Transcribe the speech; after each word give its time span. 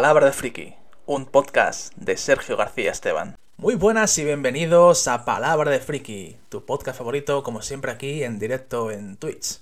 Palabra 0.00 0.24
de 0.24 0.32
Friki, 0.32 0.74
un 1.04 1.26
podcast 1.26 1.94
de 1.96 2.16
Sergio 2.16 2.56
García 2.56 2.90
Esteban. 2.90 3.36
Muy 3.58 3.74
buenas 3.74 4.16
y 4.16 4.24
bienvenidos 4.24 5.06
a 5.08 5.26
Palabra 5.26 5.70
de 5.70 5.78
Friki, 5.78 6.38
tu 6.48 6.64
podcast 6.64 6.96
favorito, 6.96 7.42
como 7.42 7.60
siempre 7.60 7.92
aquí 7.92 8.24
en 8.24 8.38
directo 8.38 8.90
en 8.90 9.18
Twitch. 9.18 9.58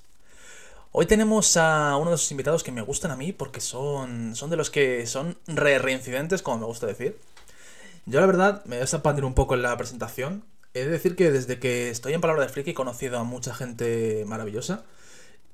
Hoy 0.92 1.06
tenemos 1.06 1.56
a 1.56 1.96
uno 1.96 2.10
de 2.10 2.12
los 2.12 2.30
invitados 2.30 2.62
que 2.62 2.70
me 2.70 2.82
gustan 2.82 3.10
a 3.10 3.16
mí 3.16 3.32
porque 3.32 3.60
son, 3.60 4.36
son 4.36 4.48
de 4.48 4.54
los 4.54 4.70
que 4.70 5.08
son 5.08 5.36
re 5.48 5.80
reincidentes, 5.80 6.40
como 6.40 6.58
me 6.58 6.66
gusta 6.66 6.86
decir. 6.86 7.18
Yo 8.06 8.20
la 8.20 8.26
verdad 8.26 8.64
me 8.64 8.76
voy 8.76 8.82
a 8.82 8.84
expandir 8.84 9.24
un 9.24 9.34
poco 9.34 9.54
en 9.54 9.62
la 9.62 9.76
presentación. 9.76 10.44
He 10.72 10.84
de 10.84 10.90
decir 10.90 11.16
que 11.16 11.32
desde 11.32 11.58
que 11.58 11.90
estoy 11.90 12.14
en 12.14 12.20
Palabra 12.20 12.44
de 12.44 12.48
Friki 12.48 12.70
he 12.70 12.74
conocido 12.74 13.18
a 13.18 13.24
mucha 13.24 13.52
gente 13.54 14.22
maravillosa. 14.24 14.84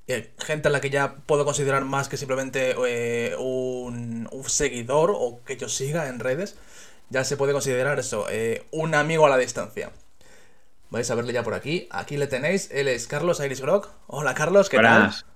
Eh, 0.07 0.33
gente 0.39 0.69
a 0.69 0.71
la 0.71 0.81
que 0.81 0.91
ya 0.91 1.15
puedo 1.27 1.45
considerar 1.47 1.85
más 1.85 2.09
que 2.09 2.19
simplemente 2.19 2.75
eh, 2.87 3.35
un, 3.39 4.29
un, 4.31 4.45
seguidor 4.45 5.11
o 5.15 5.41
que 5.47 5.57
yo 5.57 5.69
siga 5.69 6.09
en 6.09 6.21
redes. 6.21 6.57
Ya 7.11 7.25
se 7.25 7.37
puede 7.37 7.53
considerar 7.53 7.99
eso, 7.99 8.27
eh, 8.31 8.67
un 8.71 8.95
amigo 8.95 9.27
a 9.27 9.31
la 9.31 9.39
distancia. 9.39 9.91
Vais 10.91 11.11
a 11.11 11.15
verle 11.15 11.33
ya 11.33 11.43
por 11.43 11.55
aquí. 11.55 11.89
Aquí 11.91 12.17
le 12.17 12.27
tenéis. 12.27 12.71
Él 12.71 12.89
es 12.89 13.07
Carlos 13.07 13.41
Iris 13.41 13.61
Grock. 13.61 13.89
Hola 14.07 14.35
Carlos, 14.35 14.69
¿qué 14.69 14.77
Buenas. 14.77 15.25
tal? 15.25 15.31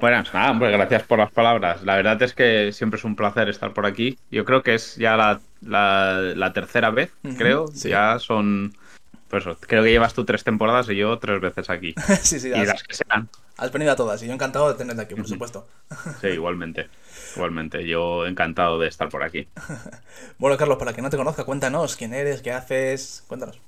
Buenas, 0.00 0.32
nada, 0.32 0.50
hombre, 0.52 0.70
gracias 0.72 1.02
por 1.02 1.18
las 1.18 1.30
palabras. 1.32 1.82
La 1.82 1.96
verdad 1.96 2.22
es 2.22 2.32
que 2.32 2.72
siempre 2.72 2.98
es 2.98 3.04
un 3.04 3.14
placer 3.16 3.48
estar 3.48 3.74
por 3.74 3.84
aquí. 3.86 4.18
Yo 4.30 4.44
creo 4.44 4.62
que 4.62 4.74
es 4.74 4.96
ya 4.96 5.16
la, 5.16 5.40
la, 5.60 6.20
la 6.34 6.52
tercera 6.52 6.90
vez, 6.90 7.10
uh 7.24 7.28
-huh, 7.28 7.36
creo. 7.36 7.66
Sí. 7.68 7.90
Ya 7.90 8.18
son. 8.18 8.72
Pues 9.28 9.44
creo 9.60 9.82
que 9.82 9.90
llevas 9.90 10.14
tú 10.14 10.24
tres 10.24 10.44
temporadas 10.44 10.88
y 10.88 10.96
yo 10.96 11.18
tres 11.18 11.40
veces 11.40 11.68
aquí. 11.68 11.94
sí, 12.22 12.40
sí, 12.40 12.48
y 12.48 12.64
las 12.64 12.82
que 12.82 12.94
sean. 12.94 13.28
Has 13.58 13.72
venido 13.72 13.92
a 13.92 13.96
todas 13.96 14.22
y 14.22 14.26
yo 14.26 14.34
encantado 14.34 14.70
de 14.70 14.74
tenerte 14.74 15.02
aquí, 15.02 15.14
por 15.14 15.26
supuesto. 15.26 15.66
Sí, 16.20 16.28
igualmente. 16.28 16.88
Igualmente, 17.34 17.86
yo 17.86 18.26
encantado 18.26 18.78
de 18.78 18.88
estar 18.88 19.08
por 19.08 19.22
aquí. 19.22 19.48
bueno, 20.38 20.56
Carlos, 20.56 20.78
para 20.78 20.92
quien 20.92 21.04
no 21.04 21.10
te 21.10 21.16
conozca, 21.16 21.44
cuéntanos 21.44 21.96
quién 21.96 22.12
eres, 22.12 22.42
qué 22.42 22.52
haces, 22.52 23.24
cuéntanos. 23.26 23.58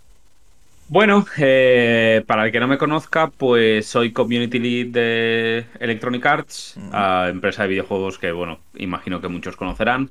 Bueno, 0.88 1.26
eh, 1.36 2.24
para 2.26 2.46
el 2.46 2.52
que 2.52 2.60
no 2.60 2.66
me 2.66 2.78
conozca, 2.78 3.28
pues 3.28 3.86
soy 3.86 4.12
Community 4.12 4.58
Lead 4.58 4.86
de 4.88 5.66
Electronic 5.80 6.24
Arts, 6.24 6.76
uh 6.76 6.80
-huh. 6.80 7.30
empresa 7.30 7.62
de 7.62 7.68
videojuegos 7.68 8.18
que, 8.18 8.32
bueno, 8.32 8.58
imagino 8.74 9.20
que 9.20 9.28
muchos 9.28 9.54
conocerán. 9.56 10.10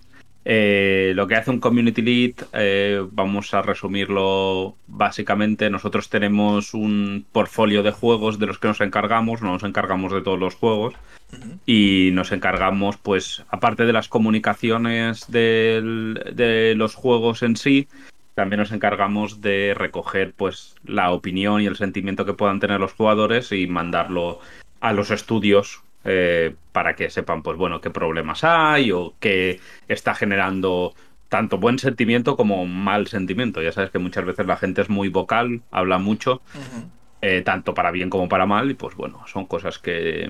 Eh, 0.49 1.11
lo 1.13 1.27
que 1.27 1.35
hace 1.35 1.51
un 1.51 1.59
Community 1.59 2.01
Lead, 2.01 2.47
eh, 2.53 3.05
vamos 3.11 3.53
a 3.53 3.61
resumirlo 3.61 4.77
básicamente, 4.87 5.69
nosotros 5.69 6.07
tenemos 6.07 6.73
un 6.73 7.25
portfolio 7.33 7.83
de 7.83 7.91
juegos 7.91 8.39
de 8.39 8.45
los 8.45 8.57
que 8.57 8.69
nos 8.69 8.79
encargamos, 8.79 9.41
no 9.41 9.51
nos 9.51 9.63
encargamos 9.63 10.13
de 10.13 10.21
todos 10.21 10.39
los 10.39 10.55
juegos, 10.55 10.93
uh 11.33 11.35
-huh. 11.35 11.59
y 11.65 12.11
nos 12.13 12.31
encargamos, 12.31 12.95
pues, 12.95 13.43
aparte 13.49 13.85
de 13.85 13.91
las 13.91 14.07
comunicaciones 14.07 15.29
del, 15.29 16.17
de 16.33 16.75
los 16.77 16.95
juegos 16.95 17.43
en 17.43 17.57
sí, 17.57 17.89
también 18.33 18.61
nos 18.61 18.71
encargamos 18.71 19.41
de 19.41 19.73
recoger 19.75 20.31
pues 20.37 20.75
la 20.85 21.11
opinión 21.11 21.61
y 21.61 21.65
el 21.65 21.75
sentimiento 21.75 22.23
que 22.23 22.35
puedan 22.35 22.61
tener 22.61 22.79
los 22.79 22.93
jugadores 22.93 23.51
y 23.51 23.67
mandarlo 23.67 24.39
a 24.79 24.93
los 24.93 25.11
estudios 25.11 25.81
eh, 26.07 26.55
para 26.71 26.95
que 26.95 27.09
sepan 27.09 27.43
pues 27.43 27.57
bueno 27.57 27.81
qué 27.81 27.89
problemas 27.89 28.43
hay 28.43 28.91
o 28.91 29.13
qué 29.19 29.59
está 29.87 30.15
generando 30.15 30.95
tanto 31.29 31.57
buen 31.57 31.77
sentimiento 31.79 32.37
como 32.37 32.65
mal 32.65 33.07
sentimiento. 33.07 33.61
Ya 33.61 33.73
sabes 33.73 33.91
que 33.91 33.99
muchas 33.99 34.25
veces 34.25 34.45
la 34.45 34.55
gente 34.55 34.81
es 34.81 34.89
muy 34.89 35.09
vocal, 35.09 35.61
habla 35.69 35.97
mucho, 35.97 36.41
uh 36.55 36.57
-huh. 36.57 36.89
eh, 37.21 37.41
tanto 37.41 37.73
para 37.73 37.91
bien 37.91 38.09
como 38.09 38.29
para 38.29 38.45
mal, 38.45 38.71
y 38.71 38.73
pues 38.73 38.95
bueno, 38.95 39.23
son 39.27 39.45
cosas 39.45 39.79
que, 39.79 40.29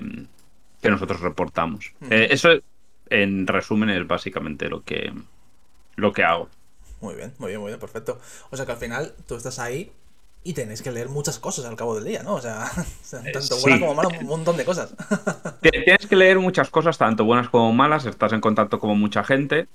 que 0.82 0.90
nosotros 0.90 1.20
reportamos. 1.20 1.92
Uh 2.00 2.06
-huh. 2.06 2.12
eh, 2.12 2.28
eso, 2.30 2.50
en 3.10 3.46
resumen, 3.46 3.90
es 3.90 4.06
básicamente 4.06 4.68
lo 4.68 4.82
que, 4.82 5.12
lo 5.94 6.12
que 6.12 6.24
hago. 6.24 6.48
Muy 7.00 7.14
bien, 7.14 7.32
muy 7.38 7.50
bien, 7.50 7.60
muy 7.60 7.70
bien, 7.70 7.78
perfecto. 7.78 8.20
O 8.50 8.56
sea 8.56 8.66
que 8.66 8.72
al 8.72 8.78
final 8.78 9.14
tú 9.28 9.36
estás 9.36 9.60
ahí 9.60 9.92
y 10.44 10.52
tenéis 10.54 10.82
que 10.82 10.90
leer 10.90 11.08
muchas 11.08 11.38
cosas 11.38 11.64
al 11.64 11.76
cabo 11.76 11.96
del 11.96 12.04
día, 12.04 12.22
¿no? 12.22 12.34
O 12.34 12.40
sea, 12.40 12.70
tanto 13.10 13.40
sí. 13.40 13.60
buenas 13.62 13.80
como 13.80 13.94
malas, 13.94 14.20
un 14.20 14.26
montón 14.26 14.56
de 14.56 14.64
cosas. 14.64 14.94
Tienes 15.62 16.06
que 16.06 16.16
leer 16.16 16.38
muchas 16.38 16.70
cosas, 16.70 16.98
tanto 16.98 17.24
buenas 17.24 17.48
como 17.48 17.72
malas, 17.72 18.06
estás 18.06 18.32
en 18.32 18.40
contacto 18.40 18.78
con 18.78 18.98
mucha 18.98 19.24
gente. 19.24 19.66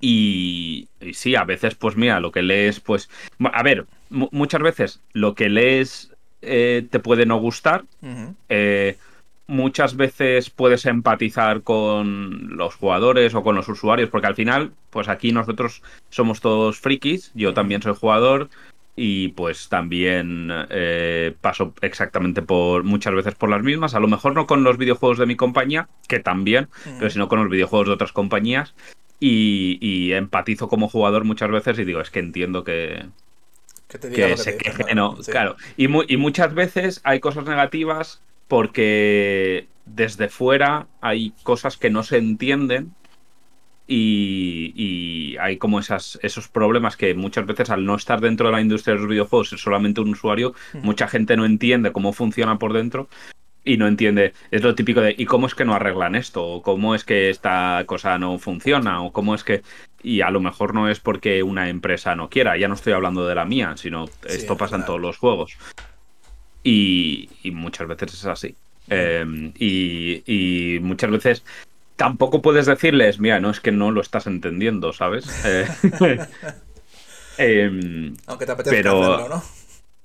Y, 0.00 0.88
y 1.00 1.14
sí, 1.14 1.36
a 1.36 1.44
veces, 1.44 1.74
pues 1.76 1.96
mira, 1.96 2.20
lo 2.20 2.32
que 2.32 2.42
lees, 2.42 2.80
pues. 2.80 3.08
A 3.52 3.62
ver, 3.62 3.86
muchas 4.10 4.60
veces 4.60 5.00
lo 5.12 5.34
que 5.34 5.48
lees 5.48 6.10
eh, 6.42 6.86
te 6.90 6.98
puede 6.98 7.24
no 7.24 7.38
gustar. 7.38 7.84
Uh 8.02 8.06
-huh. 8.06 8.34
eh, 8.48 8.96
muchas 9.46 9.96
veces 9.96 10.50
puedes 10.50 10.86
empatizar 10.86 11.62
con 11.62 12.56
los 12.56 12.74
jugadores 12.74 13.34
o 13.34 13.42
con 13.42 13.54
los 13.54 13.68
usuarios, 13.68 14.08
porque 14.08 14.26
al 14.26 14.34
final, 14.34 14.72
pues 14.90 15.08
aquí 15.08 15.30
nosotros 15.30 15.82
somos 16.10 16.40
todos 16.40 16.80
frikis, 16.80 17.30
yo 17.34 17.52
también 17.52 17.82
soy 17.82 17.94
jugador 17.94 18.48
y 18.94 19.28
pues 19.28 19.68
también 19.68 20.50
eh, 20.70 21.34
paso 21.40 21.74
exactamente 21.80 22.42
por 22.42 22.84
muchas 22.84 23.14
veces 23.14 23.34
por 23.34 23.48
las 23.48 23.62
mismas, 23.62 23.94
a 23.94 24.00
lo 24.00 24.08
mejor 24.08 24.34
no 24.34 24.46
con 24.46 24.64
los 24.64 24.76
videojuegos 24.76 25.18
de 25.18 25.26
mi 25.26 25.36
compañía, 25.36 25.88
que 26.08 26.18
también, 26.18 26.68
-huh. 26.68 26.98
pero 26.98 27.10
sino 27.10 27.28
con 27.28 27.40
los 27.40 27.50
videojuegos 27.50 27.88
de 27.88 27.94
otras 27.94 28.12
compañías 28.12 28.74
y, 29.18 29.78
y, 29.80 30.12
empatizo 30.12 30.68
como 30.68 30.88
jugador 30.88 31.24
muchas 31.24 31.50
veces 31.50 31.78
y 31.78 31.84
digo, 31.84 32.00
es 32.00 32.10
que 32.10 32.18
entiendo 32.18 32.64
que... 32.64 33.06
Que, 33.88 33.98
te 33.98 34.10
que 34.10 34.36
se 34.36 34.56
queje, 34.56 34.94
no, 34.94 35.16
sí. 35.22 35.30
claro. 35.30 35.56
Y, 35.76 35.86
mu 35.86 36.02
y 36.08 36.16
muchas 36.16 36.54
veces 36.54 37.00
hay 37.04 37.20
cosas 37.20 37.44
negativas 37.44 38.20
porque 38.48 39.68
desde 39.86 40.28
fuera 40.28 40.86
hay 41.00 41.34
cosas 41.42 41.76
que 41.76 41.90
no 41.90 42.02
se 42.02 42.16
entienden 42.16 42.94
y, 43.86 44.72
y, 44.76 45.36
hay 45.38 45.56
como 45.56 45.80
esas, 45.80 46.18
esos 46.22 46.48
problemas 46.48 46.96
que 46.96 47.14
muchas 47.14 47.46
veces 47.46 47.70
al 47.70 47.84
no 47.84 47.96
estar 47.96 48.20
dentro 48.20 48.46
de 48.46 48.52
la 48.52 48.60
industria 48.60 48.94
de 48.94 49.00
los 49.00 49.08
videojuegos, 49.08 49.50
ser 49.50 49.58
solamente 49.58 50.00
un 50.00 50.10
usuario, 50.10 50.54
mm. 50.72 50.78
mucha 50.78 51.08
gente 51.08 51.36
no 51.36 51.44
entiende 51.44 51.92
cómo 51.92 52.12
funciona 52.12 52.58
por 52.58 52.72
dentro 52.72 53.08
y 53.64 53.76
no 53.76 53.86
entiende, 53.86 54.32
es 54.50 54.62
lo 54.62 54.74
típico 54.74 55.00
de 55.00 55.14
¿y 55.16 55.24
cómo 55.24 55.46
es 55.46 55.54
que 55.54 55.64
no 55.64 55.74
arreglan 55.74 56.14
esto? 56.14 56.44
o 56.44 56.62
cómo 56.62 56.94
es 56.94 57.04
que 57.04 57.30
esta 57.30 57.84
cosa 57.86 58.18
no 58.18 58.38
funciona 58.38 59.02
o 59.02 59.12
cómo 59.12 59.34
es 59.34 59.44
que 59.44 59.62
y 60.02 60.20
a 60.20 60.30
lo 60.30 60.40
mejor 60.40 60.74
no 60.74 60.88
es 60.88 60.98
porque 61.00 61.42
una 61.42 61.68
empresa 61.68 62.16
no 62.16 62.28
quiera, 62.28 62.56
ya 62.56 62.68
no 62.68 62.74
estoy 62.74 62.92
hablando 62.92 63.26
de 63.26 63.34
la 63.34 63.44
mía, 63.44 63.74
sino 63.76 64.06
sí, 64.06 64.12
esto 64.26 64.56
pasa 64.56 64.76
en 64.76 64.84
todos 64.84 65.00
los 65.00 65.16
juegos. 65.16 65.56
Y, 66.64 67.28
y, 67.42 67.50
muchas 67.52 67.86
veces 67.86 68.14
es 68.14 68.26
así. 68.26 68.56
Eh, 68.88 69.52
y, 69.58 70.22
y, 70.26 70.80
muchas 70.80 71.10
veces 71.10 71.44
tampoco 71.96 72.42
puedes 72.42 72.66
decirles, 72.66 73.20
mira, 73.20 73.40
no 73.40 73.50
es 73.50 73.60
que 73.60 73.72
no 73.72 73.90
lo 73.90 74.00
estás 74.00 74.26
entendiendo, 74.26 74.92
¿sabes? 74.92 75.26
Eh, 75.44 76.18
eh, 77.70 78.12
Aunque 78.26 78.46
te 78.46 78.52
apetezca 78.52 78.76
pero, 78.76 79.14
hacerlo, 79.14 79.36
¿no? 79.36 79.42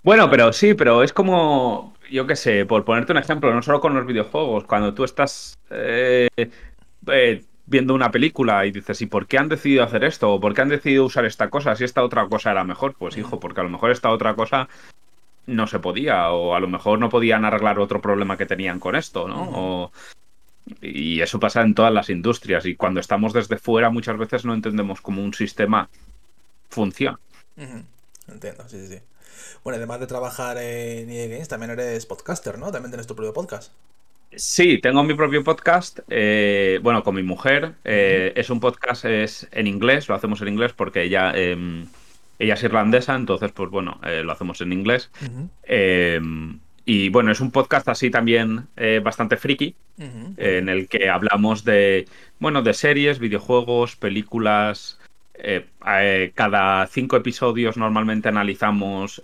Bueno, 0.03 0.29
pero 0.29 0.53
sí, 0.53 0.73
pero 0.73 1.03
es 1.03 1.11
como, 1.11 1.93
yo 2.09 2.25
qué 2.25 2.35
sé, 2.35 2.65
por 2.65 2.85
ponerte 2.85 3.11
un 3.11 3.17
ejemplo, 3.17 3.53
no 3.53 3.61
solo 3.61 3.81
con 3.81 3.93
los 3.93 4.05
videojuegos, 4.05 4.63
cuando 4.63 4.93
tú 4.93 5.03
estás 5.03 5.57
eh, 5.69 6.29
viendo 7.65 7.93
una 7.93 8.11
película 8.11 8.65
y 8.65 8.71
dices, 8.71 9.01
¿y 9.01 9.05
por 9.05 9.27
qué 9.27 9.37
han 9.37 9.49
decidido 9.49 9.83
hacer 9.83 10.03
esto? 10.03 10.33
¿O 10.33 10.39
por 10.39 10.53
qué 10.53 10.61
han 10.61 10.69
decidido 10.69 11.05
usar 11.05 11.25
esta 11.25 11.49
cosa 11.49 11.75
si 11.75 11.83
esta 11.83 12.03
otra 12.03 12.27
cosa 12.27 12.51
era 12.51 12.63
mejor? 12.63 12.95
Pues 12.97 13.17
hijo, 13.17 13.39
porque 13.39 13.59
a 13.59 13.63
lo 13.63 13.69
mejor 13.69 13.91
esta 13.91 14.09
otra 14.09 14.33
cosa 14.35 14.69
no 15.45 15.67
se 15.67 15.79
podía, 15.79 16.29
o 16.31 16.55
a 16.55 16.59
lo 16.59 16.67
mejor 16.67 16.99
no 16.99 17.09
podían 17.09 17.45
arreglar 17.45 17.79
otro 17.79 18.01
problema 18.01 18.37
que 18.37 18.45
tenían 18.45 18.79
con 18.79 18.95
esto, 18.95 19.27
¿no? 19.27 19.49
O, 19.53 19.91
y 20.81 21.21
eso 21.21 21.39
pasa 21.39 21.61
en 21.61 21.73
todas 21.73 21.93
las 21.93 22.09
industrias, 22.09 22.65
y 22.65 22.75
cuando 22.75 22.99
estamos 22.99 23.33
desde 23.33 23.57
fuera 23.57 23.89
muchas 23.89 24.17
veces 24.17 24.45
no 24.45 24.53
entendemos 24.53 25.01
cómo 25.01 25.23
un 25.23 25.33
sistema 25.33 25.89
funciona. 26.69 27.19
Uh 27.57 27.61
-huh. 27.61 27.83
Entiendo, 28.27 28.67
sí, 28.67 28.79
sí, 28.79 28.95
sí. 28.95 28.99
Bueno, 29.63 29.77
además 29.77 29.99
de 29.99 30.07
trabajar 30.07 30.57
en 30.57 31.09
EA 31.09 31.27
Games, 31.27 31.47
también 31.47 31.71
eres 31.71 32.05
podcaster, 32.05 32.57
¿no? 32.57 32.71
También 32.71 32.91
tienes 32.91 33.07
tu 33.07 33.15
propio 33.15 33.33
podcast. 33.33 33.71
Sí, 34.35 34.79
tengo 34.79 35.03
mi 35.03 35.13
propio 35.13 35.43
podcast, 35.43 35.99
eh, 36.09 36.79
bueno, 36.83 37.01
con 37.03 37.15
mi 37.15 37.23
mujer. 37.23 37.75
Eh, 37.83 38.31
uh 38.33 38.37
-huh. 38.37 38.41
Es 38.41 38.49
un 38.49 38.59
podcast 38.59 39.05
es 39.05 39.47
en 39.51 39.67
inglés, 39.67 40.09
lo 40.09 40.15
hacemos 40.15 40.41
en 40.41 40.49
inglés 40.49 40.73
porque 40.73 41.03
ella... 41.03 41.31
Eh, 41.35 41.85
ella 42.39 42.53
es 42.53 42.61
irlandesa, 42.61 43.15
entonces, 43.15 43.51
pues 43.51 43.71
bueno, 43.71 43.99
eh, 44.03 44.21
lo 44.23 44.31
hacemos 44.31 44.61
en 44.61 44.71
inglés. 44.71 45.09
Uh 45.21 45.25
-huh. 45.25 46.59
Y 46.87 47.09
bueno, 47.09 47.31
es 47.31 47.41
un 47.41 47.51
podcast 47.51 47.89
así 47.89 48.09
también 48.09 48.67
eh, 48.77 49.01
bastante 49.03 49.35
friki, 49.35 49.75
uh 49.97 50.03
-huh. 50.03 50.33
en 50.37 50.69
el 50.69 50.87
que 50.87 51.09
hablamos 51.09 51.65
de, 51.65 52.07
bueno, 52.39 52.61
de 52.61 52.73
series, 52.73 53.19
videojuegos, 53.19 53.97
películas. 53.97 54.97
Eh, 55.33 55.65
eh, 55.85 56.31
cada 56.33 56.87
cinco 56.87 57.17
episodios 57.17 57.75
normalmente 57.75 58.29
analizamos 58.29 59.21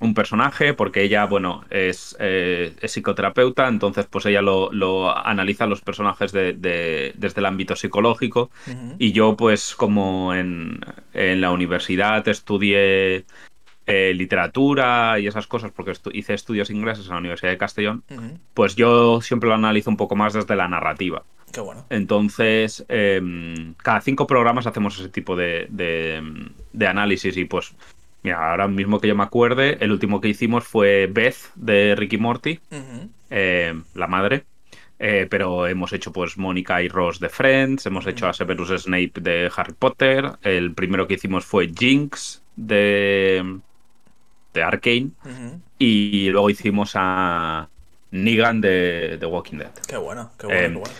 un 0.00 0.12
personaje, 0.12 0.74
porque 0.74 1.02
ella, 1.02 1.24
bueno, 1.24 1.64
es, 1.70 2.14
eh, 2.20 2.74
es 2.82 2.92
psicoterapeuta, 2.92 3.66
entonces 3.68 4.06
pues 4.06 4.26
ella 4.26 4.42
lo, 4.42 4.70
lo 4.70 5.16
analiza 5.16 5.66
los 5.66 5.80
personajes 5.80 6.30
de, 6.32 6.52
de, 6.52 7.12
desde 7.16 7.40
el 7.40 7.46
ámbito 7.46 7.74
psicológico 7.74 8.50
uh 8.66 8.70
-huh. 8.70 8.96
y 8.98 9.12
yo 9.12 9.34
pues 9.36 9.74
como 9.74 10.34
en, 10.34 10.80
en 11.14 11.40
la 11.40 11.50
universidad 11.52 12.28
estudié 12.28 13.24
eh, 13.86 14.12
literatura 14.14 15.18
y 15.18 15.26
esas 15.26 15.46
cosas, 15.46 15.70
porque 15.72 15.90
estu 15.90 16.10
hice 16.12 16.34
estudios 16.34 16.70
ingleses 16.70 17.06
en 17.06 17.12
la 17.12 17.18
Universidad 17.18 17.50
de 17.50 17.58
Castellón, 17.58 18.02
uh 18.10 18.14
-huh. 18.14 18.38
pues 18.54 18.76
yo 18.76 19.20
siempre 19.20 19.48
lo 19.48 19.54
analizo 19.54 19.90
un 19.90 19.96
poco 19.96 20.16
más 20.16 20.32
desde 20.32 20.56
la 20.56 20.68
narrativa. 20.68 21.22
Qué 21.52 21.60
bueno. 21.60 21.84
Entonces, 21.90 22.84
em, 22.88 23.74
cada 23.74 24.00
cinco 24.00 24.26
programas 24.26 24.66
hacemos 24.66 24.98
ese 24.98 25.08
tipo 25.08 25.36
de, 25.36 25.68
de, 25.70 26.86
análisis 26.86 27.36
y 27.36 27.44
pues, 27.44 27.74
mira, 28.24 28.50
ahora 28.50 28.66
mismo 28.66 28.98
que 29.00 29.06
yo 29.08 29.14
me 29.14 29.22
acuerde, 29.22 29.76
el 29.80 29.92
último 29.92 30.20
que 30.20 30.28
hicimos 30.28 30.64
fue 30.64 31.06
Beth 31.06 31.52
de 31.54 31.94
Ricky 31.94 32.18
Morty, 32.18 32.58
em, 33.30 33.84
la 33.94 34.06
madre. 34.08 34.44
Eh, 34.98 35.26
pero 35.28 35.66
hemos 35.66 35.92
hecho 35.92 36.12
pues 36.12 36.38
Mónica 36.38 36.80
y 36.80 36.88
Ross 36.88 37.18
de 37.18 37.28
Friends, 37.28 37.84
hemos 37.84 38.06
hecho 38.06 38.28
a 38.28 38.32
Severus 38.32 38.70
Snape 38.82 39.20
de 39.20 39.50
Harry 39.54 39.74
Potter, 39.76 40.30
el 40.42 40.72
primero 40.72 41.08
que 41.08 41.14
hicimos 41.14 41.44
fue 41.44 41.68
Jinx 41.76 42.42
de, 42.54 43.58
de 44.54 44.62
Arkane 44.62 45.10
y 45.78 46.30
luego 46.30 46.48
hicimos 46.48 46.92
a 46.94 47.68
Negan 48.12 48.60
de 48.60 49.16
The 49.20 49.26
Walking 49.26 49.58
Dead. 49.58 49.72
Qué 49.86 49.96
bueno, 49.96 50.30
qué 50.38 50.46
bueno, 50.46 50.60
qué 50.60 50.74
bueno. 50.78 50.94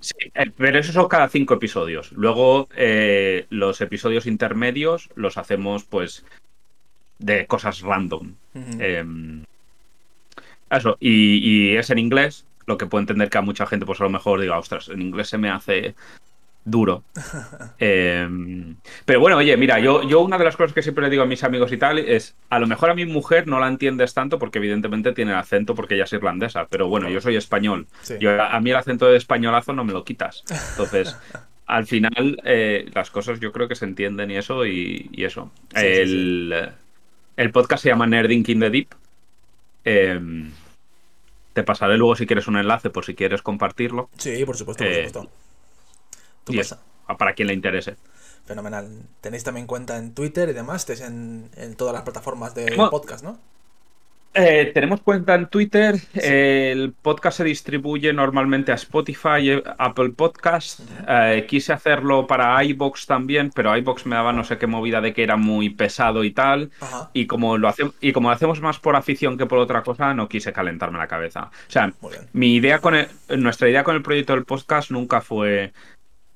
Sí, 0.00 0.14
eh, 0.34 0.52
pero 0.56 0.78
eso 0.78 0.92
son 0.92 1.08
cada 1.08 1.28
cinco 1.28 1.54
episodios. 1.54 2.12
Luego, 2.12 2.68
eh, 2.76 3.46
los 3.50 3.80
episodios 3.80 4.26
intermedios 4.26 5.08
los 5.14 5.36
hacemos, 5.38 5.84
pues, 5.84 6.24
de 7.18 7.46
cosas 7.46 7.80
random. 7.80 8.34
Em, 8.54 9.44
eso, 10.70 10.96
y, 11.00 11.76
es 11.76 11.90
en 11.90 11.98
inglés, 11.98 12.44
lo 12.66 12.76
que 12.78 12.86
puedo 12.86 13.00
entender 13.00 13.30
que 13.30 13.38
a 13.38 13.42
mucha 13.42 13.66
gente, 13.66 13.86
pues 13.86 14.00
a 14.00 14.04
lo 14.04 14.10
mejor 14.10 14.40
diga, 14.40 14.58
ostras, 14.58 14.88
en 14.88 15.02
inglés 15.02 15.28
se 15.28 15.38
me 15.38 15.50
hace 15.50 15.94
duro. 16.66 17.04
Em, 17.78 18.76
pero 19.04 19.20
bueno, 19.20 19.38
oye, 19.38 19.56
mira, 19.56 19.78
yo, 19.78 20.02
yo 20.02 20.20
una 20.20 20.36
de 20.36 20.44
las 20.44 20.56
cosas 20.56 20.74
que 20.74 20.82
siempre 20.82 21.04
le 21.04 21.10
digo 21.10 21.22
a 21.22 21.26
mis 21.26 21.44
amigos 21.44 21.72
y 21.72 21.76
tal 21.76 21.98
es, 21.98 22.36
a 22.50 22.58
lo 22.58 22.66
mejor 22.66 22.90
a 22.90 22.94
mi 22.94 23.06
mujer 23.06 23.46
no 23.46 23.58
la 23.60 23.68
entiendes 23.68 24.12
tanto 24.12 24.38
porque 24.38 24.58
evidentemente 24.58 25.12
tiene 25.12 25.30
el 25.30 25.38
acento 25.38 25.74
porque 25.74 25.94
ella 25.94 26.04
es 26.04 26.12
irlandesa, 26.12 26.66
pero 26.68 26.88
bueno, 26.88 27.08
yo 27.08 27.20
soy 27.20 27.36
español. 27.36 27.86
Yo, 28.20 28.42
a 28.42 28.60
mí 28.60 28.70
el 28.70 28.76
acento 28.76 29.06
de 29.06 29.16
españolazo 29.16 29.72
no 29.72 29.84
me 29.84 29.92
lo 29.92 30.04
quitas. 30.04 30.42
Entonces, 30.70 31.16
al 31.66 31.86
final 31.86 32.40
eh, 32.44 32.90
las 32.92 33.10
cosas 33.10 33.40
yo 33.40 33.52
creo 33.52 33.68
que 33.68 33.76
se 33.76 33.84
entienden 33.84 34.30
y 34.30 34.36
eso 34.36 34.66
y, 34.66 35.10
eso. 35.16 35.52
el, 35.74 36.72
el, 37.36 37.50
podcast 37.52 37.84
se 37.84 37.90
llama 37.90 38.06
Nerding 38.06 38.44
in 38.48 38.60
the 38.60 38.70
Deep. 38.70 38.88
Em, 39.84 40.50
te 41.52 41.62
pasaré 41.62 41.96
luego 41.96 42.16
si 42.16 42.26
quieres 42.26 42.48
un 42.48 42.56
enlace 42.56 42.90
por 42.90 43.04
si 43.04 43.14
quieres 43.14 43.42
compartirlo. 43.42 44.10
Sí, 44.16 44.44
por 44.44 44.56
supuesto, 44.56 44.84
por 44.84 45.28
para 47.18 47.34
quien 47.34 47.48
le 47.48 47.54
interese. 47.54 47.96
Fenomenal. 48.46 48.88
Tenéis 49.20 49.44
también 49.44 49.66
cuenta 49.66 49.96
en 49.96 50.14
Twitter 50.14 50.48
y 50.48 50.52
demás, 50.52 50.88
estáis 50.88 51.00
en, 51.00 51.50
todas 51.76 51.92
las 51.92 52.02
plataformas 52.02 52.54
de 52.54 52.72
podcast, 52.90 53.24
¿no? 53.24 53.38
Eh, 54.38 54.70
tenemos 54.74 55.00
cuenta 55.00 55.34
en 55.34 55.46
Twitter. 55.46 55.96
el 56.12 56.92
podcast 56.92 57.38
se 57.38 57.44
distribuye 57.44 58.12
normalmente 58.12 58.70
a 58.70 58.74
Spotify, 58.74 59.50
eh, 59.50 59.62
Apple 59.78 60.10
Podcast. 60.10 60.80
Eh, 61.08 61.46
quise 61.48 61.72
hacerlo 61.72 62.26
para 62.26 62.62
iBox 62.62 63.06
también, 63.06 63.50
pero 63.54 63.74
iBox 63.74 64.04
me 64.04 64.14
daba 64.14 64.34
no 64.34 64.44
sé 64.44 64.58
qué 64.58 64.66
movida 64.66 65.00
de 65.00 65.14
que 65.14 65.22
era 65.22 65.36
muy 65.36 65.70
pesado 65.70 66.22
y 66.22 66.32
tal. 66.32 66.70
Y 67.14 67.26
como 67.26 67.56
lo 67.56 67.72
y 68.02 68.12
como 68.12 68.28
lo 68.28 68.34
hacemos 68.34 68.60
más 68.60 68.78
por 68.78 68.94
afición 68.94 69.38
que 69.38 69.46
por 69.46 69.58
otra 69.58 69.82
cosa, 69.82 70.12
no 70.12 70.28
quise 70.28 70.52
calentarme 70.52 70.98
la 70.98 71.08
cabeza. 71.08 71.50
O 71.68 71.70
sea, 71.70 71.90
mi 72.34 72.56
idea 72.56 72.80
con 72.80 72.94
nuestra 73.38 73.70
idea 73.70 73.84
con 73.84 73.96
el 73.96 74.02
proyecto 74.02 74.34
del 74.34 74.44
podcast 74.44 74.90
nunca 74.90 75.22
fue 75.22 75.72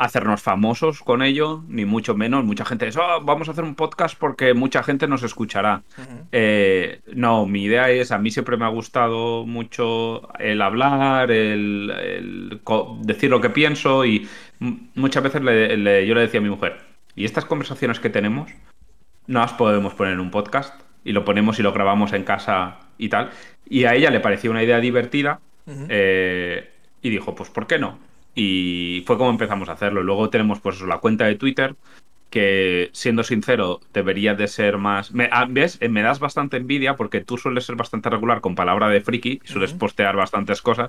hacernos 0.01 0.41
famosos 0.41 1.03
con 1.03 1.23
ello, 1.23 1.63
ni 1.69 1.85
mucho 1.85 2.15
menos. 2.15 2.43
Mucha 2.43 2.65
gente 2.65 2.87
dice, 2.87 2.99
oh, 2.99 3.21
vamos 3.21 3.49
a 3.49 3.53
hacer 3.53 3.65
un 3.65 3.75
podcast 3.75 4.19
porque 4.19 4.55
mucha 4.55 4.83
gente 4.83 5.07
nos 5.07 5.23
escuchará. 5.23 5.83
Eh, 6.33 7.03
no, 7.13 7.45
mi 7.45 7.65
idea 7.65 7.91
es, 7.91 8.11
a 8.11 8.17
mí 8.17 8.31
siempre 8.31 8.57
me 8.57 8.65
ha 8.65 8.69
gustado 8.69 9.45
mucho 9.45 10.35
el 10.39 10.63
hablar, 10.63 11.31
el, 11.31 12.63
decir 13.03 13.29
lo 13.29 13.43
que 13.43 13.51
pienso 13.51 14.07
y 14.07 14.27
muchas 14.95 15.23
veces 15.23 15.43
yo 15.43 16.15
le 16.15 16.21
decía 16.23 16.41
a 16.41 16.43
mi 16.43 16.49
mujer, 16.49 16.79
¿y 17.15 17.27
estas 17.27 17.45
conversaciones 17.45 18.01
que 18.01 18.09
tenemos 18.09 18.51
no 19.27 19.41
las 19.41 19.53
podemos 19.53 19.93
poner 19.93 20.15
en 20.15 20.21
un 20.21 20.31
podcast? 20.31 20.81
Y 21.05 21.13
lo 21.13 21.27
ponemos 21.27 21.59
y 21.59 21.63
lo 21.63 21.75
grabamos 21.75 22.15
en 22.15 22.25
casa 22.25 22.79
y 22.97 23.11
tal. 23.11 23.33
Y 23.69 23.85
a 23.85 23.95
ella 23.95 24.11
le 24.11 24.21
parecía 24.21 24.51
una 24.51 24.63
idea 24.63 24.81
divertida 24.81 25.41
eh, 25.91 26.71
y 27.03 27.11
dijo, 27.11 27.35
pues 27.35 27.51
¿por 27.51 27.67
qué 27.67 27.79
no? 27.79 27.99
Y 28.43 29.03
fue 29.05 29.19
como 29.19 29.29
empezamos 29.29 29.69
a 29.69 29.73
hacerlo. 29.73 30.03
Luego 30.03 30.31
tenemos 30.31 30.61
pues 30.61 30.81
la 30.81 30.97
cuenta 30.97 31.27
de 31.27 31.35
Twitter, 31.35 31.77
que 32.31 32.89
siendo 32.95 33.23
sincero, 33.23 33.83
debería 33.93 34.35
de 34.35 34.49
ser 34.49 34.79
más... 34.79 35.13
Me, 35.13 35.29
ah, 35.31 35.47
¿Ves? 35.47 35.77
Eh, 35.83 35.91
me 35.91 36.01
das 36.01 36.21
bastante 36.21 36.57
envidia 36.57 36.97
porque 36.97 37.21
tú 37.21 37.37
sueles 37.37 37.67
ser 37.67 37.77
bastante 37.77 38.09
regular 38.09 38.41
con 38.41 38.55
palabra 38.55 38.89
de 38.89 39.03
friki, 39.03 39.43
sueles 39.45 39.75
postear 39.75 40.17
bastantes 40.17 40.63
cosas. 40.63 40.89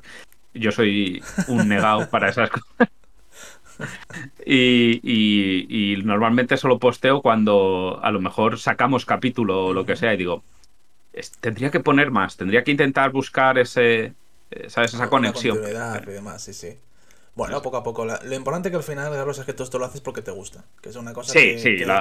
Yo 0.53 0.71
soy 0.71 1.21
un 1.49 1.67
negado 1.67 2.09
para 2.09 2.29
esas 2.29 2.49
cosas. 2.49 2.89
Y, 4.45 4.99
y, 5.01 6.03
normalmente 6.03 6.55
solo 6.55 6.77
posteo 6.77 7.23
cuando 7.23 7.99
a 8.03 8.11
lo 8.11 8.21
mejor 8.21 8.59
sacamos 8.59 9.07
capítulo 9.07 9.65
o 9.65 9.73
lo 9.73 9.87
que 9.87 9.95
sea 9.95 10.13
y 10.13 10.17
digo, 10.17 10.43
tendría 11.39 11.71
que 11.71 11.79
poner 11.79 12.11
más, 12.11 12.37
tendría 12.37 12.63
que 12.63 12.69
intentar 12.69 13.11
buscar 13.11 13.57
ese, 13.57 14.13
eh, 14.51 14.69
¿sabes? 14.69 14.93
esa 14.93 15.09
conexión. 15.09 15.57
Y 15.57 16.11
demás, 16.11 16.43
sí, 16.43 16.53
sí. 16.53 16.77
Bueno, 17.35 17.61
poco 17.61 17.77
a 17.77 17.83
poco. 17.83 18.05
lo 18.05 18.35
importante 18.35 18.69
que 18.69 18.77
al 18.77 18.83
final, 18.83 19.11
Carlos, 19.11 19.39
es 19.39 19.45
que 19.45 19.53
tú 19.53 19.63
esto 19.63 19.79
lo 19.79 19.85
haces 19.85 20.01
porque 20.01 20.21
te 20.21 20.31
gusta. 20.31 20.65
Que 20.81 20.89
es 20.89 20.95
una 20.95 21.13
cosa 21.13 21.33
que, 21.33 21.55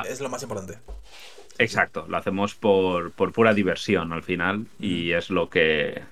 es 0.09 0.21
lo 0.21 0.29
más 0.29 0.43
importante. 0.43 0.79
Exacto, 1.59 2.07
lo 2.09 2.17
hacemos 2.17 2.55
por, 2.55 3.13
pura 3.13 3.55
diversión 3.55 4.13
al 4.13 4.23
final 4.23 4.67
y 4.79 5.13
es 5.13 5.31
lo 5.31 5.51
que, 5.51 6.03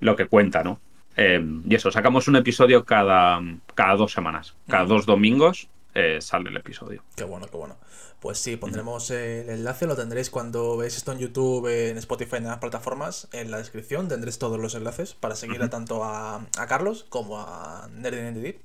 lo 0.00 0.16
que 0.16 0.26
cuenta, 0.26 0.62
¿no? 0.62 0.80
Eh, 1.16 1.44
y 1.68 1.74
eso, 1.74 1.90
sacamos 1.90 2.26
un 2.28 2.36
episodio 2.36 2.84
cada, 2.84 3.40
cada 3.74 3.96
dos 3.96 4.12
semanas. 4.12 4.54
Cada 4.68 4.84
dos 4.84 5.04
domingos 5.04 5.68
eh, 5.94 6.20
sale 6.20 6.50
el 6.50 6.56
episodio. 6.56 7.02
Qué 7.16 7.24
bueno, 7.24 7.46
qué 7.46 7.56
bueno. 7.56 7.76
Pues 8.20 8.38
sí, 8.38 8.56
pondremos 8.56 9.10
el 9.10 9.48
enlace, 9.50 9.86
lo 9.86 9.96
tendréis 9.96 10.30
cuando 10.30 10.76
veáis 10.76 10.96
esto 10.96 11.12
en 11.12 11.18
YouTube, 11.18 11.68
en 11.68 11.98
Spotify, 11.98 12.36
en 12.36 12.44
las 12.44 12.58
plataformas. 12.58 13.28
En 13.32 13.50
la 13.50 13.58
descripción 13.58 14.08
tendréis 14.08 14.38
todos 14.38 14.58
los 14.58 14.74
enlaces 14.74 15.14
para 15.14 15.36
seguir 15.36 15.68
tanto 15.68 16.02
a, 16.02 16.46
Carlos 16.68 17.04
como 17.08 17.38
a 17.38 17.88
Nerd 17.92 18.34
Deep 18.34 18.60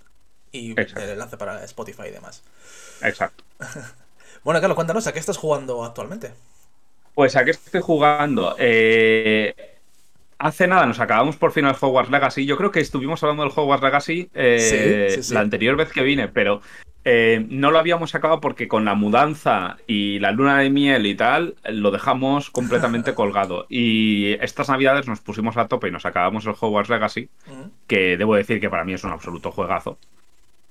y 0.52 0.80
el 0.80 1.10
enlace 1.10 1.38
para 1.38 1.64
Spotify 1.66 2.04
y 2.08 2.12
demás. 2.12 2.42
Exacto. 3.02 3.44
bueno, 4.44 4.62
Carlos, 4.62 4.76
cuéntanos, 4.76 5.08
¿a 5.08 5.14
qué 5.14 5.20
estás 5.20 5.38
jugando 5.38 5.84
actualmente? 5.84 6.32
Pues 7.14 7.36
a 7.36 7.44
qué 7.44 7.52
estoy 7.52 7.82
jugando. 7.82 8.56
Eh, 8.58 9.54
hace 10.38 10.68
nada 10.68 10.86
nos 10.86 11.00
acabamos 11.02 11.36
por 11.36 11.52
fin 11.52 11.66
el 11.66 11.76
Hogwarts 11.80 12.10
Legacy. 12.10 12.46
Yo 12.46 12.58
creo 12.58 12.72
que 12.72 12.80
estuvimos 12.80 13.22
hablando 13.22 13.44
del 13.44 13.52
Hogwarts 13.54 13.84
Legacy 13.84 14.30
eh, 14.34 15.22
la 15.32 15.42
anterior 15.42 15.76
vez 15.76 15.92
que 15.92 16.02
vine, 16.02 16.30
pero 16.30 16.62
eh, 17.06 17.46
no 17.50 17.72
lo 17.72 17.80
habíamos 17.80 18.14
acabado 18.14 18.42
porque 18.42 18.68
con 18.68 18.84
la 18.84 18.94
mudanza 18.94 19.78
y 19.88 20.20
la 20.20 20.32
luna 20.32 20.60
de 20.60 20.70
miel 20.70 21.06
y 21.06 21.16
tal, 21.16 21.56
lo 21.64 21.92
dejamos 21.92 22.50
completamente 22.50 23.14
colgado. 23.16 23.66
Y 23.70 24.34
estas 24.42 24.70
navidades 24.70 25.08
nos 25.08 25.22
pusimos 25.22 25.56
a 25.58 25.68
tope 25.68 25.88
y 25.88 25.92
nos 25.92 26.06
acabamos 26.06 26.46
el 26.46 26.56
Hogwarts 26.60 26.90
Legacy, 26.90 27.30
que 27.88 28.18
debo 28.18 28.36
decir 28.36 28.60
que 28.60 28.70
para 28.70 28.84
mí 28.84 28.94
es 28.94 29.04
un 29.04 29.12
absoluto 29.12 29.52
juegazo. 29.52 29.98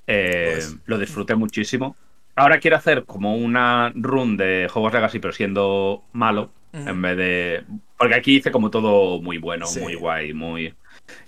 Eh, 0.05 0.51
pues. 0.53 0.77
Lo 0.85 0.97
disfruté 0.97 1.35
muchísimo. 1.35 1.95
Ahora 2.35 2.59
quiero 2.59 2.77
hacer 2.77 3.05
como 3.05 3.35
una 3.35 3.91
run 3.95 4.37
de 4.37 4.69
Hogwarts 4.73 4.95
Legacy, 4.95 5.19
pero 5.19 5.33
siendo 5.33 6.03
malo, 6.13 6.51
en 6.71 7.01
vez 7.01 7.17
de... 7.17 7.63
Porque 7.97 8.15
aquí 8.15 8.37
hice 8.37 8.51
como 8.51 8.69
todo 8.69 9.19
muy 9.19 9.39
bueno, 9.39 9.65
muy 9.81 9.95
guay, 9.95 10.33
muy... 10.33 10.73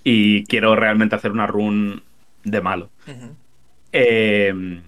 Y 0.04 0.44
quiero 0.46 0.76
realmente 0.76 1.16
hacer 1.16 1.32
una 1.32 1.48
run 1.48 2.04
de 2.44 2.62
malo. 2.62 2.90
eh, 3.92 4.82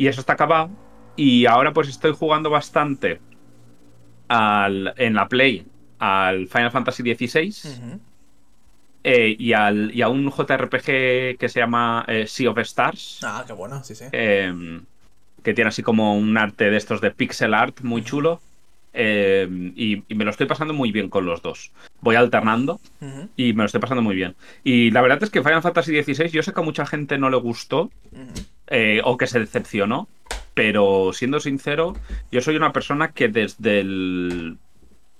y 0.00 0.08
eso 0.08 0.20
está 0.20 0.32
acabado. 0.32 0.70
Y 1.14 1.44
ahora 1.44 1.74
pues 1.74 1.86
estoy 1.86 2.12
jugando 2.12 2.48
bastante 2.48 3.20
al, 4.28 4.94
en 4.96 5.12
la 5.12 5.28
Play 5.28 5.66
al 5.98 6.48
Final 6.48 6.70
Fantasy 6.70 7.02
XVI 7.02 8.00
eh, 9.04 9.36
y, 9.38 9.52
al, 9.52 9.94
y 9.94 10.00
a 10.00 10.08
un 10.08 10.30
JRPG 10.30 11.36
que 11.36 11.48
se 11.48 11.60
llama 11.60 12.06
eh, 12.08 12.26
Sea 12.26 12.50
of 12.50 12.58
Stars. 12.60 13.20
Ah, 13.22 13.44
qué 13.46 13.52
bueno, 13.52 13.84
sí, 13.84 13.94
sí. 13.94 14.06
Em, 14.12 14.86
que 15.42 15.52
tiene 15.52 15.68
así 15.68 15.82
como 15.82 16.16
un 16.16 16.38
arte 16.38 16.70
de 16.70 16.78
estos 16.78 17.02
de 17.02 17.10
pixel 17.10 17.52
art 17.52 17.82
muy 17.82 18.02
chulo. 18.02 18.40
Em, 18.94 19.74
y, 19.76 20.02
me 20.14 20.24
lo 20.24 20.30
estoy 20.30 20.46
pasando 20.46 20.72
muy 20.72 20.92
bien 20.92 21.10
con 21.10 21.26
los 21.26 21.42
dos. 21.42 21.72
Voy 22.00 22.16
alternando 22.16 22.80
y 23.36 23.52
me 23.52 23.64
lo 23.64 23.66
estoy 23.66 23.82
pasando 23.82 24.00
muy 24.00 24.16
bien. 24.16 24.34
Y 24.64 24.92
la 24.92 25.02
verdad 25.02 25.22
es 25.22 25.28
que 25.28 25.42
Final 25.42 25.60
Fantasy 25.60 26.02
XVI, 26.02 26.30
yo 26.30 26.42
sé 26.42 26.54
que 26.54 26.60
a 26.60 26.64
mucha 26.64 26.86
gente 26.86 27.18
no 27.18 27.28
le 27.28 27.36
gustó. 27.36 27.90
Eh, 28.70 29.00
o 29.04 29.16
que 29.16 29.26
se 29.26 29.40
decepcionó. 29.40 30.08
Pero 30.54 31.12
siendo 31.12 31.40
sincero, 31.40 31.96
yo 32.30 32.40
soy 32.40 32.56
una 32.56 32.72
persona 32.72 33.12
que 33.12 33.28
desde 33.28 33.80
el 33.80 34.58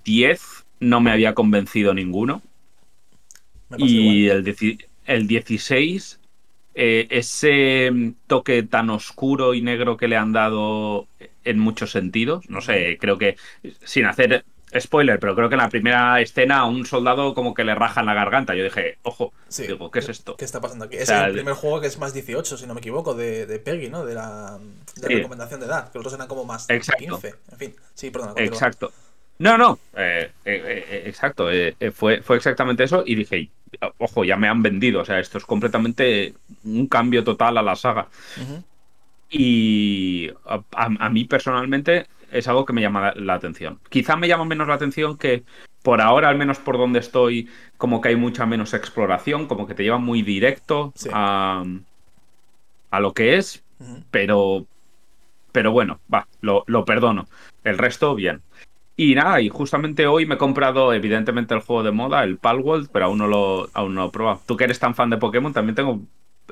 10 0.03 0.65
no 0.79 1.01
me 1.01 1.11
había 1.11 1.33
convencido 1.33 1.93
ninguno. 1.93 2.41
y 3.77 4.27
el, 4.27 4.55
el 5.05 5.27
16, 5.27 6.19
eh, 6.75 7.07
ese 7.09 8.13
toque 8.27 8.63
tan 8.63 8.89
oscuro 8.89 9.53
y 9.53 9.61
negro 9.61 9.97
que 9.97 10.07
le 10.07 10.17
han 10.17 10.31
dado 10.33 11.07
en 11.43 11.59
muchos 11.59 11.91
sentidos, 11.91 12.49
no 12.49 12.61
sé, 12.61 12.97
creo 12.99 13.17
que 13.17 13.35
sin 13.83 14.05
hacer 14.05 14.45
spoiler, 14.79 15.19
pero 15.19 15.35
creo 15.35 15.49
que 15.49 15.55
en 15.55 15.61
la 15.61 15.69
primera 15.69 16.21
escena 16.21 16.59
a 16.59 16.65
un 16.65 16.85
soldado 16.85 17.33
como 17.33 17.53
que 17.53 17.63
le 17.63 17.75
rajan 17.75 18.05
la 18.05 18.13
garganta. 18.13 18.55
Yo 18.55 18.63
dije, 18.63 18.97
ojo, 19.03 19.33
digo, 19.57 19.91
¿qué 19.91 19.99
es 19.99 20.09
esto? 20.09 20.35
¿Qué 20.35 20.45
está 20.45 20.61
pasando 20.61 20.85
aquí? 20.85 20.97
es 20.97 21.09
el 21.09 21.33
primer 21.33 21.53
juego 21.55 21.81
que 21.81 21.87
es 21.87 21.97
más 21.97 22.13
18, 22.13 22.57
si 22.57 22.67
no 22.67 22.73
me 22.73 22.79
equivoco, 22.79 23.13
de, 23.13 23.45
de 23.45 23.59
Peggy, 23.59 23.89
¿no? 23.89 24.05
De 24.05 24.13
la, 24.13 24.59
recomendación 25.01 25.59
de 25.59 25.65
edad. 25.65 25.91
Que 25.91 25.97
los 25.97 26.07
otros 26.07 26.13
eran 26.13 26.27
como 26.27 26.45
más 26.45 26.69
exacto. 26.69 27.19
15. 27.19 27.35
En 27.51 27.57
fin, 27.57 27.75
sí, 27.93 28.11
perdona. 28.11 28.33
Exacto. 28.37 28.91
No, 29.41 29.57
no, 29.57 29.79
eh, 29.95 30.29
eh, 30.45 30.85
eh, 30.87 31.03
exacto. 31.07 31.47
fue, 31.95 32.21
fue 32.21 32.37
exactamente 32.37 32.83
eso 32.83 33.03
y 33.03 33.15
dije, 33.15 33.49
ojo, 33.97 34.23
ya 34.23 34.37
me 34.37 34.47
han 34.47 34.61
vendido. 34.61 35.01
O 35.01 35.05
sea, 35.05 35.19
esto 35.19 35.39
es 35.39 35.45
completamente 35.45 36.35
un 36.63 36.85
cambio 36.87 37.23
total 37.23 37.57
a 37.57 37.63
la 37.63 37.75
saga. 37.75 38.07
Y 39.31 40.29
a, 40.45 41.09
mí 41.09 41.25
personalmente 41.25 42.05
es 42.31 42.47
algo 42.47 42.65
que 42.65 42.73
me 42.73 42.81
llama 42.81 43.13
la 43.15 43.33
atención. 43.33 43.79
Quizá 43.89 44.15
me 44.15 44.27
llama 44.27 44.45
menos 44.45 44.67
la 44.67 44.75
atención 44.75 45.17
que 45.17 45.43
por 45.83 46.01
ahora, 46.01 46.29
al 46.29 46.37
menos 46.37 46.59
por 46.59 46.77
donde 46.77 46.99
estoy, 46.99 47.49
como 47.77 48.01
que 48.01 48.09
hay 48.09 48.15
mucha 48.15 48.45
menos 48.45 48.73
exploración, 48.73 49.47
como 49.47 49.67
que 49.67 49.73
te 49.73 49.83
lleva 49.83 49.97
muy 49.97 50.21
directo 50.21 50.93
a, 51.11 51.63
a, 52.91 52.99
lo 52.99 53.13
que 53.13 53.37
es, 53.37 53.63
pero, 54.11 54.65
pero 55.51 55.71
bueno, 55.71 55.99
va, 56.13 56.27
lo, 56.41 56.63
lo 56.67 56.85
perdono. 56.85 57.27
El 57.63 57.77
resto, 57.77 58.13
bien. 58.15 58.41
Y 58.95 59.15
nada, 59.15 59.41
y 59.41 59.49
justamente 59.49 60.05
hoy 60.05 60.27
me 60.27 60.35
he 60.35 60.37
comprado, 60.37 60.93
evidentemente, 60.93 61.55
el 61.55 61.61
juego 61.61 61.81
de 61.81 61.91
moda, 61.91 62.23
el 62.23 62.37
Palworld, 62.37 62.89
pero 62.91 63.05
aún 63.05 63.17
no 63.17 63.27
lo, 63.27 63.69
aún 63.73 63.95
no 63.95 64.05
he 64.05 64.11
probado. 64.11 64.41
Tú 64.45 64.57
que 64.57 64.65
eres 64.65 64.79
tan 64.79 64.93
fan 64.93 65.09
de 65.09 65.17
Pokémon, 65.17 65.53
también 65.53 65.75
tengo 65.75 66.01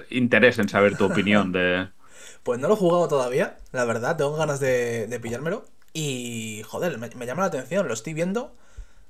interés 0.10 0.58
en 0.58 0.70
saber 0.70 0.98
tu 0.98 1.06
opinión 1.06 1.52
de. 1.52 1.88
Pues 2.44 2.60
no 2.60 2.68
lo 2.68 2.76
he 2.76 2.78
jugado 2.78 3.08
todavía, 3.08 3.58
la 3.72 3.86
verdad, 3.86 4.18
tengo 4.18 4.36
ganas 4.36 4.60
de, 4.60 5.08
de 5.08 5.20
pillármelo. 5.20 5.66
Y, 5.94 6.62
joder, 6.68 6.98
me, 6.98 7.26
llama 7.26 7.42
la 7.42 7.48
atención, 7.48 7.88
lo 7.88 7.94
estoy 7.94 8.14
viendo. 8.14 8.56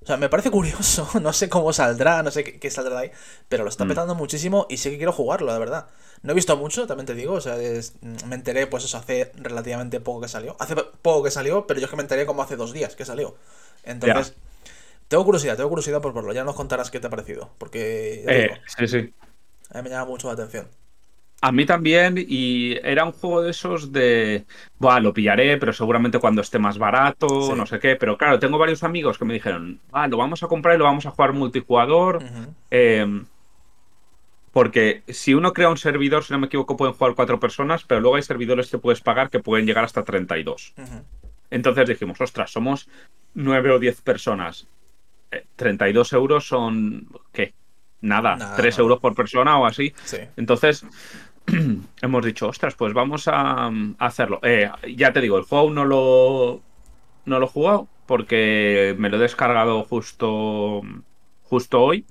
O 0.01 0.05
sea, 0.05 0.15
me 0.15 0.29
parece 0.29 0.49
curioso, 0.49 1.09
no 1.21 1.33
sé 1.33 1.49
cómo 1.49 1.73
saldrá, 1.73 2.23
no 2.23 2.31
sé 2.31 2.43
qué, 2.43 2.71
saldrá 2.71 2.95
de 2.95 3.01
ahí, 3.01 3.11
pero 3.49 3.63
lo 3.63 3.69
está 3.69 3.83
mm. 3.83 3.89
petando 3.89 4.15
muchísimo 4.15 4.65
y 4.69 4.77
sé 4.77 4.91
que 4.91 4.97
quiero 4.97 5.11
jugarlo, 5.11 5.51
de 5.51 5.59
verdad. 5.59 5.87
No 6.21 6.31
he 6.31 6.35
visto 6.35 6.55
mucho, 6.55 6.87
también 6.87 7.05
te 7.05 7.13
digo, 7.15 7.33
o 7.33 7.41
sea, 7.41 7.57
me 8.25 8.35
enteré, 8.35 8.67
pues 8.67 8.85
eso, 8.85 8.97
hace 8.97 9.31
relativamente 9.35 9.99
poco 9.99 10.21
que 10.21 10.27
salió. 10.29 10.55
Hace 10.59 10.75
poco 10.75 11.23
que 11.23 11.31
salió, 11.31 11.67
pero 11.67 11.79
yo 11.79 11.85
es 11.85 11.89
que 11.89 11.97
me 11.97 12.01
enteré 12.01 12.25
como 12.25 12.41
hace 12.41 12.55
dos 12.55 12.73
días 12.73 12.95
que 12.95 13.05
salió. 13.05 13.35
Entonces, 13.83 14.35
tengo 15.09 15.25
curiosidad, 15.25 15.57
tengo 15.57 15.69
curiosidad 15.69 16.01
por 16.01 16.13
verlo. 16.13 16.33
Ya 16.33 16.43
nos 16.43 16.55
contarás 16.55 16.91
qué 16.91 16.99
te 16.99 17.07
ha 17.07 17.09
parecido, 17.09 17.51
porque... 17.57 18.23
Eh, 18.27 18.61
sí, 18.77 18.87
sí. 18.87 19.13
A 19.71 19.77
mí 19.77 19.83
me 19.83 19.89
llama 19.89 20.05
mucho 20.05 20.27
la 20.27 20.33
atención. 20.33 20.67
A 21.41 21.53
mí 21.53 21.65
también, 21.65 22.15
y 22.17 22.73
era 22.83 23.05
un 23.05 23.13
juego 23.13 23.41
de 23.41 23.51
esos 23.51 23.93
de, 23.93 24.43
Buah, 24.77 24.99
lo 24.99 25.13
pillaré, 25.13 25.57
pero 25.57 25.71
seguramente 25.71 26.19
cuando 26.19 26.41
esté 26.41 26.59
más 26.59 26.77
barato, 26.77 27.55
no 27.55 27.65
sé 27.65 27.79
qué. 27.79 27.95
Pero 27.95 28.17
claro, 28.17 28.39
tengo 28.39 28.57
varios 28.57 28.83
amigos 28.83 29.17
que 29.17 29.23
me 29.23 29.33
dijeron, 29.33 29.79
ah, 29.93 30.07
lo 30.07 30.17
vamos 30.17 30.43
a 30.43 30.47
comprar 30.47 30.75
y 30.75 30.79
lo 30.79 30.83
vamos 30.83 31.05
a 31.05 31.11
jugar 31.11 31.31
multijugador. 31.31 32.21
Em, 32.69 33.25
porque 34.51 35.03
si 35.07 35.33
uno 35.33 35.53
crea 35.53 35.69
un 35.69 35.77
servidor, 35.77 36.25
si 36.25 36.33
no 36.33 36.39
me 36.39 36.47
equivoco, 36.47 36.75
pueden 36.75 36.93
jugar 36.93 37.15
cuatro 37.15 37.39
personas, 37.39 37.85
pero 37.85 38.01
luego 38.01 38.17
hay 38.17 38.23
servidores 38.23 38.69
que 38.69 38.77
puedes 38.77 38.99
pagar 38.99 39.29
que 39.29 39.39
pueden 39.39 39.65
llegar 39.65 39.85
hasta 39.85 40.03
32. 40.03 40.73
Entonces 41.51 41.87
dijimos, 41.87 42.19
ostras, 42.19 42.51
somos 42.51 42.89
nueve 43.33 43.71
o 43.71 43.79
diez 43.79 44.01
personas. 44.01 44.67
32 45.55 46.11
eh, 46.11 46.15
euros 46.15 46.47
son, 46.47 47.07
¿qué? 47.31 47.53
Nada, 48.01 48.55
3 48.55 48.79
euros 48.79 48.99
por 48.99 49.13
persona 49.15 49.57
o 49.57 49.65
así. 49.65 49.93
Entonces, 50.37 50.85
hemos 52.01 52.25
dicho, 52.25 52.47
ostras, 52.47 52.75
pues 52.75 52.93
vamos 52.93 53.27
a, 53.27 53.71
hacerlo. 53.97 54.39
Eh, 54.43 54.69
ya 54.95 55.11
te 55.11 55.21
digo, 55.21 55.37
el 55.37 55.43
juego 55.43 55.69
no 55.69 55.85
lo, 55.85 56.61
no 57.25 57.39
lo 57.39 57.45
he 57.45 57.49
jugado 57.49 57.87
porque 58.05 58.95
me 58.97 59.09
lo 59.09 59.17
he 59.17 59.19
descargado 59.19 59.83
justo, 59.83 60.81
justo 61.43 61.81
hoy. 61.81 62.05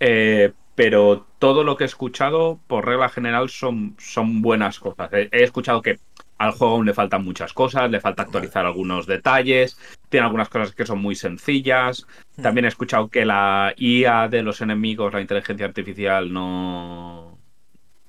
eh, 0.00 0.52
pero 0.74 1.26
todo 1.38 1.64
lo 1.64 1.76
que 1.76 1.84
he 1.84 1.86
escuchado, 1.86 2.60
por 2.66 2.84
regla 2.84 3.08
general, 3.08 3.48
son, 3.48 3.96
son 3.98 4.42
buenas 4.42 4.78
cosas. 4.78 5.08
He, 5.12 5.42
escuchado 5.42 5.80
que 5.80 5.98
al 6.38 6.52
juego 6.52 6.74
aún 6.74 6.86
le 6.86 6.94
faltan 6.94 7.24
muchas 7.24 7.52
cosas, 7.52 7.90
le 7.90 8.00
falta 8.00 8.22
actualizar 8.22 8.66
algunos 8.66 9.06
detalles, 9.06 9.78
tiene 10.08 10.26
algunas 10.26 10.48
cosas 10.48 10.74
que 10.74 10.86
son 10.86 11.00
muy 11.00 11.14
sencillas. 11.14 12.06
Hmm. 12.36 12.42
También 12.42 12.64
he 12.66 12.68
escuchado 12.68 13.08
que 13.08 13.24
la 13.24 13.74
IA 13.76 14.28
de 14.28 14.42
los 14.42 14.60
enemigos, 14.60 15.12
la 15.12 15.20
inteligencia 15.20 15.66
artificial, 15.66 16.32
no, 16.32 17.38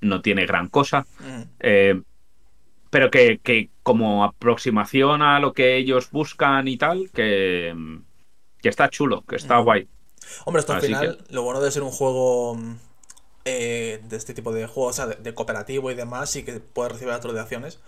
no 0.02 0.22
tiene 0.22 0.46
gran 0.46 0.68
cosa. 0.68 1.06
Hmm. 1.20 1.44
Eh, 1.60 2.02
pero 2.90 3.12
que, 3.12 3.40
que, 3.40 3.70
como 3.84 4.24
aproximación 4.24 5.22
a 5.22 5.40
lo 5.40 5.54
que 5.54 5.78
ellos 5.78 6.10
buscan 6.12 6.68
y 6.68 6.78
tal, 6.78 7.10
que, 7.14 7.76
que 8.62 8.70
está 8.70 8.90
chulo, 8.90 9.24
que 9.24 9.38
está 9.38 9.60
hmm. 9.60 9.64
guay. 9.64 9.88
Hombre, 10.46 10.60
esto 10.60 10.74
al 10.74 10.82
final, 10.82 11.18
lo 11.30 11.44
bueno 11.44 11.62
de 11.62 11.72
ser 11.72 11.84
un 11.84 11.92
juego 11.92 12.58
eh, 13.46 14.02
de 14.10 14.18
este 14.18 14.34
tipo 14.34 14.52
de 14.52 14.68
juegos, 14.68 15.00
o 15.00 15.06
sea, 15.06 15.16
de, 15.16 15.34
cooperativo 15.34 15.90
y 15.90 15.96
demás, 15.96 16.36
y 16.36 16.44
que 16.44 16.60
puede 16.60 16.90
recibir 16.90 17.14
acciones, 17.14 17.80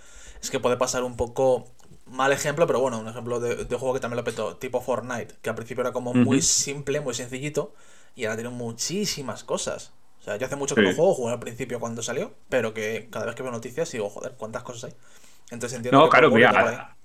es 0.42 0.50
que 0.50 0.60
puede 0.60 0.78
pasar 0.78 1.04
un 1.04 1.16
poco 1.16 1.68
mal 2.12 2.32
ejemplo, 2.32 2.66
pero 2.68 2.80
bueno, 2.80 3.00
un 3.00 3.08
ejemplo 3.08 3.40
de, 3.40 3.66
juego 3.76 3.94
que 3.94 4.00
también 4.00 4.18
lo 4.18 4.24
petó, 4.24 4.56
tipo 4.58 4.82
Fortnite, 4.82 5.36
que 5.42 5.50
al 5.50 5.56
principio 5.56 5.82
era 5.82 5.92
como 5.92 6.14
muy 6.14 6.42
simple, 6.42 7.02
muy 7.02 7.14
sencillito, 7.14 7.74
y 8.16 8.26
ahora 8.26 8.38
tiene 8.38 8.50
muchísimas 8.50 9.44
cosas. 9.44 9.94
O 10.20 10.24
sea, 10.24 10.36
yo 10.36 10.46
hace 10.46 10.56
mucho 10.56 10.76
que 10.76 10.82
no 10.82 10.94
juego, 10.94 11.14
jugué 11.14 11.34
al 11.34 11.40
principio 11.40 11.80
cuando 11.80 12.02
salió, 12.02 12.34
pero 12.50 12.74
que 12.74 13.08
cada 13.10 13.26
vez 13.26 13.36
que 13.36 13.44
veo 13.44 13.52
noticias 13.52 13.92
digo, 13.92 14.10
joder, 14.10 14.34
¿cuántas 14.38 14.64
cosas 14.64 14.92
hay? 14.92 14.98
Entonces 15.52 15.78
entiendo 15.78 16.00
no, 16.00 16.10
claro, 16.10 16.32
mira, 16.32 16.96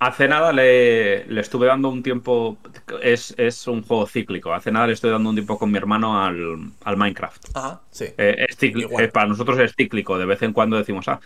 Hace 0.00 0.28
nada 0.28 0.52
le, 0.52 1.24
le, 1.26 1.40
estuve 1.40 1.66
dando 1.66 1.88
un 1.88 2.02
tiempo. 2.02 2.58
Es, 3.00 3.32
es, 3.38 3.66
un 3.68 3.82
juego 3.82 4.06
cíclico. 4.06 4.52
Hace 4.52 4.70
nada 4.70 4.88
le 4.88 4.92
estoy 4.92 5.10
dando 5.10 5.30
un 5.30 5.36
tiempo 5.36 5.56
con 5.56 5.70
mi 5.70 5.78
hermano 5.78 6.22
al, 6.22 6.72
al 6.82 6.96
Minecraft. 6.96 7.56
Ajá, 7.56 7.80
sí. 7.90 8.06
Eh, 8.18 8.46
es 8.48 8.56
eh, 8.60 9.08
para 9.08 9.28
nosotros 9.28 9.58
es 9.60 9.72
cíclico. 9.74 10.18
De 10.18 10.26
vez 10.26 10.42
en 10.42 10.52
cuando 10.52 10.76
decimos, 10.76 11.08
ah. 11.08 11.20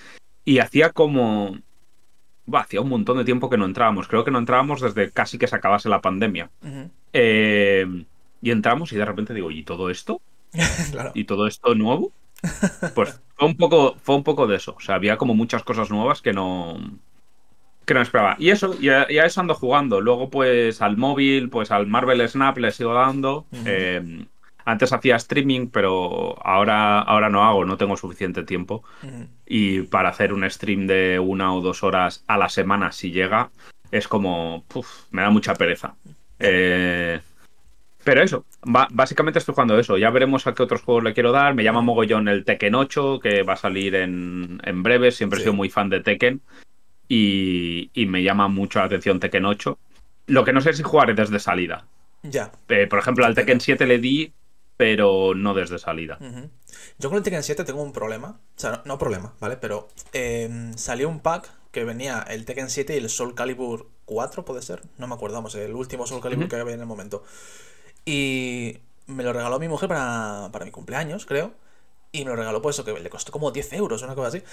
Y 0.48 0.60
hacía 0.60 0.92
como. 0.92 1.58
hacía 2.54 2.80
un 2.80 2.88
montón 2.88 3.18
de 3.18 3.26
tiempo 3.26 3.50
que 3.50 3.58
no 3.58 3.66
entrábamos. 3.66 4.08
Creo 4.08 4.24
que 4.24 4.30
no 4.30 4.38
entrábamos 4.38 4.80
desde 4.80 5.10
casi 5.10 5.36
que 5.36 5.46
se 5.46 5.54
acabase 5.54 5.90
la 5.90 6.00
pandemia. 6.00 6.50
Eh, 7.12 7.86
y 8.40 8.50
entramos 8.50 8.90
y 8.92 8.96
de 8.96 9.04
repente 9.04 9.34
digo, 9.34 9.50
¿y 9.50 9.62
todo 9.62 9.90
esto? 9.90 10.22
claro. 10.90 11.12
¿Y 11.12 11.24
todo 11.24 11.46
esto 11.46 11.74
nuevo? 11.74 12.12
Pues 12.94 13.20
fue 13.34 13.46
un 13.46 13.58
poco, 13.58 13.96
fue 14.02 14.14
un 14.14 14.24
poco 14.24 14.46
de 14.46 14.56
eso. 14.56 14.74
O 14.78 14.80
sea, 14.80 14.94
había 14.94 15.18
como 15.18 15.34
muchas 15.34 15.62
cosas 15.64 15.90
nuevas 15.90 16.22
que 16.22 16.32
no 16.32 16.78
que 17.84 17.92
no 17.92 18.00
esperaba. 18.00 18.36
Y 18.38 18.48
eso, 18.48 18.78
ya, 18.80 19.02
eso 19.02 19.40
ando 19.42 19.54
jugando. 19.54 20.00
Luego, 20.00 20.30
pues 20.30 20.80
al 20.80 20.96
móvil, 20.96 21.50
pues 21.50 21.70
al 21.70 21.86
Marvel 21.86 22.26
Snap 22.26 22.56
le 22.56 22.72
sigo 22.72 22.94
dando. 22.94 23.44
Eh, 23.66 24.24
antes 24.68 24.92
hacía 24.92 25.16
streaming, 25.16 25.68
pero 25.68 26.36
ahora, 26.44 27.00
ahora 27.00 27.28
no 27.28 27.44
hago, 27.44 27.64
no 27.64 27.76
tengo 27.76 27.96
suficiente 27.96 28.42
tiempo. 28.44 28.84
Y 29.46 29.82
para 29.82 30.10
hacer 30.10 30.32
un 30.32 30.48
stream 30.48 30.86
de 30.86 31.18
una 31.18 31.54
o 31.54 31.60
dos 31.60 31.82
horas 31.82 32.24
a 32.26 32.36
la 32.36 32.48
semana, 32.48 32.92
si 32.92 33.10
llega, 33.10 33.50
es 33.90 34.08
como. 34.08 34.64
me 35.10 35.22
da 35.22 35.30
mucha 35.30 35.54
pereza. 35.54 35.94
Eh, 36.38 37.20
pero 38.04 38.22
eso, 38.22 38.46
básicamente 38.62 39.38
estoy 39.38 39.54
jugando 39.54 39.78
eso. 39.78 39.98
Ya 39.98 40.10
veremos 40.10 40.46
a 40.46 40.54
qué 40.54 40.62
otros 40.62 40.82
juegos 40.82 41.04
le 41.04 41.14
quiero 41.14 41.32
dar. 41.32 41.54
Me 41.54 41.64
llama 41.64 41.82
mogollón 41.82 42.28
el 42.28 42.44
Tekken 42.44 42.74
8, 42.74 43.20
que 43.20 43.42
va 43.42 43.54
a 43.54 43.56
salir 43.56 43.94
en, 43.94 44.60
en 44.64 44.82
breve. 44.82 45.10
Siempre 45.10 45.38
he 45.38 45.42
sido 45.42 45.52
muy 45.52 45.68
fan 45.68 45.90
de 45.90 46.00
Tekken 46.00 46.40
y, 47.08 47.90
me 48.08 48.22
llama 48.22 48.48
mucho 48.48 48.78
la 48.78 48.84
atención 48.84 49.20
Tekken 49.20 49.46
8. 49.46 49.78
Lo 50.26 50.44
que 50.44 50.52
no 50.52 50.60
sé 50.60 50.70
es 50.70 50.76
si 50.76 50.82
jugaré 50.82 51.14
desde 51.14 51.38
salida. 51.38 51.86
Ya. 52.22 52.52
Eh, 52.68 52.86
por 52.86 52.98
ejemplo, 52.98 53.24
al 53.24 53.34
Tekken 53.34 53.60
7 53.60 53.86
le 53.86 53.98
di, 53.98 54.32
pero 54.78 55.34
no 55.34 55.54
desde 55.54 55.78
salida. 55.80 56.18
Yo 56.98 57.08
con 57.08 57.18
el 57.18 57.24
Tekken 57.24 57.42
7 57.42 57.64
tengo 57.64 57.82
un 57.82 57.92
problema. 57.92 58.38
O 58.56 58.60
sea, 58.60 58.80
no, 58.84 58.96
problema, 58.96 59.34
¿vale? 59.40 59.56
Pero 59.56 59.88
em, 60.12 60.72
salió 60.78 61.08
un 61.08 61.18
pack 61.18 61.50
que 61.72 61.82
venía 61.82 62.24
el 62.28 62.44
Tekken 62.44 62.70
7 62.70 62.94
y 62.94 62.98
el 62.98 63.10
Soul 63.10 63.34
Calibur 63.34 63.90
4, 64.04 64.44
puede 64.44 64.62
ser. 64.62 64.82
No 64.96 65.08
me 65.08 65.16
acuerdo, 65.16 65.34
vamos, 65.34 65.56
el 65.56 65.74
último 65.74 66.06
Soul 66.06 66.22
Calibur 66.22 66.48
que 66.48 66.54
había 66.54 66.74
en 66.74 66.80
el 66.80 66.86
momento. 66.86 67.24
Y 68.04 68.78
me 69.08 69.24
lo 69.24 69.32
regaló 69.32 69.58
mi 69.58 69.66
mujer 69.66 69.88
para, 69.88 70.48
para 70.52 70.64
mi 70.64 70.70
cumpleaños, 70.70 71.26
creo. 71.26 71.50
Y 72.12 72.24
me 72.24 72.30
lo 72.30 72.36
regaló, 72.36 72.62
pues 72.62 72.76
eso, 72.76 72.84
que 72.84 72.92
le 72.92 73.10
costó 73.10 73.32
como 73.32 73.50
10 73.50 73.72
euros, 73.72 74.02
una 74.02 74.14
cosa 74.14 74.28
así. 74.28 74.44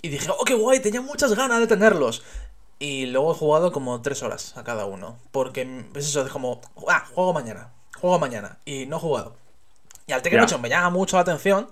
Y 0.00 0.08
dije, 0.08 0.26
oh, 0.30 0.44
qué 0.46 0.54
guay, 0.54 0.80
tenía 0.80 1.02
muchas 1.02 1.34
ganas 1.34 1.60
de 1.60 1.66
tenerlos. 1.66 2.22
Y 2.78 3.04
luego 3.06 3.32
he 3.32 3.34
jugado 3.34 3.72
como 3.72 4.00
3 4.00 4.22
horas 4.22 4.56
a 4.56 4.64
cada 4.64 4.86
uno. 4.86 5.18
Porque 5.32 5.84
es 5.94 6.06
eso, 6.06 6.24
es 6.24 6.32
como, 6.32 6.62
ah, 6.88 7.04
juego 7.12 7.34
mañana, 7.34 7.74
juego 8.00 8.18
mañana. 8.18 8.58
Y 8.64 8.86
no 8.86 8.96
he 8.96 9.00
jugado. 9.00 9.36
Y 10.06 10.12
al 10.12 10.22
Tekken 10.22 10.40
8 10.40 10.58
me 10.58 10.68
llama 10.68 10.90
mucho 10.90 11.16
la 11.16 11.22
atención, 11.22 11.68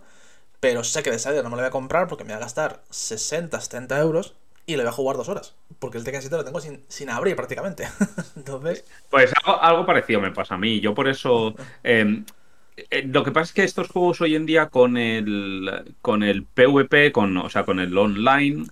pero 0.61 0.83
sé 0.85 1.03
que 1.03 1.11
de 1.11 1.19
salida 1.19 1.43
no 1.43 1.51
me 1.51 1.57
lo 1.57 1.63
voy 1.63 1.69
a 1.69 1.71
comprar 1.71 2.09
porque 2.09 2.25
me 2.25 2.31
va 2.33 2.39
a 2.39 2.41
gastar 2.41 2.83
60, 2.91 3.61
70 3.61 3.99
euros 4.01 4.35
y 4.67 4.73
le 4.77 4.83
voy 4.83 4.89
a 4.89 4.93
jugar 4.93 5.17
dos 5.17 5.29
horas. 5.29 5.55
Porque 5.79 5.99
el 5.99 6.05
Tekken 6.05 6.21
7 6.23 6.37
lo 6.37 6.45
tengo 6.45 6.61
sin, 6.61 6.83
sin 6.89 7.11
abrir 7.11 7.37
prácticamente. 7.37 7.87
Entonces. 8.37 8.85
Pues 9.11 9.33
algo, 9.45 9.87
parecido 9.87 10.21
me 10.21 10.33
pasa 10.33 10.55
a 10.55 10.59
mí. 10.59 10.81
Yo 10.81 10.95
por 10.95 11.07
eso. 11.09 11.55
Em, 11.85 12.25
eh, 12.91 13.05
lo 13.07 13.23
que 13.23 13.31
pasa 13.31 13.45
es 13.45 13.53
que 13.53 13.63
estos 13.63 13.89
juegos 13.89 14.21
hoy 14.21 14.35
en 14.35 14.47
día 14.47 14.67
con 14.69 14.97
el 14.97 15.95
con 16.03 16.25
el 16.25 16.43
PvP, 16.45 17.13
con, 17.13 17.37
o 17.37 17.49
sea, 17.49 17.63
con 17.65 17.79
el 17.79 17.97
online, 17.97 18.65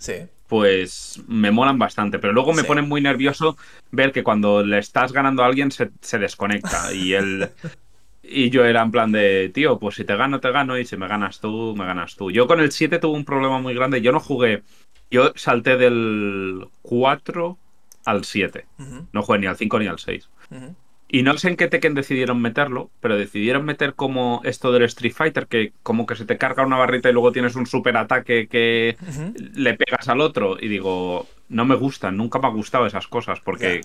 pues 0.49 1.21
me 1.29 1.53
molan 1.53 1.79
bastante. 1.79 2.19
Pero 2.19 2.33
luego 2.33 2.53
me 2.53 2.63
Sí. 2.63 2.67
pone 2.67 2.83
muy 2.83 3.01
nervioso 3.01 3.57
ver 3.93 4.11
que 4.11 4.25
cuando 4.25 4.65
le 4.65 4.79
estás 4.79 5.13
ganando 5.13 5.43
a 5.45 5.47
alguien 5.47 5.71
se, 5.71 5.91
se 6.01 6.19
desconecta. 6.19 6.93
Y 6.93 7.13
él. 7.15 7.51
Y 8.23 8.51
yo 8.51 8.65
era 8.65 8.83
en 8.83 8.91
plan 8.93 9.11
de, 9.11 9.51
tío, 9.53 9.79
pues 9.79 9.97
si 9.97 10.05
te 10.05 10.17
gano, 10.17 10.41
te 10.41 10.51
gano. 10.53 10.79
Y 10.79 10.85
si 10.85 10.97
me 10.97 11.09
ganas 11.09 11.41
tú, 11.41 11.75
me 11.77 11.85
ganas 11.85 12.15
tú. 12.17 12.31
Yo 12.31 12.47
con 12.47 12.61
el 12.61 12.71
7 12.73 12.99
tuve 12.99 13.17
un 13.17 13.25
problema 13.25 13.59
muy 13.59 13.75
grande. 13.75 14.01
Yo 14.01 14.13
no 14.13 14.21
jugué. 14.21 14.63
Yo 15.11 15.33
salté 15.35 15.77
del 15.77 16.67
4 16.83 17.59
al 18.05 18.25
7. 18.25 18.67
Ujú, 18.79 19.07
No 19.13 19.23
jugué 19.23 19.39
ni 19.41 19.47
al 19.47 19.57
5 19.57 19.79
ni 19.79 19.87
al 19.87 19.99
6. 19.99 20.29
ujú. 20.51 20.75
Y 21.15 21.23
no 21.25 21.37
sé 21.37 21.51
en 21.51 21.57
qué 21.57 21.69
Tekken 21.69 21.93
decidieron 21.93 22.41
meterlo, 22.41 22.91
pero 23.01 23.19
decidieron 23.19 23.67
meter 23.67 23.93
como 23.93 24.41
esto 24.45 24.73
del 24.73 24.85
Street 24.85 25.13
Fighter, 25.13 25.47
que 25.47 25.75
como 25.83 26.07
que 26.07 26.17
se 26.17 26.25
te 26.25 26.39
carga 26.39 26.65
una 26.65 26.79
barrita 26.79 27.11
y 27.11 27.13
luego 27.13 27.33
tienes 27.33 27.55
un 27.55 27.67
super 27.67 27.99
ataque 27.99 28.47
que 28.49 28.97
le 29.55 29.75
pegas 29.75 30.09
al 30.09 30.23
otro. 30.23 30.57
Y 30.59 30.69
digo, 30.69 31.27
no 31.51 31.67
me 31.67 31.75
gustan, 31.75 32.17
nunca 32.17 32.39
me 32.39 32.47
ha 32.47 32.51
gustado 32.51 32.87
esas 32.87 33.09
cosas, 33.09 33.41
porque 33.41 33.83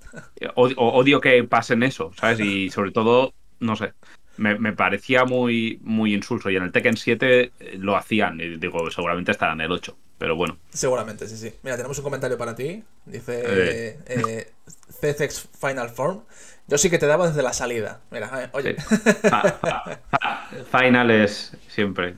odio, 0.56 0.76
odio 0.78 1.20
que 1.20 1.44
pasen 1.44 1.84
eso, 1.84 2.10
¿sabes? 2.16 2.40
Y 2.40 2.70
sobre 2.70 2.90
todo, 2.90 3.34
no 3.62 3.76
sé, 3.76 3.92
me, 4.36 4.58
me 4.58 4.72
parecía 4.72 5.24
muy, 5.24 5.78
muy 5.82 6.14
insulso. 6.14 6.50
Y 6.50 6.56
en 6.56 6.64
el 6.64 6.72
Tekken 6.72 6.96
7 6.96 7.52
lo 7.78 7.96
hacían, 7.96 8.40
y 8.40 8.56
digo, 8.56 8.90
seguramente 8.90 9.32
estará 9.32 9.52
en 9.54 9.60
el 9.62 9.72
8, 9.72 9.96
pero 10.18 10.36
bueno. 10.36 10.58
Seguramente, 10.70 11.26
sí, 11.28 11.36
sí. 11.36 11.54
Mira, 11.62 11.76
tenemos 11.76 11.96
un 11.98 12.04
comentario 12.04 12.36
para 12.38 12.54
ti. 12.54 12.82
Dice 13.06 13.42
Eh. 13.46 13.98
eh, 14.06 14.52
CCX 15.00 15.48
Final 15.60 15.88
Form. 15.90 16.20
Yo 16.68 16.78
sí 16.78 16.88
que 16.90 16.98
te 16.98 17.06
daba 17.06 17.26
desde 17.28 17.42
la 17.42 17.52
salida. 17.52 18.00
Mira, 18.10 18.44
eh, 18.44 18.48
oye. 18.52 18.76
Sí. 18.78 18.96
Fa- 19.28 19.42
fa- 19.42 19.98
fa- 20.10 20.48
Final 20.80 21.10
es 21.10 21.56
siempre. 21.68 22.14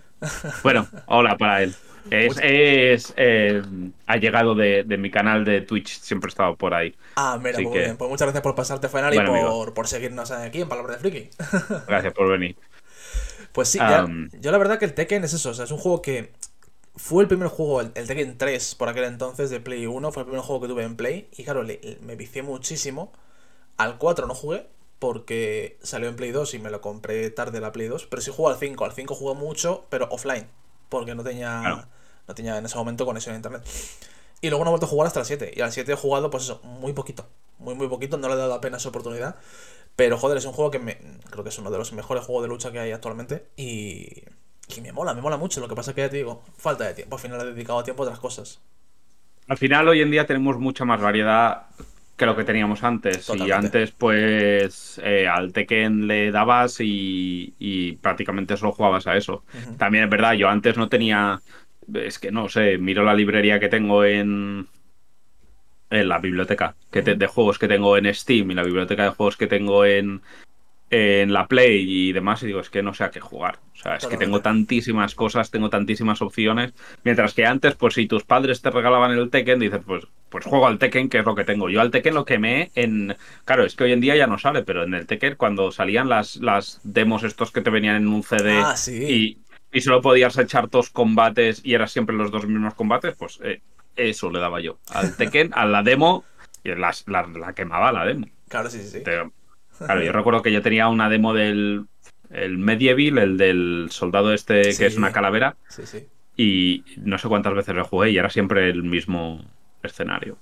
Bueno, 0.63 0.87
hola 1.07 1.37
para 1.37 1.63
él. 1.63 1.75
Es, 2.11 2.37
es 2.43 3.15
eh, 3.17 3.63
allegado 4.07 4.55
de, 4.55 4.85
de 4.85 4.99
mi 4.99 5.11
canal 5.11 5.45
de 5.45 5.63
Twitch, 5.63 6.01
siempre 6.01 6.29
he 6.29 6.31
estado 6.31 6.57
por 6.57 6.75
ahí. 6.75 6.95
Ah, 7.17 7.39
mira, 7.39 7.53
Así 7.57 7.65
muy 7.65 7.73
que- 7.73 7.79
bien. 7.81 7.97
Pues 7.97 8.11
muchas 8.11 8.27
gracias 8.27 8.43
por 8.43 8.55
pasarte 8.55 8.89
Final 8.89 9.15
Buen 9.15 9.27
y 9.27 9.41
por, 9.43 9.75
por 9.75 9.89
seguirnos 9.89 10.31
aquí 10.31 10.61
en 10.61 10.69
Palabra 10.69 10.95
de 10.95 11.01
Friki. 11.01 11.31
Gracias 11.89 12.13
por 12.13 12.29
venir. 12.31 12.57
Pues 13.53 13.69
sí, 13.69 13.79
ya- 13.79 14.07
yo 14.41 14.51
la 14.51 14.59
verdad 14.59 14.79
que 14.79 14.85
el 14.85 14.95
Tekken 14.95 15.25
es 15.25 15.33
eso, 15.33 15.51
o 15.51 15.55
sea, 15.55 15.65
es 15.65 15.71
un 15.71 15.79
juego 15.79 16.03
que 16.03 16.33
fue 16.97 17.23
el 17.23 17.29
primer 17.29 17.49
juego, 17.49 17.81
el, 17.81 17.91
el 17.95 18.07
Tekken 18.07 18.37
3 18.39 18.75
por 18.75 18.89
aquel 18.89 19.05
entonces 19.05 19.51
de 19.51 19.61
Play 19.61 19.87
1, 19.87 20.13
fue 20.13 20.23
el 20.23 20.27
primer 20.27 20.45
juego 20.45 20.61
que 20.63 20.69
tuve 20.69 20.83
en 20.85 20.97
Play 20.97 21.29
y 21.37 21.45
claro, 21.45 21.63
le- 21.63 21.99
me 22.03 22.17
vicié 22.17 22.43
muchísimo. 22.43 23.13
Al 23.77 23.97
4 23.99 24.27
no 24.27 24.35
jugué 24.35 24.67
porque 24.99 25.79
salió 25.83 26.09
en 26.09 26.17
Play 26.17 26.31
2 26.33 26.55
y 26.55 26.59
me 26.59 26.71
lo 26.71 26.81
compré 26.81 27.31
tarde 27.31 27.61
la 27.61 27.73
Play 27.73 27.89
2, 27.89 28.07
pero 28.07 28.21
sí 28.23 28.31
jugué 28.35 28.53
al 28.55 28.59
5, 28.59 28.85
al 28.85 28.93
5 28.93 29.15
jugué 29.15 29.35
mucho, 29.35 29.87
pero 29.89 30.09
offline, 30.11 30.47
porque 30.89 31.15
no 31.15 31.23
tenía 31.25 31.61
Claro. 31.61 31.87
no 32.29 32.35
tenía 32.35 32.57
en 32.59 32.65
ese 32.67 32.77
momento 32.77 33.05
conexión 33.07 33.35
a 33.35 33.37
internet. 33.37 33.63
Y 34.41 34.49
luego 34.51 34.65
no 34.65 34.71
he 34.71 34.73
vuelto 34.73 34.87
a 34.87 34.89
jugar 34.89 35.07
hasta 35.07 35.21
el 35.21 35.27
7. 35.27 35.53
Y 35.57 35.61
al 35.63 35.73
7 35.73 35.93
he 35.93 35.97
jugado, 35.97 36.31
pues 36.31 36.45
eso, 36.45 36.61
muy 36.65 36.93
poquito. 36.93 37.27
Muy, 37.59 37.75
muy 37.75 37.89
poquito. 37.89 38.19
No 38.19 38.29
le 38.29 38.35
he 38.35 38.37
dado 38.37 38.55
apenas 38.55 38.85
oportunidad. 38.87 39.37
Pero 39.97 40.19
joder, 40.19 40.37
es 40.39 40.45
un 40.45 40.53
juego 40.53 40.71
que 40.71 40.79
me, 40.81 40.99
creo 41.31 41.45
que 41.45 41.51
es 41.51 41.59
uno 41.59 41.71
de 41.71 41.79
los 41.79 41.93
mejores 41.93 42.25
juegos 42.25 42.43
de 42.43 42.49
lucha 42.49 42.71
que 42.73 42.79
hay 42.81 42.93
actualmente. 42.93 43.47
Y, 43.57 44.25
y 44.77 44.81
me 44.83 44.93
mola, 44.93 45.15
me 45.15 45.23
mola 45.23 45.37
mucho. 45.39 45.61
Lo 45.61 45.69
que 45.69 45.75
pasa 45.75 45.93
es 45.93 45.95
que 45.95 46.01
ya 46.03 46.11
te 46.11 46.17
digo, 46.19 46.43
falta 46.59 46.85
de 46.85 46.95
tiempo. 46.95 47.17
Al 47.17 47.23
final 47.23 47.41
he 47.41 47.45
dedicado 47.53 47.83
tiempo 47.85 48.03
a 48.03 48.07
otras 48.07 48.21
cosas. 48.21 48.61
Al 49.49 49.57
final, 49.59 49.89
hoy 49.89 50.03
en 50.03 50.11
día 50.11 50.27
tenemos 50.27 50.59
mucha 50.59 50.85
más 50.85 51.01
variedad 51.01 51.67
que 52.17 52.27
lo 52.27 52.37
que 52.37 52.45
teníamos 52.45 52.83
antes. 52.85 53.29
Y 53.47 53.51
antes, 53.51 53.91
pues, 53.93 55.01
eh, 55.05 55.27
al 55.27 55.53
Tekken 55.53 56.07
le 56.07 56.31
dabas 56.31 56.81
y, 56.81 57.55
y 57.59 57.93
prácticamente 57.97 58.57
solo 58.57 58.73
jugabas 58.73 59.07
a 59.07 59.17
eso. 59.17 59.45
También 59.79 60.05
es 60.05 60.11
verdad, 60.11 60.35
yo 60.35 60.49
antes 60.49 60.77
no 60.77 60.89
tenía. 60.89 61.41
Es 61.93 62.19
que 62.19 62.31
no 62.31 62.49
sé, 62.49 62.79
miro 62.79 63.05
la 63.05 63.15
librería 63.15 63.59
que 63.61 63.69
tengo 63.69 64.05
en. 64.05 64.67
En 65.91 66.09
la 66.09 66.19
biblioteca 66.19 66.75
que 66.91 67.03
te- 67.03 67.15
de 67.15 67.27
juegos 67.27 67.59
que 67.59 67.69
tengo 67.69 67.97
en 67.97 68.13
Steam 68.13 68.51
y 68.51 68.55
la 68.55 68.65
biblioteca 68.65 69.05
de 69.05 69.11
juegos 69.11 69.37
que 69.37 69.47
tengo 69.47 69.85
en, 69.85 70.23
en 70.91 71.33
la 71.33 71.47
Play 71.49 71.85
y 72.09 72.13
demás, 72.13 72.43
y 72.43 72.47
digo, 72.47 72.61
es 72.61 72.71
que 72.71 72.83
no 72.83 72.95
sé 72.95 73.05
a 73.05 73.11
qué 73.11 73.21
jugar. 73.21 73.59
O 73.73 73.77
sea, 73.77 73.97
es 73.97 74.07
que 74.07 74.17
tengo 74.17 74.41
tantísimas 74.41 75.15
cosas, 75.15 75.51
tengo 75.51 75.69
tantísimas 75.69 76.23
opciones. 76.23 76.73
Mientras 77.03 77.35
que 77.35 77.45
antes, 77.47 77.75
pues 77.75 77.95
si 77.95 78.07
tus 78.07 78.23
padres 78.25 78.63
te 78.63 78.71
regalaban 78.71 79.11
el 79.13 79.29
Tekken, 79.31 79.59
dices, 79.59 79.81
pues, 79.85 80.05
pues 80.29 80.45
juego 80.45 80.67
al 80.67 80.79
Tekken, 80.79 81.09
que 81.09 81.19
es 81.19 81.25
lo 81.25 81.35
que 81.35 81.45
tengo. 81.45 81.69
Yo 81.69 81.81
al 81.81 81.91
Tekken 81.91 82.15
lo 82.15 82.25
quemé 82.25 82.71
en. 82.75 83.17
Claro, 83.45 83.65
es 83.65 83.75
que 83.75 83.85
hoy 83.85 83.93
en 83.93 84.01
día 84.01 84.15
ya 84.17 84.27
no 84.27 84.39
sale, 84.39 84.63
pero 84.63 84.85
en 84.85 84.95
el 84.95 85.07
Tekken, 85.07 85.35
cuando 85.37 85.71
salían 85.73 86.09
las, 86.09 86.37
las 86.37 86.81
demos 86.85 87.25
estos 87.25 87.51
que 87.51 87.61
te 87.61 87.71
venían 87.71 87.97
en 87.97 88.09
un 88.09 88.23
CD 88.23 88.53
Ah, 88.65 88.77
sí. 88.77 89.39
y, 89.73 89.77
y 89.77 89.81
solo 89.81 90.01
podías 90.01 90.39
echar 90.39 90.71
dos 90.71 90.91
combates 90.91 91.61
y 91.65 91.75
eran 91.75 91.89
siempre 91.89 92.15
los 92.17 92.31
dos 92.31 92.47
mismos 92.47 92.75
combates, 92.75 93.15
pues 93.17 93.41
eh, 93.43 93.61
eso 93.97 94.31
le 94.31 94.39
daba 94.39 94.61
yo. 94.61 94.79
Al 94.91 95.17
Tekken, 95.17 95.51
a 95.55 95.67
la 95.67 95.83
demo, 95.83 96.25
y 96.63 96.69
las- 96.75 97.05
la, 97.09 97.27
la 97.27 97.53
quemaba 97.53 97.91
la 97.93 98.05
demo. 98.05 98.27
Claro, 98.49 98.71
sí, 98.71 98.79
sí, 98.81 98.89
sí. 98.99 99.03
Te- 99.03 99.23
Claro, 99.79 100.03
yo 100.03 100.13
recuerdo 100.13 100.43
que 100.43 100.53
yo 100.53 100.63
tenía 100.63 100.89
una 100.89 101.09
demo 101.09 101.35
del 101.35 101.87
el 102.31 102.59
Medieval, 102.59 103.19
el 103.19 103.37
del 103.37 103.89
soldado 103.91 104.33
este 104.35 104.73
Sí. 104.73 104.79
que 104.79 104.87
es 104.87 104.97
una 104.97 105.13
calavera, 105.13 105.57
Sí, 105.69 105.87
sí. 105.87 106.07
y 106.37 106.85
no 106.97 107.19
sé 107.19 107.29
cuántas 107.29 107.55
veces 107.55 107.75
lo 107.75 107.85
jugué 107.85 108.11
y 108.11 108.19
era 108.19 108.31
siempre 108.31 108.69
el 108.71 108.83
mismo 108.83 109.45
escenario. 109.83 110.37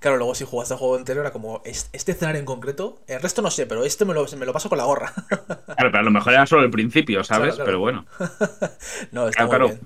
Claro, 0.00 0.18
luego 0.18 0.34
si 0.34 0.44
jugaste 0.44 0.74
el 0.74 0.78
juego 0.80 0.98
entero 0.98 1.22
era 1.22 1.32
como, 1.32 1.62
"Es- 1.64 1.88
este 1.94 2.12
escenario 2.12 2.38
en 2.38 2.44
concreto, 2.44 2.98
el 3.08 3.22
resto 3.22 3.40
no 3.40 3.50
sé, 3.50 3.64
pero 3.66 3.84
este 3.84 4.04
me 4.04 4.12
lo, 4.12 4.26
me 4.36 4.44
lo 4.46 4.52
paso 4.52 4.68
con 4.68 4.76
la 4.78 4.84
gorra. 4.84 5.12
Claro, 5.28 5.90
pero 5.90 5.98
a 5.98 6.02
lo 6.02 6.10
mejor 6.10 6.34
era 6.34 6.46
solo 6.46 6.62
el 6.62 6.70
principio, 6.70 7.24
¿sabes? 7.24 7.54
Claro, 7.54 7.64
claro. 7.64 7.66
Pero 7.66 7.80
bueno. 7.80 8.06
no, 9.12 9.28
está 9.28 9.46
Claro, 9.46 9.48
muy 9.48 9.48
claro. 9.48 9.66
bien. 9.68 9.80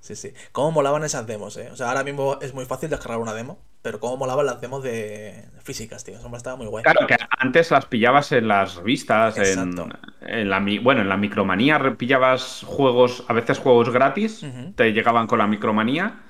Sí, 0.00 0.16
sí. 0.16 0.32
Cómo 0.52 0.72
molaban 0.72 1.04
esas 1.04 1.26
demos, 1.26 1.56
eh. 1.56 1.68
O 1.70 1.76
sea, 1.76 1.88
ahora 1.88 2.04
mismo 2.04 2.38
es 2.40 2.54
muy 2.54 2.64
fácil 2.64 2.88
descargar 2.88 3.20
una 3.20 3.34
demo, 3.34 3.58
pero 3.82 4.00
cómo 4.00 4.16
molaban 4.16 4.46
las 4.46 4.60
demos 4.60 4.82
de 4.82 5.44
físicas, 5.62 6.04
tío. 6.04 6.16
Eso 6.16 6.28
me 6.28 6.38
estaba 6.38 6.56
muy 6.56 6.66
guay. 6.66 6.84
Claro, 6.84 7.06
que 7.06 7.16
antes 7.38 7.70
las 7.70 7.86
pillabas 7.86 8.32
en 8.32 8.48
las 8.48 8.76
revistas, 8.76 9.36
en, 9.36 9.74
en 10.22 10.50
la 10.50 10.64
bueno, 10.82 11.02
en 11.02 11.08
la 11.08 11.16
micromanía 11.16 11.96
pillabas 11.96 12.64
juegos, 12.66 13.24
a 13.28 13.34
veces 13.34 13.58
juegos 13.58 13.90
gratis, 13.90 14.44
te 14.74 14.92
llegaban 14.92 15.26
con 15.26 15.38
la 15.38 15.46
micromanía. 15.46 16.22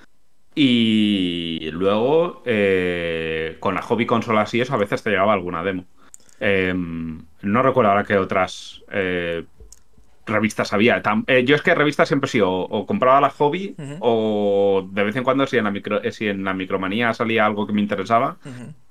Y 0.53 1.71
luego 1.71 2.43
eh, 2.45 3.57
con 3.61 3.77
la 3.77 3.83
hobby 3.83 4.05
consolas 4.05 4.53
y 4.53 4.61
eso 4.61 4.75
a 4.75 4.79
veces 4.79 5.03
te 5.03 5.11
llegaba 5.11 5.33
alguna 5.33 5.63
demo. 5.63 5.85
Eh, 6.41 6.75
no 6.75 7.63
recuerdo 7.63 7.91
ahora 7.91 8.05
qué 8.05 8.17
otras 8.17 8.83
eh, 8.91 9.45
revistas 10.31 10.73
había. 10.73 11.03
Tam- 11.03 11.25
eh, 11.27 11.45
yo 11.45 11.55
es 11.55 11.63
que 11.63 11.75
revistas 11.75 12.09
siempre 12.09 12.29
sí, 12.29 12.41
o, 12.41 12.51
o 12.51 12.87
compraba 12.87 13.21
la 13.21 13.31
hobby 13.31 13.75
o 14.01 14.87
de 14.91 15.05
vez 15.05 15.17
en 15.17 15.25
cuando 15.25 15.47
si 15.47 15.59
en, 15.59 15.65
la 15.65 15.71
micro, 15.71 16.03
eh, 16.03 16.13
si 16.13 16.29
en 16.29 16.45
la 16.45 16.55
micromanía 16.55 17.13
salía 17.15 17.47
algo 17.47 17.67
que 17.67 17.73
me 17.73 17.81
interesaba, 17.81 18.37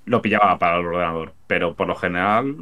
lo 0.04 0.22
pillaba 0.22 0.58
para 0.58 0.78
el 0.78 0.86
ordenador. 0.86 1.32
Pero 1.46 1.74
por 1.74 1.88
lo 1.88 1.96
general, 1.96 2.54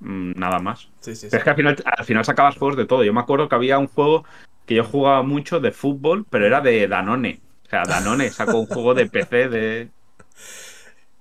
mm, 0.00 0.32
nada 0.36 0.58
más. 0.58 0.88
Sí, 1.00 1.14
sí, 1.14 1.28
es 1.30 1.42
que 1.42 1.50
al 1.50 1.56
final, 1.56 1.76
al 1.84 2.04
final 2.04 2.24
sacabas 2.24 2.56
juegos 2.56 2.76
de 2.76 2.86
todo. 2.86 3.04
Yo 3.04 3.12
me 3.12 3.20
acuerdo 3.20 3.48
que 3.48 3.54
había 3.54 3.78
un 3.78 3.88
juego 3.88 4.24
que 4.66 4.74
yo 4.76 4.84
jugaba 4.84 5.22
mucho 5.22 5.60
de 5.60 5.72
fútbol, 5.72 6.24
pero 6.28 6.46
era 6.46 6.60
de 6.60 6.88
Danone. 6.88 7.40
O 7.66 7.68
sea, 7.68 7.84
Danone 7.84 8.30
sacó 8.30 8.58
un 8.60 8.66
juego 8.66 8.94
de 8.94 9.06
PC 9.06 9.48
de... 9.48 9.88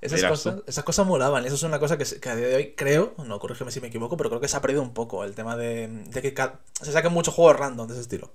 Esas 0.05 0.23
cosas, 0.25 0.61
esas 0.67 0.83
cosas 0.83 1.05
molaban. 1.07 1.45
Eso 1.45 1.55
es 1.55 1.63
una 1.63 1.79
cosa 1.79 1.97
que, 1.97 2.05
que 2.21 2.29
a 2.29 2.35
día 2.35 2.47
de 2.47 2.55
hoy 2.55 2.73
creo, 2.75 3.13
no 3.25 3.39
corrígeme 3.39 3.71
si 3.71 3.81
me 3.81 3.87
equivoco, 3.87 4.17
pero 4.17 4.29
creo 4.29 4.41
que 4.41 4.47
se 4.47 4.57
ha 4.57 4.61
perdido 4.61 4.81
un 4.81 4.93
poco 4.93 5.23
el 5.23 5.33
tema 5.33 5.55
de, 5.55 5.87
de 5.87 6.21
que 6.21 6.33
se 6.81 6.91
saquen 6.91 7.13
muchos 7.13 7.33
juegos 7.33 7.57
random 7.57 7.87
de 7.87 7.93
ese 7.93 8.01
estilo. 8.01 8.31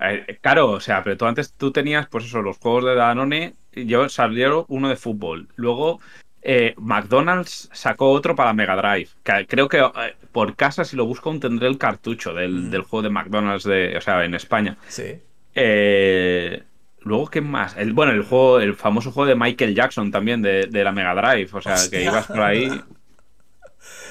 Eh, 0.00 0.38
claro, 0.40 0.70
o 0.70 0.80
sea, 0.80 1.02
pero 1.04 1.16
tú 1.16 1.26
antes 1.26 1.52
tú 1.52 1.72
tenías, 1.72 2.06
pues 2.08 2.24
eso, 2.24 2.40
los 2.40 2.56
juegos 2.58 2.84
de 2.84 2.94
Danone. 2.94 3.54
y 3.74 3.86
Yo 3.86 4.08
salieron 4.08 4.64
uno 4.68 4.88
de 4.88 4.96
fútbol. 4.96 5.48
Luego 5.56 6.00
eh, 6.42 6.74
McDonald's 6.78 7.68
sacó 7.72 8.10
otro 8.12 8.34
para 8.34 8.54
Mega 8.54 8.76
Drive. 8.76 9.10
Que 9.22 9.46
creo 9.46 9.68
que 9.68 9.78
eh, 9.78 10.14
por 10.32 10.56
casa, 10.56 10.84
si 10.86 10.96
lo 10.96 11.04
busco, 11.04 11.28
aún 11.28 11.38
tendré 11.40 11.68
el 11.68 11.76
cartucho 11.76 12.32
del, 12.32 12.52
Mm. 12.52 12.70
del 12.70 12.82
juego 12.82 13.02
de 13.02 13.10
McDonald's, 13.10 13.64
de, 13.64 13.96
o 13.96 14.00
sea, 14.00 14.24
en 14.24 14.34
España. 14.34 14.78
Sí. 14.88 15.20
Eh, 15.54 16.62
luego, 17.02 17.28
¿qué 17.28 17.40
más? 17.40 17.76
El, 17.76 17.92
bueno, 17.92 18.12
el 18.12 18.22
juego, 18.24 18.60
el 18.60 18.74
famoso 18.74 19.12
juego 19.12 19.28
de 19.28 19.36
Michael 19.36 19.74
Jackson 19.74 20.10
también 20.10 20.42
de, 20.42 20.66
de 20.66 20.84
la 20.84 20.92
Mega 20.92 21.14
Drive. 21.14 21.50
O 21.52 21.60
sea, 21.60 21.74
Hostia. 21.74 21.90
que 21.90 22.04
ibas 22.04 22.26
por 22.26 22.40
ahí. 22.42 22.84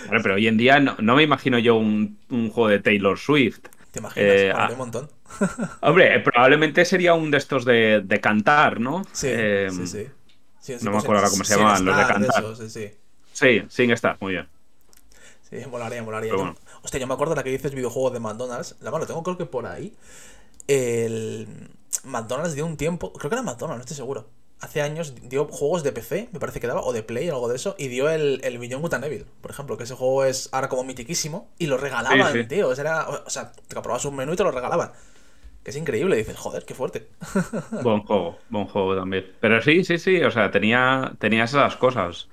Hombre, 0.06 0.22
pero 0.22 0.36
hoy 0.36 0.48
en 0.48 0.58
día 0.58 0.80
no, 0.80 0.96
no 1.00 1.16
me 1.16 1.24
imagino 1.24 1.60
yo 1.60 1.76
un, 1.76 2.20
un 2.30 2.50
juego 2.50 2.70
de 2.70 2.80
Taylor 2.80 3.18
Swift. 3.18 3.60
¿Te 3.92 4.00
imaginas? 4.00 4.42
Eh, 4.42 4.52
Molaría 4.52 4.74
ah. 4.74 4.74
un 4.74 4.78
montón. 4.78 5.10
Hombre, 5.82 6.16
eh, 6.16 6.20
probablemente 6.20 6.86
sería 6.86 7.14
un 7.14 7.32
de 7.32 7.38
estos 7.38 7.66
de, 7.66 8.02
de 8.04 8.20
cantar, 8.22 8.80
¿no? 8.80 9.04
Sí, 9.12 9.28
Eh, 9.32 9.70
sí, 9.72 9.88
sí. 9.88 10.08
Sí, 10.60 10.76
no 10.82 10.92
me 10.92 10.98
acuerdo 10.98 11.20
ahora 11.22 11.30
cómo 11.32 11.44
se 11.44 11.56
llamaban, 11.56 11.86
los 11.86 11.98
de 11.98 12.06
cantar. 12.06 12.44
esos, 12.44 12.58
sí, 12.60 12.70
sí. 12.70 12.92
Sí, 13.32 13.64
sin 13.70 13.92
estar, 13.92 14.18
muy 14.20 14.34
bien. 14.34 14.48
Sí, 15.50 15.58
molaría, 15.70 16.04
molaría. 16.04 16.34
Bueno. 16.34 16.56
Hostia, 16.84 17.00
yo 17.00 17.08
me 17.08 17.14
acuerdo 17.14 17.36
la 17.36 17.44
que 17.44 17.50
dices 17.50 17.74
videojuegos 17.74 18.14
de 18.14 18.20
McDonald's. 18.20 18.76
La 18.82 18.92
mano, 18.92 19.06
tengo 19.06 19.24
creo 19.24 19.38
que 19.38 19.46
por 19.46 19.66
ahí. 19.66 19.96
El 20.68 21.48
McDonald's 22.04 22.56
dio 22.56 22.66
un 22.66 22.78
tiempo. 22.78 23.14
Creo 23.14 23.30
que 23.30 23.36
era 23.36 23.44
McDonald's, 23.44 23.78
no 23.78 23.82
estoy 23.82 23.98
seguro. 23.98 24.28
Hace 24.62 24.82
años 24.82 25.14
dio 25.30 25.46
juegos 25.46 25.84
de 25.84 25.94
PC, 25.94 26.30
me 26.34 26.40
parece 26.40 26.60
que 26.60 26.68
daba, 26.68 26.82
o 26.82 26.92
de 26.92 27.02
Play, 27.02 27.30
algo 27.30 27.48
de 27.48 27.56
eso. 27.56 27.76
Y 27.78 27.88
dio 27.88 28.10
el, 28.10 28.42
el 28.44 28.58
Beyond 28.58 28.82
Good 28.84 28.94
and 28.96 29.06
Evil, 29.06 29.26
por 29.42 29.52
ejemplo, 29.52 29.78
que 29.78 29.84
ese 29.86 29.96
juego 29.96 30.26
es 30.26 30.50
ahora 30.52 30.68
como 30.68 30.84
mitiquísimo. 30.84 31.50
Y 31.58 31.68
lo 31.68 31.78
regalaban, 31.78 32.34
Sí, 32.34 32.42
sí. 32.42 32.48
tío. 32.48 32.68
o 32.68 32.76
sea, 32.76 32.82
Era, 32.84 33.08
o 33.10 33.30
sea, 33.30 33.52
te 33.54 33.74
comprabas 33.74 34.04
un 34.06 34.16
menú 34.18 34.34
y 34.34 34.36
te 34.36 34.44
lo 34.44 34.52
regalaban. 34.52 34.92
Que 35.64 35.72
es 35.72 35.78
increíble, 35.78 36.16
dices, 36.18 36.36
joder, 36.38 36.66
qué 36.66 36.74
fuerte. 36.74 37.08
Buen 37.84 38.02
juego, 38.02 38.38
buen 38.50 38.66
juego 38.66 38.96
también. 38.98 39.32
Pero 39.40 39.62
sí, 39.62 39.84
sí, 39.86 39.98
sí, 39.98 40.22
o 40.24 40.32
sea, 40.32 40.52
tenía, 40.52 41.14
tenía 41.20 41.46
esas 41.46 41.76
cosas. 41.78 42.28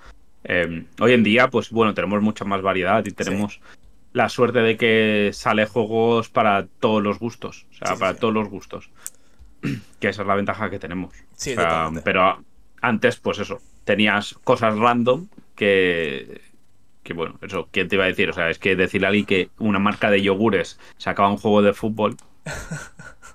Eh, 0.45 0.85
hoy 1.01 1.13
en 1.13 1.23
día, 1.25 1.49
pues 1.49 1.71
bueno, 1.71 1.93
tenemos 1.95 2.23
mucha 2.23 2.45
más 2.45 2.63
variedad 2.63 3.05
y 3.05 3.11
tenemos 3.13 3.61
la 4.13 4.29
suerte 4.29 4.61
de 4.61 4.77
que 4.77 5.31
sale 5.33 5.67
juegos 5.67 6.29
para 6.29 6.67
todos 6.81 7.03
los 7.03 7.19
gustos. 7.19 7.67
O 7.73 7.75
sea, 7.75 7.95
Sí, 7.95 8.01
para 8.01 8.15
sí. 8.15 8.21
todos 8.21 8.33
los 8.35 8.49
gustos. 8.49 8.91
Que 10.01 10.09
esa 10.09 10.23
es 10.23 10.29
la 10.29 10.35
ventaja 10.35 10.71
que 10.71 10.79
tenemos. 10.79 11.15
Sí, 11.35 11.53
O 11.53 11.55
sea, 11.57 11.65
totalmente. 11.65 12.03
pero 12.03 12.45
antes, 12.83 13.17
pues 13.17 13.39
eso, 13.39 13.61
tenías 13.85 14.35
cosas 14.45 14.77
random 14.77 15.27
que. 15.55 16.41
Que 17.03 17.13
bueno, 17.15 17.39
eso, 17.41 17.69
¿quién 17.71 17.89
te 17.89 17.95
iba 17.95 18.05
a 18.05 18.09
decir? 18.09 18.29
O 18.31 18.33
sea, 18.33 18.51
es 18.51 18.59
que 18.59 18.75
decirle 18.75 19.07
a 19.07 19.11
alguien 19.11 19.27
que 19.27 19.51
una 19.59 19.79
marca 19.79 20.11
de 20.11 20.23
yogures 20.23 20.79
sacaba 20.99 21.31
un 21.31 21.37
juego 21.37 21.63
de 21.63 21.73
fútbol. 21.73 22.17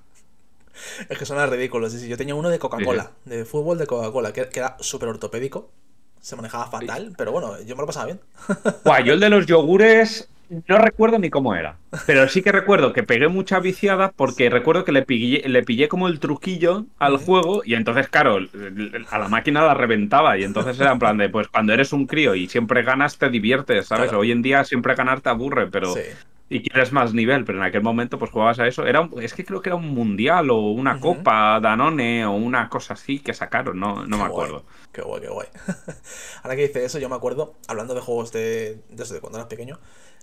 Es 1.10 1.18
que 1.18 1.26
suena 1.26 1.46
ridículo. 1.46 1.90
Sí, 1.90 2.00
sí, 2.00 2.08
Yo 2.08 2.18
tenía 2.18 2.36
uno 2.36 2.50
de 2.50 2.60
Coca-Cola, 2.60 3.12
de 3.26 3.46
fútbol 3.46 3.78
de 3.78 3.88
Coca-Cola, 3.88 4.34
que, 4.34 4.50
que 4.50 4.60
era 4.60 4.78
súper 4.80 5.10
ortopédico. 5.10 5.72
Se 6.20 6.36
manejaba 6.36 6.68
fatal, 6.68 7.14
pero 7.18 7.32
bueno, 7.32 7.60
yo 7.62 7.76
me 7.76 7.82
lo 7.82 7.88
pasaba 7.88 8.06
bien. 8.08 8.20
Buah, 8.84 9.02
yo 9.02 9.14
el 9.14 9.20
de 9.20 9.30
los 9.30 9.46
yogures 9.48 10.30
no 10.68 10.78
recuerdo 10.78 11.20
ni 11.20 11.30
cómo 11.30 11.56
era. 11.56 11.78
Pero 12.06 12.28
sí 12.28 12.42
que 12.42 12.52
recuerdo 12.52 12.94
que 12.94 13.04
pegué 13.04 13.28
mucha 13.28 13.60
viciada 13.60 14.12
porque 14.16 14.50
recuerdo 14.50 14.84
que 14.86 14.92
le 14.92 15.04
pillé, 15.04 15.48
le 15.48 15.64
pillé 15.64 15.88
como 15.88 16.08
el 16.08 16.20
truquillo 16.20 16.86
al 17.00 17.18
juego 17.18 17.62
y 17.66 17.76
entonces, 17.76 18.08
claro, 18.10 18.38
a 19.10 19.20
la 19.20 19.28
máquina 19.28 19.64
la 19.66 19.74
reventaba. 19.74 20.38
Y 20.38 20.44
entonces 20.44 20.80
era 20.80 20.92
en 20.92 21.00
plan 21.00 21.18
de, 21.18 21.30
pues 21.30 21.48
cuando 21.48 21.74
eres 21.74 21.94
un 21.94 22.08
crío 22.08 22.36
y 22.36 22.48
siempre 22.48 22.84
ganas, 22.84 23.18
te 23.18 23.30
diviertes, 23.30 23.88
¿sabes? 23.88 24.10
Claro. 24.10 24.20
Hoy 24.20 24.32
en 24.32 24.42
día 24.42 24.64
siempre 24.64 24.96
ganar 24.96 25.22
te 25.22 25.30
aburre, 25.30 25.68
pero... 25.70 25.94
Sí. 25.94 26.02
Y 26.54 26.62
quieres 26.64 26.92
más 26.92 27.14
nivel, 27.14 27.46
pero 27.46 27.60
en 27.60 27.64
aquel 27.64 27.82
momento 27.82 28.20
pues 28.20 28.30
jugabas 28.30 28.60
a 28.60 28.68
eso. 28.68 28.86
Era 28.86 29.00
un- 29.00 29.22
es 29.24 29.34
que 29.34 29.46
creo 29.46 29.62
que 29.62 29.70
era 29.70 29.78
un 29.78 29.88
mundial 29.94 30.50
o 30.50 30.58
una 30.72 31.00
copa 31.00 31.62
Danone 31.62 32.26
o 32.26 32.32
una 32.32 32.68
cosa 32.68 32.94
así 32.96 33.20
que 33.20 33.34
sacaron, 33.34 33.80
no, 33.80 34.06
no 34.06 34.18
Qué 34.18 34.24
me 34.24 34.26
guay, 34.26 34.28
acuerdo. 34.28 34.66
Qué 34.92 35.02
guay, 35.02 35.22
qué 35.22 35.30
guay. 35.30 35.48
Ahora 36.44 36.56
que 36.56 36.68
dice 36.68 36.84
eso, 36.84 37.00
yo 37.00 37.08
me 37.10 37.16
acuerdo, 37.16 37.56
hablando 37.68 37.94
de 37.94 38.02
juegos 38.02 38.32
de, 38.34 38.84
desde 38.90 39.22
cuando 39.22 39.38
eras 39.40 39.48
pequeño, 39.48 39.80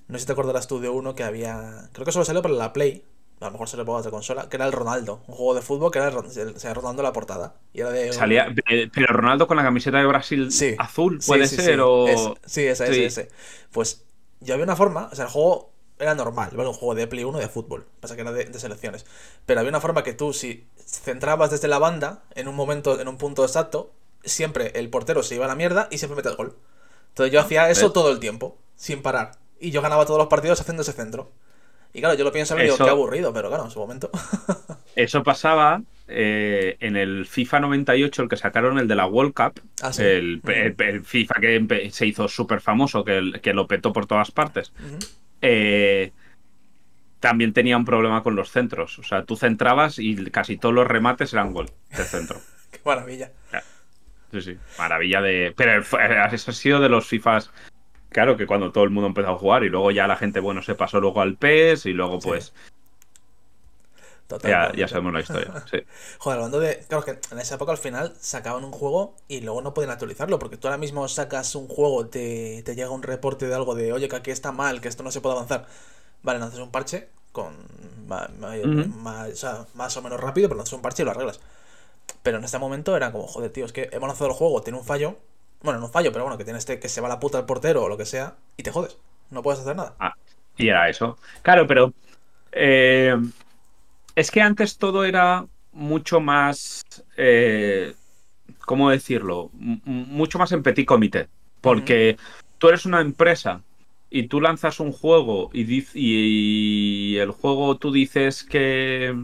no 0.08 0.14
sé 0.16 0.20
si 0.20 0.26
te 0.26 0.32
acordarás 0.32 0.66
tú 0.68 0.80
de 0.80 0.88
uno 0.88 1.14
que 1.14 1.24
había, 1.24 1.88
creo 1.92 2.04
que 2.04 2.12
solo 2.12 2.24
salió 2.24 2.42
para 2.42 2.54
la 2.54 2.72
Play, 2.72 3.04
a 3.40 3.46
lo 3.46 3.52
mejor 3.52 3.68
se 3.68 3.76
le 3.76 3.84
pongo 3.84 4.02
de 4.02 4.10
consola, 4.10 4.48
que 4.48 4.56
era 4.56 4.66
el 4.66 4.72
Ronaldo, 4.72 5.22
un 5.28 5.34
juego 5.34 5.54
de 5.54 5.62
fútbol 5.62 5.90
que 5.92 5.98
era 5.98 6.08
el 6.08 6.58
se 6.58 6.74
Ronaldo 6.74 7.02
la 7.02 7.12
portada. 7.12 7.54
Y 7.72 7.80
era 7.80 7.90
de 7.90 8.12
Salía, 8.12 8.48
eh, 8.68 8.90
pero 8.92 9.06
Ronaldo 9.12 9.46
con 9.46 9.56
la 9.56 9.62
camiseta 9.62 9.98
de 9.98 10.06
Brasil 10.06 10.50
Sí. 10.50 10.74
azul, 10.78 11.20
puede 11.26 11.46
sí, 11.46 11.56
ser, 11.56 11.74
sí. 11.76 11.80
o... 11.80 12.06
Es- 12.08 12.30
sí, 12.46 12.66
ese, 12.66 12.84
ese, 12.84 12.94
Sí. 12.94 13.04
ese. 13.04 13.28
Pues 13.70 14.04
yo 14.40 14.54
había 14.54 14.64
una 14.64 14.76
forma, 14.76 15.08
o 15.12 15.14
sea, 15.14 15.26
el 15.26 15.30
juego 15.30 15.70
era 15.98 16.14
normal, 16.14 16.50
¿vale? 16.54 16.68
Un 16.68 16.74
juego 16.74 16.94
de 16.94 17.06
Play 17.06 17.24
1 17.24 17.38
de 17.38 17.48
fútbol, 17.48 17.86
pasa 18.00 18.14
que 18.14 18.22
era 18.22 18.32
de, 18.32 18.44
de 18.46 18.58
selecciones. 18.58 19.04
Pero 19.46 19.60
había 19.60 19.70
una 19.70 19.80
forma 19.80 20.02
que 20.04 20.12
tú, 20.14 20.32
si 20.32 20.66
centrabas 20.84 21.50
desde 21.50 21.68
la 21.68 21.78
banda, 21.78 22.22
en 22.34 22.48
un 22.48 22.54
momento, 22.56 23.00
en 23.00 23.08
un 23.08 23.18
punto 23.18 23.44
exacto, 23.44 23.92
siempre 24.24 24.72
el 24.74 24.90
portero 24.90 25.22
se 25.22 25.34
iba 25.34 25.44
a 25.44 25.48
la 25.48 25.54
mierda 25.54 25.88
y 25.90 25.98
siempre 25.98 26.16
metías 26.16 26.36
gol. 26.36 26.56
Entonces 27.10 27.32
yo 27.32 27.40
hacía 27.40 27.68
eso 27.70 27.86
¿ves? 27.86 27.92
todo 27.92 28.10
el 28.10 28.20
tiempo, 28.20 28.56
sin 28.76 29.02
parar. 29.02 29.32
Y 29.60 29.70
yo 29.70 29.82
ganaba 29.82 30.04
todos 30.06 30.18
los 30.18 30.28
partidos 30.28 30.60
haciendo 30.60 30.82
ese 30.82 30.92
centro. 30.92 31.30
Y 31.92 32.00
claro, 32.00 32.14
yo 32.16 32.24
lo 32.24 32.32
pienso 32.32 32.56
y 32.58 32.62
digo, 32.64 32.76
qué 32.76 32.88
aburrido, 32.90 33.32
pero 33.32 33.48
claro, 33.48 33.64
en 33.64 33.70
su 33.70 33.78
momento. 33.80 34.10
Eso 34.94 35.22
pasaba 35.22 35.80
eh, 36.06 36.76
en 36.80 36.96
el 36.96 37.24
FIFA 37.26 37.60
98, 37.60 38.22
el 38.22 38.28
que 38.28 38.36
sacaron, 38.36 38.78
el 38.78 38.86
de 38.88 38.94
la 38.94 39.06
World 39.06 39.32
Cup, 39.32 39.60
Ah, 39.82 39.92
sí. 39.92 40.02
el, 40.02 40.42
el- 40.46 40.74
el 40.78 41.04
FIFA 41.04 41.34
que 41.40 41.88
se 41.90 42.06
hizo 42.06 42.28
súper 42.28 42.60
famoso, 42.60 43.04
que, 43.04 43.40
que 43.42 43.54
lo 43.54 43.66
petó 43.66 43.92
por 43.92 44.06
todas 44.06 44.30
partes. 44.30 44.72
Eh, 45.40 46.12
también 47.20 47.52
tenía 47.52 47.76
un 47.76 47.84
problema 47.84 48.22
con 48.22 48.36
los 48.36 48.50
centros. 48.50 48.98
O 48.98 49.02
sea, 49.02 49.24
tú 49.24 49.36
centrabas 49.36 49.98
y 49.98 50.14
casi 50.30 50.56
todos 50.58 50.74
los 50.74 50.86
remates 50.86 51.32
eran 51.32 51.52
gol 51.52 51.70
de 51.96 52.04
centro. 52.04 52.38
qué 52.70 52.80
maravilla. 52.84 53.32
Sí, 54.30 54.42
sí. 54.42 54.56
Maravilla 54.78 55.22
de. 55.22 55.54
Pero 55.56 55.82
fue- 55.82 56.00
eso 56.32 56.50
ha 56.50 56.54
sido 56.54 56.80
de 56.80 56.88
los 56.90 57.06
FIFAs. 57.06 57.50
Claro 58.10 58.36
que 58.36 58.46
cuando 58.46 58.72
todo 58.72 58.84
el 58.84 58.90
mundo 58.90 59.08
empezó 59.08 59.28
a 59.30 59.38
jugar 59.38 59.64
y 59.64 59.68
luego 59.68 59.90
ya 59.90 60.06
la 60.06 60.16
gente, 60.16 60.40
bueno, 60.40 60.62
se 60.62 60.74
pasó 60.74 61.00
luego 61.00 61.20
al 61.20 61.36
PES 61.36 61.86
y 61.86 61.92
luego 61.92 62.20
Sí. 62.20 62.28
pues 62.28 62.52
Total, 64.26 64.50
ya, 64.72 64.72
ya 64.76 64.88
sabemos 64.88 65.14
la 65.14 65.20
historia. 65.20 65.64
Sí. 65.70 65.78
Joder, 66.18 66.36
hablando 66.38 66.60
de. 66.60 66.84
Claro 66.86 67.02
que 67.02 67.18
en 67.30 67.38
esa 67.38 67.54
época 67.54 67.72
al 67.72 67.78
final 67.78 68.14
sacaban 68.20 68.62
un 68.62 68.72
juego 68.72 69.14
y 69.26 69.40
luego 69.40 69.62
no 69.62 69.72
podían 69.72 69.90
actualizarlo, 69.90 70.38
porque 70.38 70.58
tú 70.58 70.68
ahora 70.68 70.76
mismo 70.76 71.08
sacas 71.08 71.54
un 71.54 71.66
juego, 71.66 72.06
te, 72.08 72.62
te 72.62 72.74
llega 72.74 72.90
un 72.90 73.02
reporte 73.02 73.46
de 73.48 73.54
algo 73.54 73.74
de, 73.74 73.92
oye, 73.94 74.06
que 74.08 74.16
aquí 74.16 74.30
está 74.30 74.52
mal, 74.52 74.82
que 74.82 74.88
esto 74.88 75.02
no 75.02 75.10
se 75.10 75.22
puede 75.22 75.36
avanzar. 75.36 75.66
Vale, 76.22 76.40
lanzas 76.40 76.60
un 76.60 76.70
parche 76.70 77.08
con. 77.32 77.54
ma- 78.06 78.28
o 79.32 79.34
sea, 79.34 79.66
más 79.74 79.96
o 79.96 80.02
menos 80.02 80.20
rápido, 80.20 80.48
pero 80.48 80.58
lanzas 80.58 80.74
un 80.74 80.82
parche 80.82 81.02
y 81.02 81.06
lo 81.06 81.12
arreglas. 81.12 81.40
Pero 82.22 82.36
en 82.38 82.44
este 82.44 82.58
momento 82.58 82.96
era 82.96 83.12
como, 83.12 83.26
joder, 83.26 83.50
tío, 83.50 83.64
es 83.64 83.72
que 83.72 83.88
hemos 83.92 84.08
lanzado 84.08 84.28
el 84.30 84.36
juego, 84.36 84.60
tiene 84.62 84.78
un 84.78 84.84
fallo. 84.84 85.16
Bueno, 85.62 85.80
no 85.80 85.88
fallo, 85.88 86.12
pero 86.12 86.24
bueno, 86.24 86.38
que 86.38 86.44
tiene 86.44 86.58
este 86.58 86.78
que 86.78 86.88
se 86.88 87.00
va 87.00 87.08
la 87.08 87.20
puta 87.20 87.38
al 87.38 87.46
portero 87.46 87.82
o 87.84 87.88
lo 87.88 87.96
que 87.96 88.06
sea, 88.06 88.36
y 88.56 88.62
te 88.62 88.70
jodes. 88.70 88.96
No 89.30 89.42
puedes 89.42 89.60
hacer 89.60 89.76
nada. 89.76 89.94
Ah, 89.98 90.14
y 90.56 90.68
era 90.68 90.88
eso. 90.88 91.18
Claro, 91.42 91.66
pero 91.66 91.92
eh, 92.52 93.16
es 94.14 94.30
que 94.30 94.40
antes 94.40 94.78
todo 94.78 95.04
era 95.04 95.46
mucho 95.72 96.20
más, 96.20 96.82
eh, 97.16 97.94
¿cómo 98.64 98.90
decirlo? 98.90 99.50
M- 99.60 99.80
mucho 99.84 100.38
más 100.38 100.52
en 100.52 100.62
petit 100.62 100.86
comité. 100.86 101.28
Porque 101.60 102.16
tú 102.58 102.68
eres 102.68 102.86
una 102.86 103.00
empresa 103.00 103.62
y 104.10 104.28
tú 104.28 104.40
lanzas 104.40 104.80
un 104.80 104.92
juego 104.92 105.50
y, 105.52 105.84
y 105.94 107.16
el 107.18 107.32
juego 107.32 107.76
tú 107.76 107.92
dices 107.92 108.44
que... 108.44 109.14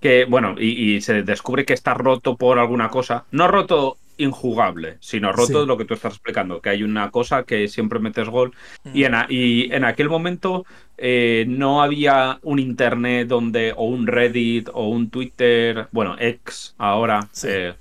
que 0.00 0.24
bueno, 0.24 0.56
y, 0.58 0.96
y 0.96 1.00
se 1.00 1.22
descubre 1.22 1.64
que 1.64 1.74
está 1.74 1.94
roto 1.94 2.36
por 2.36 2.58
alguna 2.58 2.88
cosa. 2.88 3.24
No 3.30 3.48
roto 3.48 3.96
injugable, 4.22 4.96
sino 5.00 5.32
roto 5.32 5.46
Sí. 5.46 5.52
de 5.60 5.66
lo 5.66 5.76
que 5.76 5.84
tú 5.84 5.94
estás 5.94 6.14
explicando, 6.14 6.60
que 6.60 6.70
hay 6.70 6.82
una 6.82 7.10
cosa 7.10 7.42
que 7.44 7.68
siempre 7.68 7.98
metes 7.98 8.28
gol 8.28 8.52
y 8.94 9.04
en, 9.04 9.14
a- 9.14 9.26
y 9.28 9.72
en 9.72 9.84
aquel 9.84 10.08
momento 10.08 10.64
eh, 10.98 11.44
no 11.48 11.82
había 11.82 12.38
un 12.42 12.58
internet 12.58 13.26
donde, 13.28 13.72
o 13.76 13.84
un 13.84 14.06
Reddit, 14.06 14.68
o 14.72 14.88
un 14.88 15.08
Twitter, 15.10 15.88
bueno, 15.92 16.16
ex 16.18 16.74
ahora. 16.78 17.28
Sí. 17.32 17.48
eh, 17.50 17.74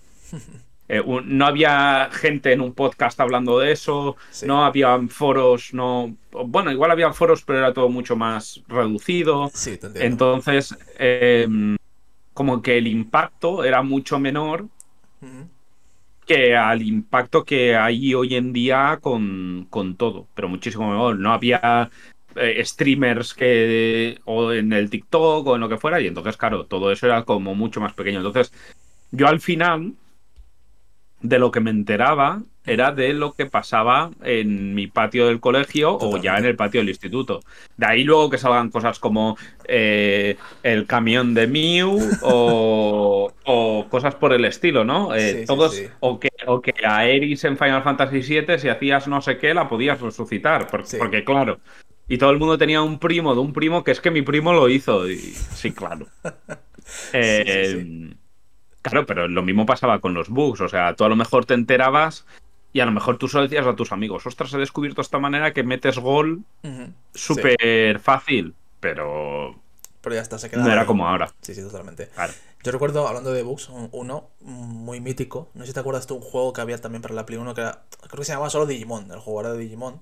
eh, 0.88 1.02
un- 1.02 1.38
no 1.38 1.46
había 1.46 2.10
gente 2.12 2.52
en 2.54 2.62
un 2.62 2.74
podcast 2.74 3.20
hablando 3.20 3.60
de 3.60 3.72
eso, 3.74 4.16
Sí. 4.32 4.48
no 4.48 4.64
había 4.66 4.98
foros, 5.10 5.74
no. 5.74 6.16
Bueno, 6.32 6.72
igual 6.72 6.90
había 6.92 7.14
foros, 7.14 7.44
pero 7.44 7.60
era 7.60 7.74
todo 7.74 7.90
mucho 7.90 8.16
más 8.16 8.62
reducido. 8.68 9.52
Sí, 9.54 9.78
te. 9.78 10.06
Entonces, 10.06 10.76
eh, 10.98 11.48
como 12.34 12.62
que 12.62 12.78
el 12.78 12.88
impacto 12.88 13.64
era 13.66 13.82
mucho 13.84 14.18
menor 14.18 14.62
Ujú. 15.22 15.50
Que 16.30 16.56
al 16.56 16.84
impacto 16.84 17.44
que 17.44 17.76
hay 17.76 18.14
hoy 18.14 18.36
en 18.36 18.54
día 18.54 19.00
con, 19.02 19.66
con 19.72 19.96
todo, 19.96 20.28
pero 20.36 20.48
muchísimo 20.48 20.92
mejor. 20.92 21.18
No 21.18 21.34
había 21.34 21.90
eh, 22.36 22.64
streamers 22.64 23.34
que 23.34 24.20
o 24.26 24.52
en 24.54 24.72
el 24.72 24.92
TikTok 24.92 25.48
o 25.48 25.56
en 25.56 25.62
lo 25.62 25.70
que 25.70 25.80
fuera, 25.80 26.00
y 26.00 26.06
entonces, 26.06 26.38
claro, 26.38 26.68
todo 26.68 26.92
eso 26.92 27.08
era 27.08 27.24
como 27.26 27.56
mucho 27.56 27.82
más 27.82 27.94
pequeño. 27.94 28.20
Entonces, 28.20 28.54
yo 29.10 29.28
al 29.28 29.40
final 29.42 29.96
de 31.22 31.40
lo 31.40 31.50
que 31.50 31.62
me 31.62 31.72
enteraba 31.72 32.44
era 32.70 32.92
de 32.92 33.14
lo 33.14 33.34
que 33.34 33.46
pasaba 33.46 34.12
en 34.24 34.76
mi 34.76 34.88
patio 34.88 35.28
del 35.28 35.40
colegio 35.40 35.98
o 36.00 36.18
ya 36.18 36.38
en 36.38 36.46
el 36.46 36.56
patio 36.56 36.82
del 36.82 36.90
instituto. 36.90 37.40
De 37.78 37.86
ahí 37.86 38.04
luego 38.04 38.30
que 38.30 38.38
salgan 38.38 38.70
cosas 38.70 39.00
como 39.00 39.38
eh, 39.66 40.36
el 40.64 40.86
camión 40.86 41.34
de 41.34 41.48
Mew 41.48 42.00
o, 42.22 43.32
o 43.46 43.86
cosas 43.90 44.16
por 44.16 44.34
el 44.34 44.46
estilo, 44.46 44.84
¿no? 44.84 45.16
Eh, 45.16 45.30
Sí, 45.40 45.46
todos, 45.46 45.76
sí. 45.76 45.88
O, 46.00 46.20
que, 46.20 46.30
o 46.48 46.62
que 46.62 46.74
a 46.86 47.06
Eris 47.06 47.44
en 47.44 47.58
Final 47.58 47.84
Fantasy 47.84 48.22
VII, 48.22 48.60
si 48.60 48.70
hacías 48.70 49.08
no 49.08 49.22
sé 49.22 49.38
qué, 49.38 49.54
la 49.54 49.70
podías 49.70 50.02
resucitar. 50.02 50.68
Porque, 50.68 51.24
claro. 51.24 51.60
Y 52.08 52.18
todo 52.18 52.32
el 52.32 52.40
mundo 52.40 52.58
tenía 52.58 52.82
un 52.82 53.00
primo 53.00 53.36
de 53.36 53.42
un 53.42 53.54
primo 53.54 53.84
que 53.84 53.92
es 53.92 54.02
que 54.02 54.12
mi 54.12 54.22
primo 54.22 54.54
lo 54.54 54.68
hizo. 54.70 55.10
Y, 55.10 55.18
sí, 55.18 55.72
claro. 55.72 56.08
Eh, 57.14 57.76
sí, 58.12 58.16
Claro, 58.82 59.06
pero 59.06 59.28
lo 59.28 59.44
mismo 59.44 59.66
pasaba 59.66 60.00
con 60.00 60.14
los 60.14 60.30
bugs. 60.30 60.62
O 60.62 60.70
sea, 60.70 60.96
tú 60.96 61.04
a 61.04 61.10
lo 61.10 61.16
mejor 61.16 61.46
te 61.46 61.54
enterabas 61.54 62.26
y 62.74 62.80
a 62.82 62.86
lo 62.86 62.92
mejor 62.92 63.18
tú 63.18 63.28
solo 63.28 63.44
decías 63.44 63.66
a 63.68 63.76
tus 63.76 63.92
amigos, 63.92 64.26
ostras, 64.28 64.54
he 64.54 64.58
descubierto 64.58 65.02
esta 65.02 65.20
manera 65.20 65.54
que 65.54 65.64
metes 65.64 65.98
gol 66.00 66.44
súper 67.14 68.00
fácil. 68.00 68.56
Pero 68.80 69.62
Pero 70.02 70.16
ya 70.16 70.22
está, 70.22 70.40
se 70.40 70.50
queda 70.50 70.64
no 70.64 70.72
era 70.72 70.82
ahí. 70.82 70.88
como 70.88 71.08
ahora. 71.08 71.32
Sí, 71.42 71.54
sí, 71.56 71.62
totalmente. 71.62 72.10
Claro. 72.16 72.34
Yo 72.64 72.72
recuerdo, 72.72 73.08
hablando 73.08 73.32
de 73.34 73.44
bugs, 73.44 73.70
un- 73.70 73.90
uno 73.92 74.30
muy 74.42 75.00
mítico. 75.02 75.50
No 75.54 75.62
sé 75.64 75.68
si 75.68 75.74
te 75.74 75.80
acuerdas 75.80 76.08
tú, 76.08 76.16
un 76.16 76.22
juego 76.22 76.54
que 76.54 76.62
había 76.62 76.80
también 76.80 77.02
para 77.02 77.14
la 77.16 77.26
Play 77.26 77.38
1 77.40 77.54
que 77.54 77.62
era. 77.62 77.84
Creo 78.08 78.20
que 78.20 78.26
se 78.26 78.32
llamaba 78.34 78.50
solo 78.50 78.66
Digimon. 78.66 79.12
El 79.12 79.20
era 79.40 79.52
de 79.54 79.60
Digimon. 79.60 80.02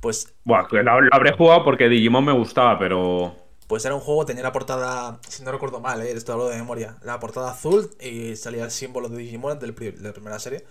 Pues, 0.00 0.34
Buah, 0.44 0.66
que 0.68 0.82
lo, 0.82 1.00
lo 1.00 1.08
habré 1.14 1.32
jugado 1.32 1.64
porque 1.64 1.88
Digimon 1.88 2.24
me 2.24 2.32
gustaba, 2.32 2.78
pero. 2.78 3.34
pues 3.66 3.84
era 3.84 3.94
un 3.94 4.00
juego, 4.00 4.26
tenía 4.26 4.42
la 4.42 4.52
portada. 4.52 5.18
Si 5.28 5.42
no 5.42 5.50
recuerdo 5.50 5.80
mal, 5.80 6.00
¿eh? 6.02 6.12
esto 6.12 6.32
hablo 6.32 6.48
de 6.48 6.56
memoria. 6.56 6.98
La 7.02 7.18
portada 7.18 7.50
azul 7.52 7.90
y 8.00 8.36
salía 8.36 8.64
el 8.64 8.70
símbolo 8.70 9.08
de 9.08 9.16
Digimon 9.18 9.58
del 9.58 9.74
de 9.74 9.92
la 10.00 10.12
primera 10.12 10.38
serie. 10.38 10.64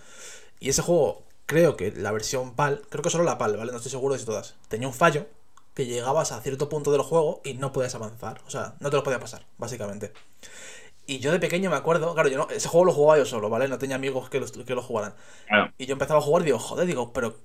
Y 0.60 0.68
ese 0.70 0.82
juego, 0.82 1.24
creo 1.46 1.76
que 1.76 1.92
la 1.92 2.12
versión 2.12 2.54
PAL, 2.54 2.82
creo 2.88 3.02
que 3.02 3.10
solo 3.10 3.24
la 3.24 3.38
PAL, 3.38 3.56
¿vale? 3.56 3.70
No 3.70 3.78
estoy 3.78 3.90
seguro 3.90 4.14
de 4.14 4.20
si 4.20 4.26
todas. 4.26 4.54
Tenía 4.68 4.88
un 4.88 4.94
fallo 4.94 5.26
que 5.74 5.86
llegabas 5.86 6.32
a 6.32 6.40
cierto 6.40 6.68
punto 6.68 6.92
del 6.92 7.02
juego 7.02 7.40
y 7.44 7.54
no 7.54 7.72
podías 7.72 7.94
avanzar. 7.94 8.40
O 8.46 8.50
sea, 8.50 8.74
no 8.80 8.90
te 8.90 8.96
lo 8.96 9.02
podía 9.02 9.18
pasar, 9.18 9.44
básicamente. 9.58 10.12
Y 11.06 11.18
yo 11.18 11.32
de 11.32 11.40
pequeño 11.40 11.68
me 11.68 11.76
acuerdo, 11.76 12.14
claro, 12.14 12.28
yo 12.28 12.38
no, 12.38 12.48
ese 12.50 12.68
juego 12.68 12.86
lo 12.86 12.92
jugaba 12.92 13.18
yo 13.18 13.26
solo, 13.26 13.50
¿vale? 13.50 13.68
No 13.68 13.78
tenía 13.78 13.96
amigos 13.96 14.30
que 14.30 14.40
lo, 14.40 14.46
que 14.46 14.74
lo 14.74 14.82
jugaran. 14.82 15.14
Y 15.76 15.86
yo 15.86 15.92
empezaba 15.92 16.20
a 16.20 16.22
jugar 16.22 16.42
y 16.42 16.46
digo, 16.46 16.58
joder, 16.58 16.86
digo, 16.86 17.12
pero 17.12 17.36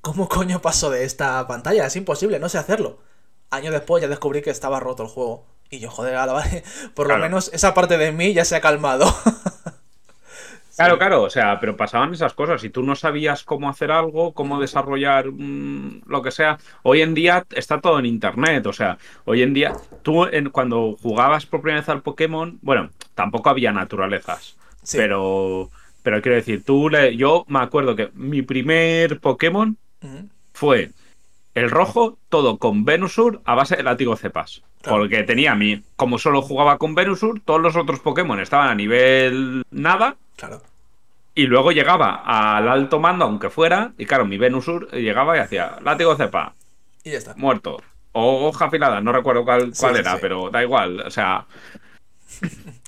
¿cómo 0.00 0.28
coño 0.28 0.62
paso 0.62 0.90
de 0.90 1.04
esta 1.04 1.44
pantalla? 1.48 1.86
Es 1.86 1.96
imposible, 1.96 2.38
no 2.38 2.48
sé 2.48 2.58
hacerlo. 2.58 2.98
Años 3.50 3.72
después 3.72 4.00
ya 4.00 4.08
descubrí 4.08 4.42
que 4.42 4.50
estaba 4.50 4.78
roto 4.78 5.02
el 5.02 5.08
juego. 5.08 5.44
Y 5.70 5.80
yo, 5.80 5.90
joder, 5.90 6.14
ahora 6.16 6.34
vale, 6.34 6.62
por 6.94 7.08
lo 7.08 7.16
menos 7.18 7.50
esa 7.52 7.74
parte 7.74 7.98
de 7.98 8.12
mí 8.12 8.32
ya 8.32 8.44
se 8.44 8.56
ha 8.56 8.60
calmado. 8.60 9.06
Claro, 10.80 10.96
claro, 10.96 11.22
o 11.24 11.28
sea, 11.28 11.60
pero 11.60 11.76
pasaban 11.76 12.14
esas 12.14 12.32
cosas. 12.32 12.62
Si 12.62 12.70
tú 12.70 12.82
no 12.82 12.96
sabías 12.96 13.44
cómo 13.44 13.68
hacer 13.68 13.90
algo, 13.90 14.32
cómo 14.32 14.58
desarrollar 14.58 15.30
mm, 15.30 16.04
lo 16.06 16.22
que 16.22 16.30
sea, 16.30 16.56
hoy 16.84 17.02
en 17.02 17.12
día 17.12 17.44
está 17.50 17.82
todo 17.82 17.98
en 17.98 18.06
internet. 18.06 18.66
O 18.66 18.72
sea, 18.72 18.96
hoy 19.26 19.42
en 19.42 19.52
día, 19.52 19.74
tú 20.00 20.26
cuando 20.52 20.96
jugabas 21.02 21.44
por 21.44 21.60
primera 21.60 21.82
vez 21.82 21.90
al 21.90 22.00
Pokémon, 22.00 22.58
bueno, 22.62 22.88
tampoco 23.14 23.50
había 23.50 23.72
naturalezas. 23.72 24.56
Pero, 24.90 25.68
pero 26.02 26.22
quiero 26.22 26.36
decir, 26.36 26.64
tú 26.64 26.88
le, 26.88 27.14
yo 27.14 27.44
me 27.48 27.58
acuerdo 27.58 27.94
que 27.94 28.08
mi 28.14 28.40
primer 28.40 29.20
Pokémon 29.20 29.76
fue 30.54 30.92
el 31.54 31.70
rojo, 31.70 32.16
todo 32.30 32.56
con 32.56 32.86
Venusur 32.86 33.42
a 33.44 33.54
base 33.54 33.76
de 33.76 33.82
látigo 33.82 34.16
cepas. 34.16 34.62
Porque 34.82 35.24
tenía 35.24 35.52
a 35.52 35.56
mí, 35.56 35.82
como 35.96 36.18
solo 36.18 36.40
jugaba 36.40 36.78
con 36.78 36.94
Venusur, 36.94 37.42
todos 37.44 37.60
los 37.60 37.76
otros 37.76 38.00
Pokémon 38.00 38.40
estaban 38.40 38.70
a 38.70 38.74
nivel 38.74 39.62
nada. 39.70 40.16
Claro. 40.36 40.62
Y 41.40 41.46
luego 41.46 41.72
llegaba 41.72 42.22
al 42.22 42.68
alto 42.68 43.00
mando, 43.00 43.24
aunque 43.24 43.48
fuera, 43.48 43.94
y 43.96 44.04
claro, 44.04 44.26
mi 44.26 44.36
Venusur 44.36 44.90
llegaba 44.90 45.38
y 45.38 45.40
hacía 45.40 45.78
látigo 45.82 46.14
cepa. 46.14 46.52
Y 47.02 47.12
ya 47.12 47.16
está. 47.16 47.34
Muerto. 47.34 47.82
O 48.12 48.46
hoja 48.46 48.66
afilada, 48.66 49.00
no 49.00 49.10
recuerdo 49.10 49.42
cuál, 49.42 49.72
cuál 49.74 49.96
era, 49.96 50.18
pero 50.20 50.50
da 50.50 50.62
igual. 50.62 51.00
O 51.00 51.10
sea, 51.10 51.46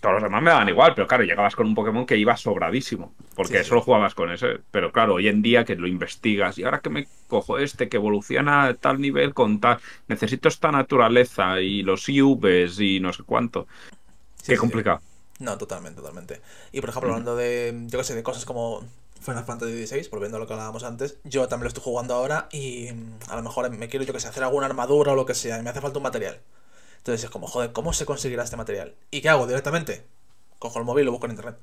todos 0.03 0.17
los 0.17 0.23
demás 0.23 0.43
me 0.43 0.51
daban 0.51 0.69
igual, 0.69 0.93
pero 0.95 1.09
claro, 1.09 1.25
llegabas 1.25 1.57
con 1.57 1.67
un 1.67 1.75
Pokémon 1.75 2.05
que 2.05 2.19
iba 2.19 2.37
sobradísimo, 2.37 3.15
porque 3.35 3.65
solo 3.65 3.81
jugabas 3.81 4.15
con 4.15 4.31
ese. 4.31 4.59
Pero 4.71 4.93
claro, 4.93 5.15
hoy 5.15 5.29
en 5.29 5.41
día 5.41 5.65
que 5.65 5.75
lo 5.75 5.87
investigas, 5.87 6.59
y 6.59 6.65
ahora 6.65 6.81
que 6.81 6.91
me 6.91 7.07
cojo 7.29 7.59
este 7.59 7.89
que 7.89 7.97
evoluciona 7.97 8.65
a 8.65 8.75
tal 8.75 9.01
nivel 9.01 9.33
con 9.33 9.61
tal, 9.61 9.79
necesito 10.09 10.49
esta 10.49 10.71
naturaleza 10.71 11.59
y 11.63 11.83
los 11.83 12.07
IVs 12.07 12.79
y 12.81 13.01
no 13.01 13.15
sé 13.15 13.23
cuánto. 13.23 13.67
Qué 14.45 14.59
complicado. 14.59 15.01
No, 15.43 15.59
totalmente, 15.59 16.01
totalmente. 16.01 16.41
Y 16.71 16.81
por 16.81 16.91
ejemplo, 16.91 17.11
hablando 17.11 17.37
de, 17.37 17.75
yo 17.89 17.99
qué 17.99 18.05
sé, 18.05 18.15
de 18.15 18.23
cosas 18.23 18.45
como 18.45 18.85
Final 19.21 19.45
Fantasy 19.45 19.87
XVI, 19.87 20.09
volviendo 20.09 20.37
a 20.37 20.41
lo 20.41 20.47
que 20.47 20.53
hablábamos 20.53 20.85
antes, 20.85 21.19
yo 21.25 21.49
también 21.49 21.65
lo 21.65 21.69
estoy 21.69 21.83
jugando 21.83 22.15
ahora 22.15 22.49
y 22.53 22.89
a 23.29 23.37
lo 23.37 23.43
mejor 23.43 23.69
me 23.71 23.89
quiero, 23.89 24.05
yo 24.05 24.13
que 24.13 24.21
sé, 24.21 24.29
hacer 24.29 24.45
alguna 24.45 24.67
armadura 24.67 25.13
o 25.13 25.15
lo 25.17 25.27
que 25.27 25.35
sea, 25.35 25.59
y 25.59 25.63
me 25.63 25.71
hace 25.71 25.81
falta 25.81 25.99
un 25.99 26.05
material. 26.05 26.41
Entonces 26.99 27.25
es 27.25 27.31
como, 27.31 27.49
joder, 27.49 27.73
¿cómo 27.73 27.93
se 27.93 28.07
conseguirá 28.07 28.45
este 28.45 28.57
material? 28.57 28.95
¿Y 29.11 29.21
qué 29.21 29.29
hago 29.29 29.47
directamente? 29.49 30.05
Cojo 30.61 30.79
el 30.79 30.85
móvil 30.85 31.03
y 31.03 31.07
lo 31.07 31.13
busco 31.13 31.27
en 31.27 31.33
internet. 31.33 31.57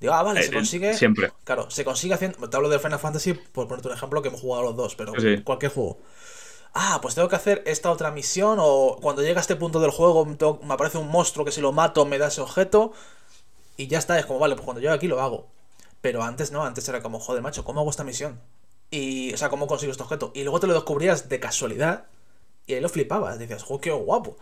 Digo, 0.00 0.12
ah, 0.12 0.22
vale, 0.22 0.42
se 0.42 0.50
eh, 0.50 0.52
consigue. 0.52 0.94
Siempre. 0.94 1.32
Claro, 1.44 1.70
se 1.70 1.84
consigue 1.84 2.14
haciendo. 2.14 2.50
Te 2.50 2.56
hablo 2.56 2.68
de 2.68 2.78
Final 2.78 2.98
Fantasy 2.98 3.34
por 3.34 3.68
ponerte 3.68 3.88
un 3.88 3.94
ejemplo 3.94 4.20
que 4.20 4.28
hemos 4.28 4.40
jugado 4.40 4.64
los 4.64 4.76
dos, 4.76 4.96
pero 4.96 5.12
cualquier 5.44 5.72
juego. 5.72 5.98
Ah, 6.78 6.98
pues 7.00 7.14
tengo 7.14 7.28
que 7.28 7.36
hacer 7.36 7.62
esta 7.64 7.90
otra 7.90 8.10
misión. 8.10 8.58
O 8.60 8.98
cuando 9.00 9.22
llega 9.22 9.38
a 9.38 9.40
este 9.40 9.56
punto 9.56 9.80
del 9.80 9.90
juego 9.90 10.26
me 10.26 10.74
aparece 10.74 10.98
un 10.98 11.08
monstruo 11.08 11.42
que 11.42 11.50
si 11.50 11.62
lo 11.62 11.72
mato 11.72 12.04
me 12.04 12.18
da 12.18 12.26
ese 12.26 12.42
objeto. 12.42 12.92
Y 13.78 13.86
ya 13.86 13.98
está, 13.98 14.18
es 14.18 14.26
como, 14.26 14.38
vale, 14.38 14.56
pues 14.56 14.64
cuando 14.64 14.82
llego 14.82 14.92
aquí 14.92 15.08
lo 15.08 15.22
hago. 15.22 15.46
Pero 16.02 16.22
antes 16.22 16.52
no, 16.52 16.64
antes 16.64 16.86
era 16.86 17.00
como, 17.00 17.18
joder, 17.18 17.42
macho, 17.42 17.64
¿cómo 17.64 17.80
hago 17.80 17.88
esta 17.88 18.04
misión? 18.04 18.38
Y, 18.90 19.32
o 19.32 19.38
sea, 19.38 19.48
¿cómo 19.48 19.66
consigo 19.66 19.90
este 19.90 20.02
objeto? 20.02 20.32
Y 20.34 20.42
luego 20.42 20.60
te 20.60 20.66
lo 20.66 20.74
descubrías 20.74 21.30
de 21.30 21.40
casualidad. 21.40 22.04
Y 22.66 22.74
ahí 22.74 22.80
lo 22.82 22.90
flipabas. 22.90 23.38
Dices, 23.38 23.62
joder, 23.62 23.80
qué 23.80 23.90
guapo. 23.92 24.36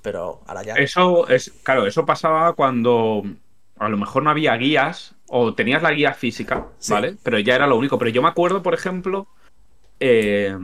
Pero 0.00 0.40
ahora 0.46 0.62
ya. 0.62 0.74
Eso 0.76 1.28
es, 1.28 1.52
claro, 1.62 1.86
eso 1.86 2.06
pasaba 2.06 2.54
cuando 2.54 3.22
a 3.78 3.88
lo 3.90 3.98
mejor 3.98 4.22
no 4.22 4.30
había 4.30 4.56
guías 4.56 5.14
o 5.28 5.54
tenías 5.54 5.82
la 5.82 5.92
guía 5.92 6.14
física, 6.14 6.68
¿vale? 6.88 7.16
Pero 7.22 7.38
ya 7.38 7.54
era 7.54 7.66
lo 7.66 7.76
único. 7.76 7.98
Pero 7.98 8.10
yo 8.10 8.22
me 8.22 8.28
acuerdo, 8.28 8.62
por 8.62 8.72
ejemplo, 8.72 9.26
eh, 10.00 10.56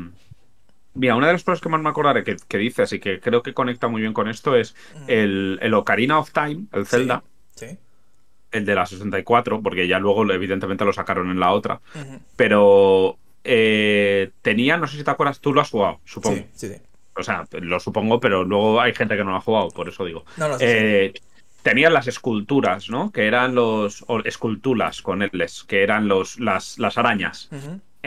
mira, 0.97 1.17
una 1.17 1.29
de 1.29 1.35
las 1.35 1.45
cosas 1.45 1.61
que 1.61 1.69
más 1.69 1.81
me 1.81 1.89
acordaré 1.89 2.25
que, 2.25 2.59
dices 2.59 2.93
y 2.93 3.01
que 3.01 3.21
creo 3.21 3.43
que 3.43 3.55
conecta 3.55 3.89
muy 3.89 4.01
bien 4.01 4.13
con 4.13 4.29
esto 4.29 4.57
es 4.57 4.75
mm. 4.95 5.05
el, 5.09 5.75
Ocarina 5.75 6.19
of 6.19 6.33
Time, 6.33 6.67
el 6.73 6.87
Zelda. 6.87 7.23
Sí. 7.55 7.79
El 8.51 8.65
de 8.65 8.75
la 8.75 8.87
64, 8.87 9.63
porque 9.63 9.87
ya 9.87 9.99
luego 9.99 10.31
evidentemente 10.31 10.85
lo 10.85 10.93
sacaron 10.93 11.31
en 11.31 11.41
la 11.41 11.53
otra. 11.53 11.81
Pero 12.37 13.19
eh, 13.45 14.31
tenía, 14.43 14.77
no 14.77 14.87
sé 14.87 14.97
si 14.97 15.05
te 15.05 15.11
acuerdas, 15.11 15.41
tú 15.41 15.53
lo 15.53 15.61
has 15.61 15.71
jugado, 15.71 16.01
supongo. 16.05 16.37
Sí, 16.37 16.47
sí, 16.55 16.69
sí. 16.69 16.81
O 17.17 17.23
sea, 17.23 17.47
lo 17.53 17.81
supongo, 17.81 18.21
pero 18.21 18.45
luego 18.45 18.81
hay 18.81 18.95
gente 18.95 19.17
que 19.17 19.25
no 19.25 19.31
lo 19.31 19.37
ha 19.37 19.41
jugado, 19.41 19.69
por 19.69 19.89
eso 19.89 20.05
digo. 20.05 20.25
No, 20.37 20.49
no, 20.49 20.57
eh, 20.61 21.15
tenían 21.63 21.95
las 21.95 22.07
esculturas, 22.07 22.91
¿no? 22.91 23.11
Que 23.11 23.27
eran 23.27 23.55
los. 23.55 24.05
O 24.07 24.21
esculturas 24.21 25.01
con 25.01 25.23
L's, 25.23 25.65
que 25.65 25.83
eran 25.83 26.09
los, 26.09 26.39
las, 26.39 26.79
las 26.79 26.99
arañas. 26.99 27.49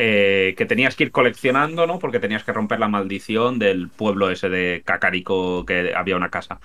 Eh, 0.01 0.55
que 0.57 0.65
tenías 0.65 0.95
que 0.95 1.03
ir 1.03 1.11
coleccionando, 1.11 1.85
¿no? 1.85 1.99
Porque 1.99 2.21
tenías 2.21 2.45
que 2.45 2.53
romper 2.53 2.79
la 2.79 2.87
maldición 2.87 3.59
del 3.59 3.89
pueblo 3.89 4.29
ese 4.29 4.47
de 4.47 4.81
Cacarico, 4.85 5.65
que 5.65 5.93
había 5.93 6.15
una 6.15 6.29
casa. 6.29 6.61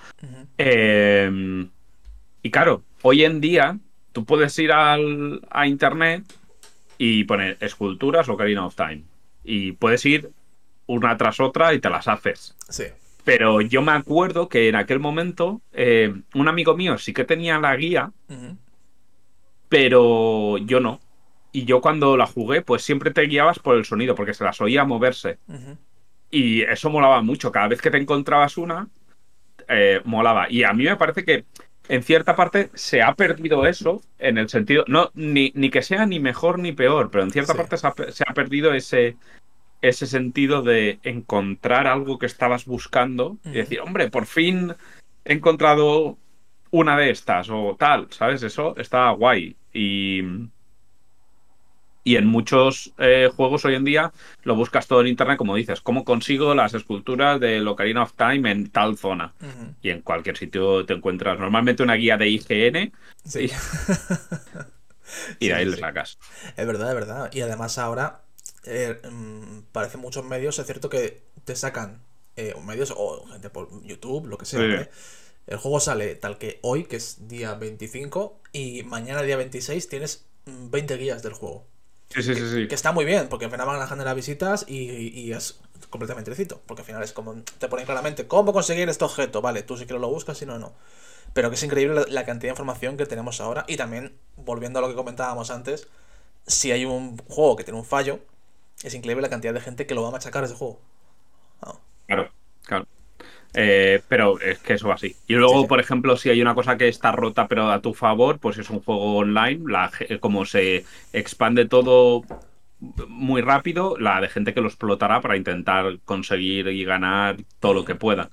Em, 0.57 1.67
y 2.41 2.49
claro, 2.49 2.83
hoy 3.01 3.25
en 3.25 3.41
día 3.41 3.77
tú 4.13 4.23
puedes 4.23 4.57
ir 4.57 4.71
al, 4.71 5.41
a 5.49 5.67
internet 5.67 6.23
y 6.97 7.25
poner 7.25 7.57
esculturas 7.59 8.29
Ocarina 8.29 8.65
of 8.65 8.77
Time. 8.77 9.03
Y 9.43 9.73
puedes 9.73 10.05
ir 10.05 10.31
una 10.85 11.17
tras 11.17 11.41
otra 11.41 11.73
y 11.73 11.79
te 11.79 11.89
las 11.89 12.07
haces. 12.07 12.55
Sí. 12.69 12.85
Pero 13.25 13.59
yo 13.59 13.81
me 13.81 13.91
acuerdo 13.91 14.47
que 14.47 14.69
en 14.69 14.75
aquel 14.75 15.01
momento 15.01 15.59
eh, 15.73 16.13
un 16.33 16.47
amigo 16.47 16.77
mío 16.77 16.97
sí 16.97 17.11
que 17.11 17.25
tenía 17.25 17.59
la 17.59 17.75
guía, 17.75 18.13
pero 19.67 20.57
yo 20.57 20.79
no. 20.79 21.01
Y 21.55 21.63
yo 21.63 21.79
cuando 21.79 22.17
la 22.17 22.27
jugué, 22.27 22.61
pues 22.61 22.83
siempre 22.83 23.11
te 23.11 23.21
guiabas 23.21 23.59
por 23.59 23.77
el 23.77 23.85
sonido, 23.85 24.13
porque 24.13 24.33
se 24.33 24.43
las 24.43 24.59
oía 24.59 24.83
moverse. 24.83 25.37
Y 26.29 26.63
eso 26.63 26.89
molaba 26.89 27.21
mucho. 27.21 27.49
Cada 27.49 27.69
vez 27.69 27.81
que 27.81 27.89
te 27.89 27.97
encontrabas 27.97 28.57
una, 28.57 28.89
eh, 29.69 30.01
molaba. 30.03 30.51
Y 30.51 30.63
a 30.63 30.73
mí 30.73 30.83
me 30.83 30.97
parece 30.97 31.23
que 31.23 31.45
en 31.87 32.03
cierta 32.03 32.35
parte 32.35 32.71
se 32.73 33.01
ha 33.01 33.13
perdido 33.13 33.65
eso, 33.65 34.01
en 34.19 34.37
el 34.37 34.49
sentido, 34.49 34.83
no, 34.89 35.11
ni, 35.13 35.53
ni 35.55 35.69
que 35.69 35.81
sea 35.81 36.05
ni 36.05 36.19
mejor 36.19 36.59
ni 36.59 36.73
peor, 36.73 37.09
pero 37.09 37.23
en 37.23 37.31
cierta 37.31 37.53
parte 37.53 37.77
se 37.77 38.23
ha, 38.27 38.33
perdido 38.33 38.73
ese, 38.73 39.15
ese 39.81 40.07
sentido 40.07 40.61
de 40.61 40.99
encontrar 41.03 41.87
algo 41.87 42.19
que 42.19 42.25
estabas 42.25 42.65
buscando 42.65 43.37
y 43.45 43.51
decir, 43.51 43.79
hombre, 43.79 44.09
por 44.09 44.25
fin 44.25 44.73
he 45.23 45.31
encontrado 45.31 46.17
una 46.71 46.97
de 46.97 47.11
estas 47.11 47.47
o 47.49 47.77
tal, 47.79 48.07
¿sabes? 48.09 48.43
Eso 48.43 48.75
está 48.75 49.09
guay. 49.11 49.55
Y, 49.71 50.21
y 52.05 52.17
en 52.17 52.27
muchos 52.27 52.93
eh, 52.99 53.31
juegos 53.35 53.65
hoy 53.65 53.73
en 53.73 53.83
día 53.83 54.13
lo 54.43 54.55
buscas 54.55 54.85
todo 54.85 55.01
en 55.01 55.07
internet, 55.07 55.37
como 55.37 55.55
dices, 55.55 55.81
¿cómo 55.81 56.05
consigo 56.05 56.53
las 56.53 56.75
esculturas 56.75 57.39
de 57.39 57.65
Ocarina 57.65 58.03
of 58.03 58.13
Time 58.13 58.49
en 58.51 58.69
tal 58.69 58.95
zona? 58.95 59.33
Y 59.81 59.89
en 59.89 60.01
cualquier 60.01 60.37
sitio 60.37 60.85
te 60.85 60.93
encuentras 60.93 61.39
normalmente 61.39 61.81
una 61.81 61.95
guía 61.95 62.15
de 62.15 62.29
IGN. 62.29 62.93
Sí. 63.25 63.49
Y, 65.39 65.47
de 65.47 65.53
ahí 65.55 65.65
le 65.65 65.77
sacas. 65.77 66.19
Es 66.55 66.67
verdad, 66.67 66.89
es 66.89 66.95
verdad. 66.95 67.31
Y 67.33 67.41
además 67.41 67.79
ahora 67.79 68.21
eh, 68.65 69.01
mm, 69.11 69.61
parece 69.71 69.97
muchos 69.97 70.23
medios, 70.23 70.59
es 70.59 70.65
cierto 70.67 70.89
que 70.89 71.23
te 71.43 71.55
sacan 71.55 72.03
eh, 72.35 72.53
medios 72.63 72.93
o 72.95 73.25
gente 73.31 73.49
por 73.49 73.83
YouTube, 73.83 74.27
lo 74.27 74.37
que 74.37 74.45
sea. 74.45 74.87
El 75.47 75.57
juego 75.57 75.79
sale 75.79 76.13
tal 76.13 76.37
que 76.37 76.59
hoy, 76.61 76.83
que 76.83 76.97
es 76.97 77.27
día 77.27 77.55
25, 77.55 78.41
y 78.51 78.83
mañana, 78.83 79.23
día 79.23 79.37
26, 79.37 79.89
tienes 79.89 80.25
20 80.45 80.97
guías 80.97 81.23
del 81.23 81.33
juego. 81.33 81.65
Sí, 82.09 82.23
sí, 82.23 82.33
que, 82.33 82.39
sí, 82.39 82.67
que 82.67 82.75
está 82.75 82.91
muy 82.91 83.03
bien, 83.03 83.27
porque 83.29 83.45
al 83.45 83.51
final 83.51 83.67
van 83.67 83.81
a 83.81 83.87
generar 83.87 84.15
visitas 84.15 84.65
y, 84.67 85.31
es 85.31 85.59
completamente 85.89 86.29
lícito. 86.29 86.61
Porque 86.65 86.81
al 86.81 86.85
final 86.85 87.03
es 87.03 87.13
como 87.13 87.35
te 87.57 87.67
ponen 87.67 87.85
claramente 87.85 88.27
cómo 88.27 88.53
conseguir 88.53 88.87
este 88.89 89.03
objeto. 89.03 89.41
Vale, 89.41 89.63
tú 89.63 89.77
si 89.77 89.85
quieres 89.85 90.01
lo 90.01 90.09
buscas, 90.09 90.37
si 90.37 90.45
no, 90.45 90.59
no. 90.59 90.73
Pero 91.33 91.49
que 91.49 91.55
es 91.55 91.63
increíble 91.63 92.05
la, 92.07 92.25
cantidad 92.25 92.49
de 92.49 92.53
información 92.53 92.95
que 92.97 93.05
tenemos 93.05 93.41
ahora. 93.41 93.65
Y 93.67 93.75
también, 93.77 94.15
volviendo 94.37 94.79
a 94.79 94.81
lo 94.81 94.87
que 94.87 94.95
comentábamos 94.95 95.51
antes, 95.51 95.87
si 96.47 96.71
hay 96.71 96.85
un 96.85 97.17
juego 97.27 97.55
que 97.55 97.63
tiene 97.63 97.79
un 97.79 97.85
fallo, 97.85 98.19
es 98.83 98.93
increíble 98.93 99.21
la 99.21 99.29
cantidad 99.29 99.53
de 99.53 99.61
gente 99.61 99.85
que 99.85 99.95
lo 99.95 100.03
va 100.03 100.09
a 100.09 100.11
machacar 100.11 100.43
ese 100.43 100.55
juego. 100.55 100.79
Claro, 102.07 102.31
claro. 102.63 102.87
Eh, 103.55 104.01
pero 104.07 104.39
es 104.39 104.59
que 104.59 104.73
eso 104.73 104.89
va 104.89 104.95
así. 104.95 105.15
Y 105.27 105.33
luego, 105.33 105.67
por 105.67 105.79
ejemplo, 105.79 106.17
si 106.17 106.29
hay 106.29 106.41
una 106.41 106.55
cosa 106.55 106.77
que 106.77 106.87
está 106.87 107.11
rota 107.11 107.47
pero 107.47 107.71
a 107.71 107.81
tu 107.81 107.93
favor, 107.93 108.39
pues 108.39 108.57
es 108.57 108.69
un 108.69 108.81
juego 108.81 109.15
online. 109.17 109.63
La, 109.67 109.91
como 110.19 110.45
se 110.45 110.85
expande 111.13 111.65
todo 111.65 112.23
muy 113.07 113.41
rápido, 113.41 113.95
la 113.97 114.19
de 114.19 114.27
gente 114.27 114.53
que 114.53 114.61
lo 114.61 114.67
explotará 114.67 115.21
para 115.21 115.37
intentar 115.37 115.97
conseguir 116.03 116.67
y 116.67 116.83
ganar 116.83 117.37
todo 117.59 117.73
lo 117.73 117.85
que 117.85 117.95
pueda. 117.95 118.29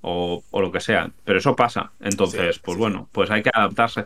o, 0.00 0.42
o, 0.50 0.60
lo 0.60 0.72
que 0.72 0.80
sea. 0.80 1.10
Pero 1.24 1.38
eso 1.38 1.54
pasa. 1.54 1.92
Entonces, 2.00 2.58
pues 2.58 2.78
bueno, 2.78 3.08
pues 3.12 3.30
hay 3.30 3.42
que 3.42 3.50
adaptarse. 3.52 4.04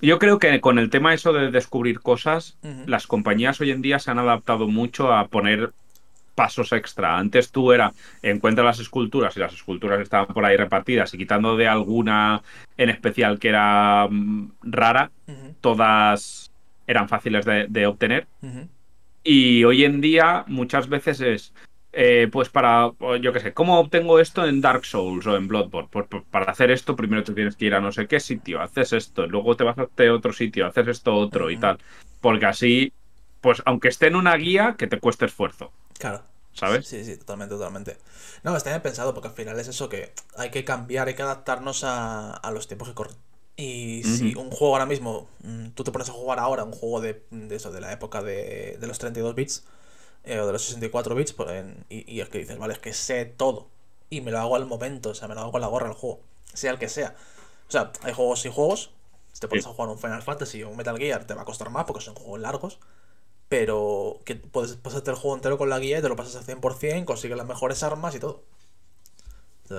Yo 0.00 0.18
creo 0.18 0.38
que 0.38 0.60
con 0.60 0.78
el 0.78 0.90
tema 0.90 1.12
eso 1.12 1.32
de 1.32 1.50
descubrir 1.50 2.00
cosas, 2.00 2.56
las 2.86 3.06
compañías 3.06 3.60
hoy 3.60 3.72
en 3.72 3.82
día 3.82 3.98
se 3.98 4.10
han 4.10 4.18
adaptado 4.18 4.68
mucho 4.68 5.12
a 5.12 5.26
poner 5.26 5.72
pasos 6.38 6.72
extra. 6.72 7.18
Antes 7.18 7.50
tú 7.50 7.72
era 7.72 7.92
encuentra 8.22 8.62
las 8.62 8.78
esculturas 8.78 9.36
y 9.36 9.40
las 9.40 9.52
esculturas 9.52 10.00
estaban 10.00 10.28
por 10.28 10.44
ahí 10.44 10.56
repartidas 10.56 11.12
y 11.12 11.18
quitando 11.18 11.56
de 11.56 11.66
alguna 11.66 12.42
en 12.76 12.90
especial 12.90 13.40
que 13.40 13.48
era 13.48 14.06
mm, 14.08 14.52
rara, 14.62 15.10
todas 15.60 16.52
eran 16.86 17.08
fáciles 17.08 17.44
de, 17.44 17.86
obtener. 17.88 18.28
Y 19.24 19.64
hoy 19.64 19.84
en 19.84 20.00
día 20.00 20.44
muchas 20.46 20.88
veces 20.88 21.20
es, 21.20 21.52
eh, 21.92 22.28
pues 22.30 22.48
para, 22.50 22.92
yo 23.20 23.32
qué 23.32 23.40
sé, 23.40 23.52
¿cómo 23.52 23.80
obtengo 23.80 24.20
esto 24.20 24.46
en 24.46 24.60
Dark 24.60 24.84
Souls 24.84 25.26
o 25.26 25.36
en 25.36 25.48
Bloodborne? 25.48 25.88
Pues, 25.90 26.06
pues, 26.08 26.22
para 26.30 26.52
hacer 26.52 26.70
esto 26.70 26.94
primero 26.94 27.24
te 27.24 27.34
tienes 27.34 27.56
que 27.56 27.64
ir 27.64 27.74
a 27.74 27.80
no 27.80 27.90
sé 27.90 28.06
qué 28.06 28.20
sitio, 28.20 28.62
haces 28.62 28.92
esto, 28.92 29.26
luego 29.26 29.56
te 29.56 29.64
vas 29.64 29.76
a 29.76 29.82
este 29.82 30.08
otro 30.08 30.32
sitio, 30.32 30.66
haces 30.66 30.86
esto 30.86 31.16
otro 31.16 31.50
y 31.50 31.56
tal. 31.56 31.78
Porque 32.20 32.46
así 32.46 32.92
pues 33.40 33.62
aunque 33.64 33.88
esté 33.88 34.06
en 34.06 34.16
una 34.16 34.36
guía, 34.36 34.74
que 34.78 34.86
te 34.86 34.98
cueste 34.98 35.26
esfuerzo. 35.26 35.72
Claro. 35.98 36.22
¿Sabes? 36.58 36.88
Sí, 36.88 37.04
sí, 37.04 37.16
totalmente, 37.16 37.54
totalmente. 37.54 37.98
No, 38.42 38.56
está 38.56 38.70
bien 38.70 38.82
pensado 38.82 39.14
porque 39.14 39.28
al 39.28 39.34
final 39.34 39.58
es 39.60 39.68
eso 39.68 39.88
que 39.88 40.12
hay 40.36 40.50
que 40.50 40.64
cambiar, 40.64 41.06
hay 41.06 41.14
que 41.14 41.22
adaptarnos 41.22 41.84
a, 41.84 42.40
los 42.52 42.66
tiempos 42.66 42.88
que 42.88 42.94
corren. 42.94 43.16
Y 43.56 44.02
si 44.04 44.34
un 44.34 44.50
juego 44.50 44.74
ahora 44.74 44.86
mismo, 44.86 45.28
mm, 45.42 45.68
tú 45.70 45.84
te 45.84 45.92
pones 45.92 46.08
a 46.08 46.12
jugar 46.12 46.38
ahora 46.38 46.64
un 46.64 46.72
juego 46.72 47.00
de, 47.00 47.24
eso, 47.50 47.70
de 47.70 47.80
la 47.80 47.92
época 47.92 48.22
de, 48.22 48.78
los 48.80 48.98
32 48.98 49.34
bits 49.34 49.64
eh, 50.24 50.38
o 50.40 50.46
de 50.46 50.52
los 50.52 50.62
64 50.62 51.14
bits, 51.14 51.32
pues 51.32 51.64
y, 51.88 52.20
es 52.20 52.28
que 52.28 52.38
dices, 52.38 52.58
vale, 52.58 52.74
es 52.74 52.80
que 52.80 52.92
sé 52.92 53.24
todo 53.24 53.68
y 54.10 54.20
me 54.20 54.30
lo 54.30 54.38
hago 54.38 54.56
al 54.56 54.66
momento, 54.66 55.10
o 55.10 55.14
sea, 55.14 55.28
me 55.28 55.34
lo 55.34 55.40
hago 55.42 55.52
con 55.52 55.60
la 55.60 55.66
gorra 55.66 55.88
al 55.88 55.94
juego, 55.94 56.20
sea 56.52 56.72
el 56.72 56.78
que 56.78 56.88
sea. 56.88 57.14
O 57.68 57.70
sea, 57.70 57.92
hay 58.02 58.14
juegos 58.14 58.44
y 58.46 58.48
juegos. 58.48 58.90
Si 59.32 59.40
te 59.40 59.48
pones 59.48 59.66
a 59.66 59.70
jugar 59.70 59.90
un 59.90 59.98
Final 59.98 60.22
Fantasy 60.22 60.62
o 60.62 60.70
un 60.70 60.76
Metal 60.76 60.96
Gear, 60.96 61.24
te 61.24 61.34
va 61.34 61.42
a 61.42 61.44
costar 61.44 61.70
más 61.70 61.84
porque 61.84 62.02
son 62.02 62.14
juegos 62.14 62.40
largos 62.40 62.78
pero 63.48 64.20
que 64.24 64.36
puedes 64.36 64.74
pasarte 64.76 65.10
el 65.10 65.16
juego 65.16 65.36
entero 65.36 65.58
con 65.58 65.70
la 65.70 65.78
guía 65.78 65.98
y 65.98 66.02
te 66.02 66.08
lo 66.08 66.16
pasas 66.16 66.36
al 66.36 66.56
100%, 66.56 67.04
consigues 67.04 67.36
las 67.36 67.46
mejores 67.46 67.82
armas 67.82 68.14
y 68.14 68.20
todo. 68.20 68.44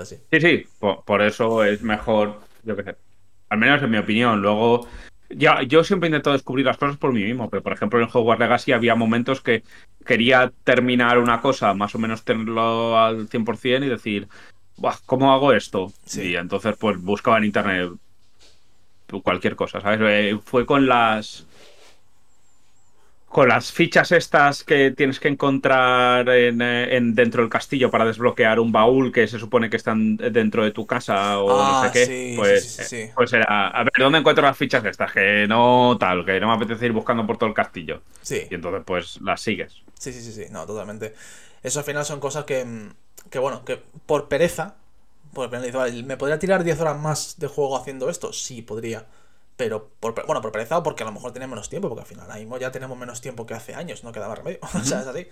sí. 0.05 0.17
Sí, 0.31 0.67
por, 0.79 1.21
eso 1.21 1.63
es 1.63 1.81
mejor, 1.81 2.39
yo 2.63 2.75
qué 2.75 2.83
sé, 2.83 2.95
al 3.49 3.59
menos 3.59 3.81
en 3.83 3.91
mi 3.91 3.97
opinión. 3.97 4.41
Luego, 4.41 4.87
ya, 5.29 5.61
yo 5.63 5.83
siempre 5.83 6.07
intento 6.07 6.31
descubrir 6.31 6.65
las 6.65 6.77
cosas 6.77 6.97
por 6.97 7.13
mí 7.13 7.23
mismo, 7.23 7.49
pero 7.49 7.61
por 7.61 7.73
ejemplo 7.73 8.01
en 8.01 8.09
Hogwarts 8.11 8.39
Legacy 8.39 8.71
había 8.71 8.95
momentos 8.95 9.41
que 9.41 9.63
quería 10.05 10.51
terminar 10.63 11.19
una 11.19 11.41
cosa, 11.41 11.73
más 11.75 11.93
o 11.93 11.99
menos 11.99 12.23
tenerlo 12.23 12.97
al 12.97 13.29
100% 13.29 13.85
y 13.85 13.89
decir, 13.89 14.27
¿cómo 15.05 15.31
hago 15.31 15.53
esto? 15.53 15.91
Y 16.15 16.35
entonces 16.35 16.75
pues 16.79 16.99
buscaba 16.99 17.37
en 17.37 17.45
internet 17.45 17.91
cualquier 19.23 19.55
cosa, 19.55 19.81
¿sabes? 19.81 19.99
Eh, 20.03 20.39
fue 20.43 20.65
con 20.65 20.87
las 20.87 21.45
con 23.29 23.47
las 23.47 23.71
fichas 23.71 24.11
estas 24.11 24.63
que 24.63 24.91
tienes 24.91 25.19
que 25.19 25.27
encontrar 25.27 26.27
en, 26.29 26.61
eh, 26.61 26.99
dentro 27.13 27.43
del 27.43 27.49
castillo 27.49 27.91
para 27.91 28.03
desbloquear 28.05 28.59
un 28.59 28.71
baúl 28.71 29.11
que 29.11 29.27
se 29.27 29.37
supone 29.37 29.69
que 29.69 29.77
están 29.77 30.17
dentro 30.17 30.63
de 30.63 30.71
tu 30.71 30.87
casa 30.87 31.39
o 31.39 31.47
no 31.47 31.81
sé 31.81 31.87
ah, 31.87 31.91
qué, 31.93 32.33
pues, 32.35 32.91
eh, 32.91 33.13
pues 33.15 33.31
era, 33.31 33.67
a 33.67 33.83
ver, 33.83 33.93
¿dónde 33.99 34.17
encuentro 34.17 34.43
las 34.43 34.57
fichas 34.57 34.83
estas? 34.83 35.11
Que 35.11 35.45
no 35.47 35.95
tal, 35.99 36.25
que 36.25 36.39
no 36.39 36.47
me 36.47 36.53
apetece 36.53 36.87
ir 36.87 36.91
buscando 36.91 37.25
por 37.27 37.37
todo 37.37 37.49
el 37.49 37.55
castillo. 37.55 38.01
Sí. 38.23 38.47
Y 38.49 38.55
entonces 38.55 38.81
pues 38.83 39.21
las 39.21 39.39
sigues. 39.39 39.83
Sí, 39.93 40.11
sí, 40.11 40.21
sí, 40.21 40.31
sí, 40.31 40.45
no, 40.49 40.65
totalmente. 40.65 41.13
Eso 41.61 41.79
al 41.79 41.85
final 41.85 42.05
son 42.05 42.19
cosas 42.19 42.45
que, 42.45 42.65
que 43.29 43.37
bueno, 43.37 43.63
que 43.63 43.79
por 44.07 44.27
pereza, 44.27 44.75
por 45.33 45.51
pereza, 45.51 45.85
¿me 46.03 46.17
podría 46.17 46.39
tirar 46.39 46.63
10 46.63 46.79
horas 46.81 46.99
más 46.99 47.35
de 47.37 47.47
juego 47.47 47.77
haciendo 47.77 48.09
esto? 48.09 48.33
Sí, 48.33 48.63
podría 48.63 49.05
pero 49.59 49.91
por, 49.99 50.15
bueno, 50.25 50.41
por 50.41 50.53
pereza 50.53 50.81
porque 50.81 51.03
a 51.03 51.05
lo 51.05 51.11
mejor 51.11 51.33
tenía 51.33 51.45
menos 51.45 51.67
tiempo, 51.67 51.89
porque 51.89 52.03
al 52.03 52.07
final 52.07 52.23
ahora 52.27 52.39
mismo 52.39 52.57
ya 52.57 52.71
tenemos 52.71 52.97
menos 52.97 53.19
tiempo 53.19 53.45
que 53.45 53.53
hace 53.53 53.75
años, 53.75 54.05
no 54.05 54.13
quedaba 54.13 54.33
remedio. 54.33 54.59
o 54.73 54.79
sea, 54.85 55.01
es 55.01 55.07
así. 55.07 55.27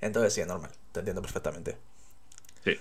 Entonces 0.00 0.32
sí, 0.32 0.40
es 0.40 0.46
normal, 0.46 0.70
te 0.92 1.00
entiendo 1.00 1.20
perfectamente. 1.20 1.76
Sí. 2.64 2.78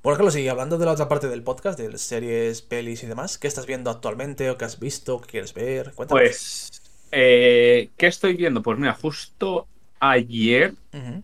Por 0.00 0.12
ejemplo, 0.12 0.30
sí, 0.30 0.46
hablando 0.46 0.78
de 0.78 0.86
la 0.86 0.92
otra 0.92 1.08
parte 1.08 1.28
del 1.28 1.42
podcast, 1.42 1.76
de 1.76 1.98
series, 1.98 2.62
pelis 2.62 3.02
y 3.02 3.08
demás, 3.08 3.38
¿qué 3.38 3.48
estás 3.48 3.66
viendo 3.66 3.90
actualmente 3.90 4.48
o 4.50 4.56
qué 4.56 4.66
has 4.66 4.78
visto, 4.78 5.20
qué 5.20 5.26
quieres 5.26 5.52
ver? 5.52 5.94
Cuéntame. 5.96 6.20
Pues, 6.20 6.80
eh, 7.10 7.90
¿qué 7.96 8.06
estoy 8.06 8.36
viendo? 8.36 8.62
Pues 8.62 8.78
mira, 8.78 8.94
justo 8.94 9.66
ayer 9.98 10.74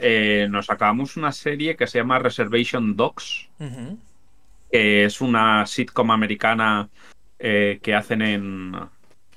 eh, 0.01 0.49
nos 0.51 0.69
acabamos 0.69 1.16
una 1.16 1.31
serie 1.31 1.77
que 1.77 1.87
se 1.87 1.99
llama 1.99 2.19
Reservation 2.19 2.97
Dogs, 2.97 3.49
que 4.69 5.05
es 5.05 5.21
una 5.21 5.64
sitcom 5.64 6.11
americana 6.11 6.88
eh, 7.38 7.81
que 7.83 7.95
hacen 7.95 8.23
en, 8.23 8.73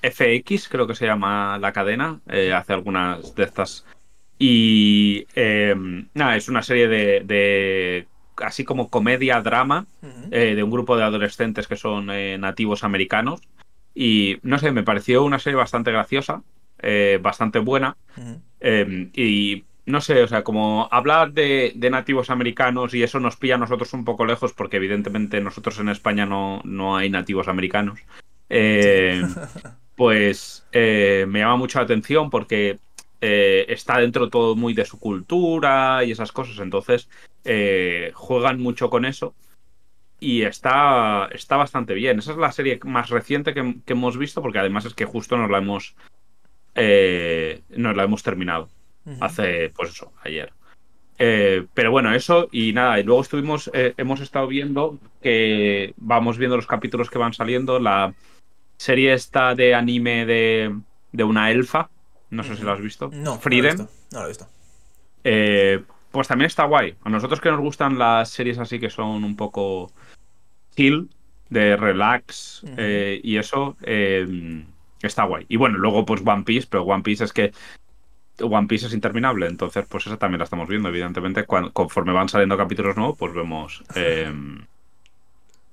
FX, 0.01 0.69
creo 0.69 0.87
que 0.87 0.95
se 0.95 1.05
llama 1.05 1.57
la 1.59 1.71
cadena, 1.73 2.19
eh, 2.27 2.53
hace 2.53 2.73
algunas 2.73 3.35
de 3.35 3.43
estas. 3.43 3.85
Y 4.37 5.25
em, 5.35 6.07
nada, 6.13 6.35
es 6.35 6.47
una 6.47 6.63
serie 6.63 6.87
de, 6.87 8.07
así 8.37 8.63
como 8.63 8.89
comedia, 8.89 9.41
drama, 9.41 9.85
eh, 10.31 10.55
de 10.55 10.63
un 10.63 10.71
grupo 10.71 10.95
de 10.95 11.03
adolescentes 11.03 11.67
que 11.67 11.75
son 11.75 12.09
eh, 12.09 12.37
nativos 12.37 12.83
americanos. 12.83 13.41
Y 13.93 14.39
no 14.43 14.59
sé, 14.59 14.71
me 14.71 14.83
pareció 14.83 15.23
una 15.23 15.39
serie 15.39 15.57
bastante 15.57 15.91
graciosa, 15.91 16.41
bastante 17.21 17.59
buena. 17.59 17.97
Em, 18.61 19.09
y 19.13 19.65
no 19.89 20.01
sé, 20.01 20.21
o 20.21 20.27
sea, 20.27 20.43
como 20.43 20.87
hablar 20.91 21.33
de, 21.33 21.73
nativos 21.89 22.29
americanos 22.29 22.93
y 22.93 23.03
eso 23.03 23.19
nos 23.19 23.35
pilla 23.35 23.55
a 23.55 23.57
nosotros 23.57 23.91
un 23.93 24.05
poco 24.05 24.23
lejos 24.23 24.53
porque 24.53 24.77
evidentemente 24.77 25.41
nosotros 25.41 25.79
en 25.79 25.89
España 25.89 26.25
no, 26.25 26.61
no 26.63 26.95
hay 26.95 27.09
nativos 27.09 27.47
americanos. 27.47 27.99
Eh, 28.49 29.21
pues 29.99 30.65
eh, 30.71 31.25
me 31.27 31.39
llama 31.39 31.57
mucho 31.57 31.77
la 31.77 31.83
atención 31.83 32.29
porque 32.29 32.79
eh, 33.19 33.65
está 33.67 33.97
dentro 33.97 34.29
todo 34.29 34.55
muy 34.55 34.73
de 34.73 34.85
su 34.85 34.97
cultura 34.97 36.05
y 36.05 36.11
esas 36.11 36.31
cosas, 36.31 36.57
entonces 36.59 37.09
eh, 37.43 38.13
juegan 38.15 38.61
mucho 38.61 38.89
con 38.89 39.03
eso 39.03 39.35
y 40.17 40.43
está, 40.43 41.27
está 41.33 41.57
bastante 41.57 41.95
bien. 41.95 42.17
Esa 42.17 42.31
es 42.31 42.37
la 42.37 42.53
serie 42.53 42.79
más 42.85 43.09
reciente 43.09 43.53
que, 43.53 43.75
hemos 43.87 44.17
visto 44.17 44.41
porque 44.41 44.59
además 44.59 44.85
es 44.85 44.93
que 44.93 45.03
justo 45.03 45.35
nos 45.35 45.51
la 45.51 45.57
hemos, 45.57 45.97
nos 46.75 47.95
la 47.97 48.03
hemos 48.03 48.23
terminado 48.23 48.69
hace, 49.19 49.69
pues 49.75 49.89
eso, 49.89 50.13
ayer. 50.23 50.53
pero 51.17 51.91
bueno, 51.91 52.15
eso 52.15 52.47
y 52.53 52.71
nada, 52.71 53.01
y 53.01 53.03
luego 53.03 53.19
estuvimos, 53.19 53.69
hemos 53.73 54.21
estado 54.21 54.47
viendo 54.47 54.97
que 55.21 55.93
vamos 55.97 56.37
viendo 56.37 56.55
los 56.55 56.67
capítulos 56.67 57.09
que 57.09 57.19
van 57.19 57.33
saliendo, 57.33 57.79
la 57.79 58.13
serie 58.79 59.13
esta 59.13 59.55
de 59.55 59.75
anime 59.75 60.25
de, 60.25 60.73
de 61.11 61.23
una 61.23 61.51
elfa. 61.51 61.89
No 62.29 62.43
sé 62.43 62.55
si 62.55 62.63
lo 62.63 62.71
has 62.71 62.81
visto. 62.81 63.09
No, 63.11 63.37
Frieden. 63.37 63.77
No 64.11 64.19
lo 64.19 64.25
he 64.25 64.27
visto. 64.29 64.47
Eh, 65.23 65.83
pues 66.11 66.29
también 66.29 66.47
está 66.47 66.63
guay. 66.63 66.95
A 67.03 67.09
nosotros 67.09 67.41
que 67.41 67.51
nos 67.51 67.59
gustan 67.59 67.99
las 67.99 68.29
series 68.29 68.57
así 68.57 68.79
que 68.79 68.89
son 68.89 69.23
un 69.25 69.35
poco 69.35 69.91
chill, 70.75 71.09
de 71.49 71.75
relax 71.75 72.63
eh, 72.77 73.19
y 73.21 73.35
eso, 73.37 73.75
eh, 73.81 74.63
está 75.01 75.25
guay. 75.25 75.45
Y 75.49 75.57
bueno, 75.57 75.77
luego 75.77 76.05
pues 76.05 76.21
One 76.25 76.43
Piece, 76.43 76.67
pero 76.69 76.83
One 76.83 77.03
Piece 77.03 77.25
es 77.25 77.33
que 77.33 77.51
One 78.39 78.67
Piece 78.67 78.85
es 78.85 78.93
interminable, 78.93 79.47
entonces 79.47 79.85
pues 79.89 80.07
esa 80.07 80.15
también 80.15 80.39
la 80.39 80.45
estamos 80.45 80.69
viendo, 80.69 80.87
evidentemente. 80.87 81.45
conforme 81.45 82.13
van 82.13 82.29
saliendo 82.29 82.55
capítulos 82.55 82.95
nuevos, 82.95 83.17
pues 83.17 83.33
vemos... 83.33 83.83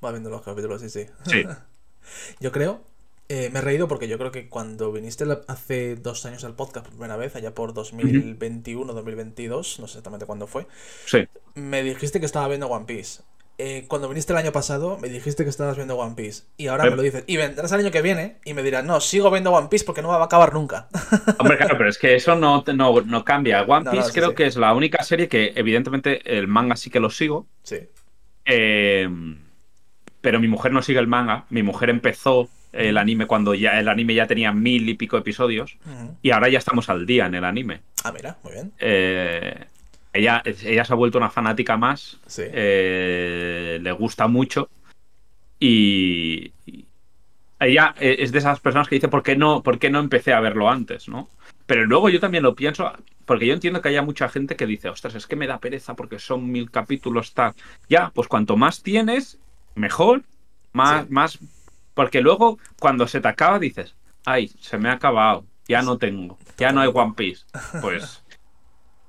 Va 0.05 0.11
viendo 0.11 0.29
los 0.29 0.42
capítulos, 0.42 0.81
sí, 0.81 0.90
sí. 0.90 1.07
Sí. 1.25 1.45
Yo 2.40 2.53
creo 2.53 2.83
eh, 3.29 3.51
me 3.53 3.59
he 3.59 3.62
reído 3.62 3.89
porque 3.89 4.07
yo 4.09 4.19
creo 4.19 4.31
que 4.31 4.49
cuando 4.49 4.93
viniste 4.93 5.25
hace 5.49 5.97
dos 5.97 6.25
años 6.27 6.45
al 6.45 6.55
podcast 6.55 6.87
por 6.87 6.95
primera 6.95 7.17
vez, 7.17 7.35
allá 7.35 7.55
por 7.55 7.75
2021, 7.75 8.93
2022, 8.93 9.81
no 9.81 9.87
sé 9.87 9.93
exactamente 9.93 10.27
cuándo 10.27 10.47
fue, 10.47 10.67
sí. 11.07 11.27
me 11.55 11.83
dijiste 11.83 12.21
que 12.21 12.27
estaba 12.27 12.47
viendo 12.49 12.69
One 12.69 12.87
Piece. 12.87 13.23
Eh, 13.59 13.87
cuando 13.89 14.09
viniste 14.09 14.35
el 14.35 14.39
año 14.39 14.53
pasado, 14.53 14.99
me 14.99 15.09
dijiste 15.09 15.43
que 15.43 15.51
estabas 15.51 15.77
viendo 15.77 15.97
One 15.97 16.15
Piece. 16.15 16.45
Y 16.59 16.67
ahora 16.67 16.85
me 16.85 16.95
lo 16.95 17.03
dices. 17.03 17.25
Y 17.27 17.39
vendrás 17.39 17.73
el 17.73 17.81
año 17.81 17.91
que 17.91 18.03
viene 18.03 18.37
y 18.45 18.53
me 18.53 18.63
dirás, 18.63 18.85
no, 18.85 19.00
sigo 19.00 19.31
viendo 19.31 19.50
One 19.50 19.69
Piece 19.69 19.85
porque 19.85 20.03
no 20.03 20.09
va 20.09 20.17
a 20.21 20.25
acabar 20.25 20.53
nunca. 20.53 20.88
Hombre, 21.38 21.57
claro, 21.57 21.79
pero 21.79 21.88
es 21.88 21.96
que 21.96 22.15
eso 22.15 22.37
no, 22.37 22.63
no, 22.67 23.25
cambia. 23.25 23.63
One 23.63 23.90
Piece 23.90 24.13
creo 24.13 24.35
que 24.35 24.46
es 24.46 24.57
la 24.57 24.75
única 24.75 25.03
serie 25.03 25.29
que, 25.29 25.53
evidentemente, 25.57 26.21
el 26.38 26.48
manga 26.48 26.77
sí 26.77 26.90
que 26.90 27.00
lo 27.00 27.09
sigo. 27.09 27.46
Sí. 27.63 27.79
Eh, 28.44 29.09
pero 30.21 30.38
mi 30.38 30.48
mujer 30.48 30.73
no 30.73 30.83
sigue 30.83 30.98
el 30.98 31.07
manga. 31.07 31.46
Mi 31.48 31.63
mujer 31.63 31.88
empezó 31.88 32.50
el 32.73 32.98
anime 32.98 33.27
cuando 33.27 33.54
ya 33.54 33.79
el 33.79 33.88
anime 33.88 34.14
ya 34.14 34.27
tenía 34.27 34.52
mil 34.52 34.88
y 34.88 34.94
pico 34.94 35.17
episodios 35.17 35.77
y 36.23 36.31
ahora 36.31 36.48
ya 36.48 36.58
estamos 36.58 36.88
al 36.88 37.06
día 37.06 37.27
en 37.27 37.35
el 37.35 37.44
anime. 37.44 37.81
Ah, 38.04 38.12
mira, 38.12 38.37
muy 38.42 38.52
bien. 38.52 38.73
Eh, 38.79 39.64
ella, 40.12 40.42
ella 40.44 40.85
se 40.85 40.92
ha 40.92 40.96
vuelto 40.96 41.19
una 41.19 41.31
fanática 41.31 41.77
más, 41.77 42.19
sí. 42.27 42.42
Eh, 42.46 43.79
le 43.81 43.92
gusta 43.92 44.27
mucho 44.29 44.69
y, 45.58 46.52
ella 47.58 47.94
es 47.98 48.33
de 48.33 48.38
esas 48.38 48.60
personas 48.60 48.87
que 48.87 48.96
dice 48.96 49.08
¿por 49.08 49.23
qué 49.23 49.35
no, 49.35 49.62
por 49.62 49.79
qué 49.79 49.88
no 49.88 49.98
empecé 49.98 50.35
a 50.35 50.40
verlo 50.40 50.69
antes, 50.69 51.08
no? 51.08 51.29
Pero 51.67 51.85
luego 51.85 52.08
yo 52.08 52.21
también 52.21 52.44
lo 52.44 52.54
pienso, 52.54 52.92
porque 53.25 53.46
yo 53.46 53.54
entiendo 53.54 53.83
que 53.83 53.88
haya 53.88 54.02
mucha 54.02 54.29
gente 54.29 54.56
que 54.56 54.67
dice, 54.67 54.88
ostras, 54.88 55.14
es 55.17 55.27
que 55.27 55.37
me 55.37 55.48
da 55.48 55.58
pereza 55.58 55.94
porque 55.94 56.19
son 56.19 56.50
mil 56.50 56.71
capítulos, 56.71 57.35
tal. 57.35 57.54
Ya, 57.88 58.12
pues 58.14 58.29
cuanto 58.29 58.56
más 58.56 58.83
tienes, 58.83 59.38
mejor, 59.75 60.23
más, 60.73 61.10
más 61.10 61.40
porque 61.97 62.21
luego, 62.21 62.59
cuando 62.79 63.09
se 63.09 63.23
te 63.23 63.29
acaba, 63.29 63.59
dices, 63.59 63.97
ay, 64.27 64.49
se 64.61 64.77
me 64.77 64.90
ha 64.90 64.92
acabado, 64.92 65.47
ya 65.67 65.81
no 65.81 65.97
tengo, 65.97 66.38
ya 66.59 66.71
no 66.71 66.83
hay 66.83 66.90
One 66.92 67.15
Piece. 67.17 67.47
Pues 67.81 68.23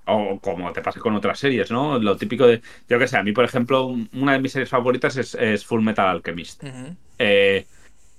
O 0.05 0.39
como 0.39 0.71
te 0.71 0.81
pasa 0.81 1.01
con 1.01 1.13
otras 1.13 1.37
series, 1.37 1.69
¿no? 1.69 1.99
Lo 1.99 2.15
típico 2.15 2.47
de. 2.47 2.61
Yo 2.87 2.97
que 2.97 3.09
sé, 3.09 3.17
a 3.17 3.23
mí, 3.23 3.33
por 3.33 3.43
ejemplo, 3.43 3.87
una 4.13 4.31
de 4.31 4.39
mis 4.39 4.53
series 4.53 4.69
favoritas 4.69 5.17
es, 5.17 5.65
Full 5.65 5.81
Metal 5.81 6.07
Alchemist. 6.07 6.63
Eh, 7.19 7.67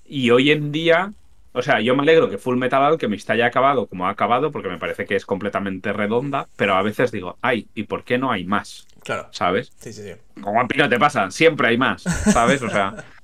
y 0.05 0.31
hoy 0.31 0.51
en 0.51 0.71
día. 0.71 1.15
O 1.53 1.63
sea, 1.63 1.81
yo 1.81 1.97
me 1.97 2.03
alegro 2.03 2.29
que 2.29 2.37
Full 2.37 2.59
Metal 2.59 2.85
Alchemist 2.85 3.31
haya 3.31 3.47
acabado 3.47 3.87
como 3.87 4.07
ha 4.07 4.11
acabado, 4.11 4.53
porque 4.53 4.69
me 4.69 4.77
parece 4.77 5.07
que 5.07 5.17
es 5.17 5.25
completamente 5.25 5.95
redonda, 5.95 6.47
pero 6.57 6.75
a 6.75 6.83
veces 6.83 7.11
digo, 7.11 7.39
ay, 7.41 7.69
¿y 7.75 7.85
por 7.85 8.05
qué 8.05 8.19
no 8.19 8.31
hay 8.31 8.45
más? 8.45 8.87
Claro. 9.03 9.29
¿Sabes? 9.33 9.73
Sí, 9.79 9.95
sí, 9.95 10.03
sí. 10.03 10.13
Con 10.43 10.55
One 10.55 10.69
Piece 10.69 10.83
no 10.83 10.91
te 10.91 10.99
pasa, 10.99 11.31
siempre 11.31 11.69
hay 11.69 11.79
más, 11.79 12.03
¿sabes? 12.03 12.61
O 12.63 12.69
sea. 12.69 12.95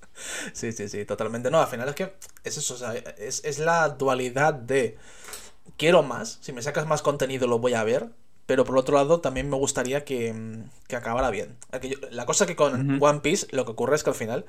sí, 0.53 0.73
sí, 0.73 0.89
sí, 0.89 1.05
totalmente. 1.05 1.51
No, 1.51 1.61
al 1.61 1.69
final 1.69 1.89
es 1.89 1.95
que 1.95 2.15
es 2.45 2.57
eso, 2.57 2.77
es, 3.19 3.45
es 3.45 3.59
la 3.59 3.89
dualidad 3.91 4.55
de 4.55 4.99
quiero 5.77 6.03
más, 6.03 6.39
si 6.41 6.53
me 6.53 6.63
sacas 6.63 6.87
más 6.87 7.03
contenido 7.03 7.47
lo 7.47 7.59
voy 7.59 7.75
a 7.75 7.85
ver, 7.85 8.11
pero 8.47 8.65
por 8.65 8.77
otro 8.77 8.97
lado 8.97 9.21
también 9.21 9.49
me 9.49 9.57
gustaría 9.57 10.05
que, 10.05 10.33
mm, 10.33 10.71
que 10.89 10.97
acabara 10.97 11.31
bien. 11.31 11.57
la 12.11 12.27
cosa 12.27 12.47
que 12.47 12.57
con 12.57 13.03
One 13.03 13.21
Piece 13.21 13.47
lo 13.51 13.65
que 13.65 13.73
ocurre 13.73 13.97
es 13.97 14.05
que 14.05 14.11
al 14.11 14.17
final 14.17 14.45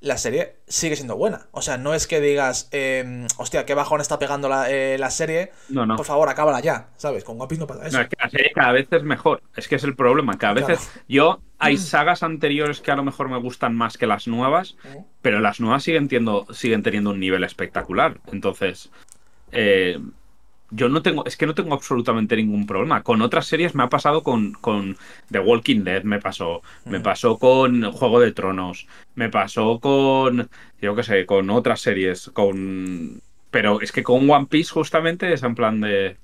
la 0.00 0.18
serie 0.18 0.56
sigue 0.66 0.96
siendo 0.96 1.16
buena. 1.16 1.46
O 1.50 1.62
sea, 1.62 1.78
no 1.78 1.94
es 1.94 2.06
que 2.06 2.20
digas, 2.20 2.68
eh, 2.72 3.26
hostia, 3.38 3.64
qué 3.64 3.74
bajón 3.74 4.00
está 4.00 4.18
pegando 4.18 4.48
la, 4.48 4.70
eh, 4.70 4.98
la, 4.98 5.10
serie, 5.10 5.52
no, 5.68 5.86
no. 5.86 5.96
por 5.96 6.04
favor, 6.04 6.28
acábala 6.28 6.60
ya, 6.60 6.88
¿sabes? 6.96 7.24
Con 7.24 7.40
One 7.40 7.48
Piece 7.48 7.60
no 7.60 7.66
pasa 7.66 7.86
eso. 7.86 7.96
No, 7.96 8.02
es 8.02 8.08
que 8.08 8.16
la 8.20 8.30
serie 8.30 8.52
cada 8.54 8.72
vez 8.72 8.86
es 8.90 9.02
mejor, 9.02 9.42
es 9.56 9.66
que 9.66 9.76
es 9.76 9.84
el 9.84 9.96
problema, 9.96 10.36
cada 10.36 10.54
vez 10.54 10.90
Yo, 11.08 11.40
hay 11.58 11.78
sagas 11.78 12.22
anteriores 12.22 12.80
que 12.80 12.90
a 12.90 12.96
lo 12.96 13.04
mejor 13.04 13.28
me 13.28 13.38
gustan 13.38 13.74
más 13.74 13.96
que 13.96 14.06
las 14.06 14.28
nuevas, 14.28 14.76
pero 15.22 15.40
las 15.40 15.60
nuevas 15.60 15.82
siguen, 15.82 16.08
siguen 16.52 16.82
teniendo 16.82 17.10
un 17.10 17.20
nivel 17.20 17.44
espectacular. 17.44 18.20
Entonces, 18.30 18.90
eh, 19.52 19.98
yo 20.74 20.88
no 20.88 21.02
tengo, 21.02 21.24
es 21.24 21.36
que 21.36 21.46
no 21.46 21.54
tengo 21.54 21.74
absolutamente 21.74 22.36
ningún 22.36 22.66
problema. 22.66 23.02
Con 23.02 23.22
otras 23.22 23.46
series 23.46 23.74
me 23.74 23.84
ha 23.84 23.88
pasado 23.88 24.22
con, 24.22 24.52
con 24.52 24.96
The 25.30 25.40
Walking 25.40 25.84
Dead, 25.84 26.02
me 26.04 26.20
pasó, 26.20 26.62
me 26.84 27.00
pasó 27.00 27.38
con 27.38 27.90
Juego 27.92 28.20
de 28.20 28.32
Tronos, 28.32 28.86
me 29.14 29.28
pasó 29.30 29.78
con, 29.80 30.48
yo 30.80 30.94
qué 30.94 31.02
sé, 31.02 31.26
con 31.26 31.50
otras 31.50 31.80
series, 31.80 32.30
con... 32.32 33.22
Pero 33.50 33.80
es 33.80 33.92
que 33.92 34.02
con 34.02 34.28
One 34.28 34.46
Piece 34.46 34.72
justamente 34.72 35.32
es 35.32 35.42
en 35.42 35.54
plan 35.54 35.80
de... 35.80 36.16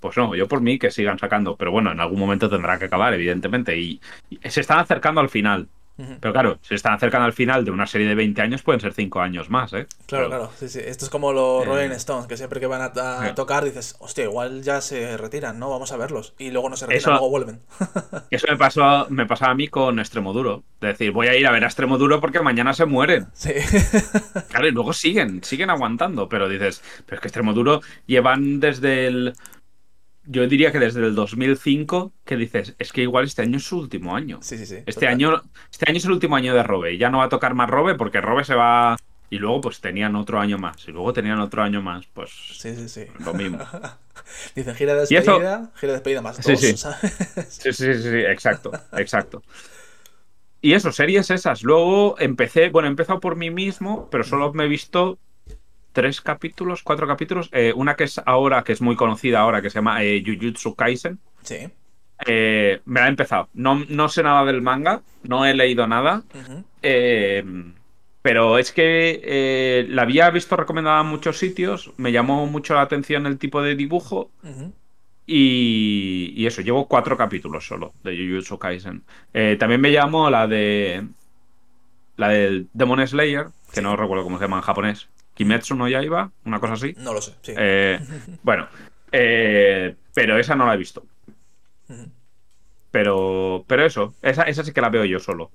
Pues 0.00 0.16
no, 0.16 0.34
yo 0.34 0.46
por 0.46 0.60
mí 0.60 0.78
que 0.78 0.90
sigan 0.90 1.18
sacando, 1.18 1.56
pero 1.56 1.72
bueno, 1.72 1.90
en 1.90 2.00
algún 2.00 2.20
momento 2.20 2.48
tendrá 2.48 2.78
que 2.78 2.84
acabar, 2.84 3.14
evidentemente, 3.14 3.76
y 3.78 4.00
se 4.44 4.60
están 4.60 4.78
acercando 4.78 5.20
al 5.20 5.30
final. 5.30 5.68
Pero 5.96 6.32
claro, 6.32 6.58
si 6.60 6.74
están 6.74 6.92
acercando 6.92 7.24
al 7.24 7.32
final 7.32 7.64
de 7.64 7.70
una 7.70 7.86
serie 7.86 8.06
de 8.06 8.14
20 8.14 8.42
años, 8.42 8.62
pueden 8.62 8.80
ser 8.80 8.92
5 8.92 9.20
años 9.20 9.48
más, 9.48 9.72
¿eh? 9.72 9.86
Claro, 10.06 10.28
claro. 10.28 10.50
Sí, 10.58 10.68
sí. 10.68 10.80
Esto 10.84 11.06
es 11.06 11.10
como 11.10 11.32
los 11.32 11.64
eh, 11.64 11.66
Rolling 11.66 11.90
Stones, 11.92 12.26
que 12.26 12.36
siempre 12.36 12.60
que 12.60 12.66
van 12.66 12.82
a, 12.82 13.34
tocar 13.34 13.64
dices, 13.64 13.96
hostia, 13.98 14.24
igual 14.24 14.62
ya 14.62 14.80
se 14.82 15.16
retiran, 15.16 15.58
¿no? 15.58 15.70
Vamos 15.70 15.92
a 15.92 15.96
verlos. 15.96 16.34
Y 16.38 16.50
luego 16.50 16.68
no 16.68 16.76
se 16.76 16.86
retiran, 16.86 17.14
luego 17.14 17.30
vuelven. 17.30 17.60
eso 18.30 18.46
me 18.50 18.56
pasó, 18.56 19.06
me 19.08 19.26
pasaba 19.26 19.52
a 19.52 19.54
mí 19.54 19.68
con 19.68 19.98
Extremoduro. 19.98 20.64
Es 20.80 20.98
decir, 20.98 21.12
voy 21.12 21.28
a 21.28 21.36
ir 21.36 21.46
a 21.46 21.50
ver 21.50 21.64
a 21.64 21.66
Extremoduro 21.66 22.20
porque 22.20 22.40
mañana 22.40 22.74
se 22.74 22.84
mueren. 22.84 23.28
Sí. 23.32 23.52
Claro, 24.48 24.68
y 24.68 24.72
luego 24.72 24.92
siguen, 24.92 25.42
siguen 25.42 25.70
aguantando. 25.70 26.28
Pero 26.28 26.48
dices, 26.48 26.82
pero 27.06 27.16
es 27.16 27.20
que 27.20 27.28
Extremoduro 27.28 27.80
llevan 28.06 28.60
desde 28.60 29.06
el 29.06 29.34
yo 30.26 30.46
diría 30.46 30.72
que 30.72 30.78
desde 30.78 31.00
el 31.00 31.14
2005 31.14 32.12
que 32.24 32.36
dices, 32.36 32.74
es 32.78 32.92
que 32.92 33.02
igual 33.02 33.24
este 33.24 33.42
año 33.42 33.56
es 33.58 33.64
su 33.64 33.78
último 33.78 34.16
año. 34.16 34.38
Sí, 34.42 34.58
sí, 34.58 34.66
sí. 34.66 34.78
Este 34.86 35.06
año, 35.06 35.42
este 35.70 35.88
año 35.88 35.98
es 35.98 36.04
el 36.04 36.12
último 36.12 36.36
año 36.36 36.54
de 36.54 36.62
Robe. 36.62 36.98
Ya 36.98 37.10
no 37.10 37.18
va 37.18 37.24
a 37.24 37.28
tocar 37.28 37.54
más 37.54 37.70
Robe 37.70 37.94
porque 37.94 38.20
Robe 38.20 38.44
se 38.44 38.54
va. 38.54 38.96
Y 39.28 39.38
luego, 39.38 39.60
pues 39.60 39.80
tenían 39.80 40.14
otro 40.14 40.38
año 40.38 40.58
más. 40.58 40.86
Y 40.86 40.92
luego 40.92 41.12
tenían 41.12 41.40
otro 41.40 41.62
año 41.62 41.82
más. 41.82 42.06
Pues. 42.06 42.30
Sí, 42.30 42.74
sí, 42.76 42.88
sí. 42.88 43.06
Lo 43.24 43.34
mismo. 43.34 43.58
Dicen 44.54 44.74
gira 44.74 44.94
de 44.94 45.00
despedida, 45.00 45.70
gira 45.76 45.92
de 45.92 45.98
despedida 45.98 46.22
más. 46.22 46.36
Sí, 46.36 46.56
sí. 46.56 46.76
sí, 46.76 47.72
sí, 47.72 47.94
sí, 47.94 48.16
exacto, 48.18 48.72
exacto. 48.92 49.42
Y 50.60 50.72
eso, 50.72 50.90
series 50.90 51.30
esas. 51.30 51.62
Luego 51.62 52.16
empecé, 52.18 52.70
bueno, 52.70 52.88
he 52.88 52.90
empezado 52.90 53.20
por 53.20 53.36
mí 53.36 53.50
mismo, 53.50 54.08
pero 54.10 54.24
solo 54.24 54.52
me 54.52 54.64
he 54.64 54.68
visto 54.68 55.18
tres 55.96 56.20
capítulos, 56.20 56.82
cuatro 56.82 57.06
capítulos. 57.06 57.48
Eh, 57.52 57.72
una 57.74 57.96
que 57.96 58.04
es 58.04 58.20
ahora, 58.26 58.62
que 58.64 58.72
es 58.72 58.82
muy 58.82 58.96
conocida 58.96 59.40
ahora, 59.40 59.62
que 59.62 59.70
se 59.70 59.76
llama 59.76 60.04
eh, 60.04 60.22
Jujutsu 60.24 60.74
Kaisen. 60.74 61.18
Sí. 61.40 61.70
Eh, 62.26 62.82
me 62.84 63.00
la 63.00 63.06
he 63.06 63.08
empezado. 63.08 63.48
No, 63.54 63.82
no, 63.88 64.10
sé 64.10 64.22
nada 64.22 64.44
del 64.44 64.60
manga, 64.60 65.00
no 65.22 65.46
he 65.46 65.54
leído 65.54 65.86
nada. 65.86 66.22
pero 68.20 68.58
es 68.58 68.72
que 68.72 69.86
la 69.88 70.02
había 70.02 70.28
visto 70.28 70.54
recomendada 70.54 71.00
en 71.00 71.06
muchos 71.06 71.38
sitios. 71.38 71.90
Me 71.96 72.12
llamó 72.12 72.44
mucho 72.46 72.74
la 72.74 72.82
atención 72.82 73.24
el 73.24 73.38
tipo 73.38 73.62
de 73.62 73.74
dibujo. 73.74 74.30
y, 75.26 76.34
y, 76.36 76.46
eso, 76.46 76.60
llevo 76.60 76.88
cuatro 76.88 77.16
capítulos 77.16 77.66
solo 77.66 77.94
de 78.04 78.18
Jujutsu 78.18 78.58
Kaisen. 78.58 79.02
también 79.58 79.80
me 79.80 79.92
llamó 79.92 80.28
la 80.28 80.46
de. 80.46 81.06
La 82.18 82.28
del 82.28 82.68
Demon 82.74 83.06
Slayer, 83.06 83.46
que 83.72 83.80
no 83.80 83.96
recuerdo 83.96 84.24
cómo 84.24 84.36
se 84.36 84.44
llama 84.44 84.58
en 84.58 84.62
japonés. 84.62 85.08
Kimetsu 85.36 85.74
no 85.74 85.86
ya 85.86 86.02
iba, 86.02 86.32
una 86.46 86.58
cosa 86.58 86.72
así. 86.72 86.94
No 86.96 87.12
lo 87.12 87.20
sé, 87.20 87.34
sí. 87.42 87.52
Eh, 87.56 88.00
bueno, 88.42 88.68
eh, 89.12 89.94
pero 90.14 90.38
esa 90.38 90.56
no 90.56 90.66
la 90.66 90.74
he 90.74 90.78
visto. 90.78 91.04
Pero, 92.90 93.64
pero 93.66 93.84
eso, 93.84 94.14
esa, 94.22 94.44
esa 94.44 94.64
sí 94.64 94.72
que 94.72 94.80
la 94.80 94.88
veo 94.88 95.04
yo 95.04 95.20
solo. 95.20 95.52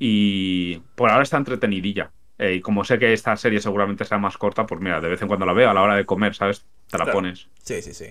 Y 0.00 0.78
por 0.96 1.10
ahora 1.10 1.22
está 1.22 1.36
entretenidilla. 1.36 2.10
Eh, 2.38 2.54
y 2.54 2.60
como 2.60 2.84
sé 2.84 2.98
que 2.98 3.12
esta 3.12 3.36
serie 3.36 3.60
seguramente 3.60 4.04
sea 4.04 4.18
más 4.18 4.36
corta, 4.36 4.66
pues 4.66 4.80
mira, 4.80 5.00
de 5.00 5.08
vez 5.08 5.22
en 5.22 5.28
cuando 5.28 5.46
la 5.46 5.52
veo 5.52 5.70
a 5.70 5.74
la 5.74 5.82
hora 5.82 5.94
de 5.94 6.04
comer, 6.04 6.34
¿sabes? 6.34 6.66
Te 6.90 6.98
la 6.98 7.12
pones. 7.12 7.48
Sí, 7.62 7.80
sí, 7.82 7.94
sí. 7.94 8.06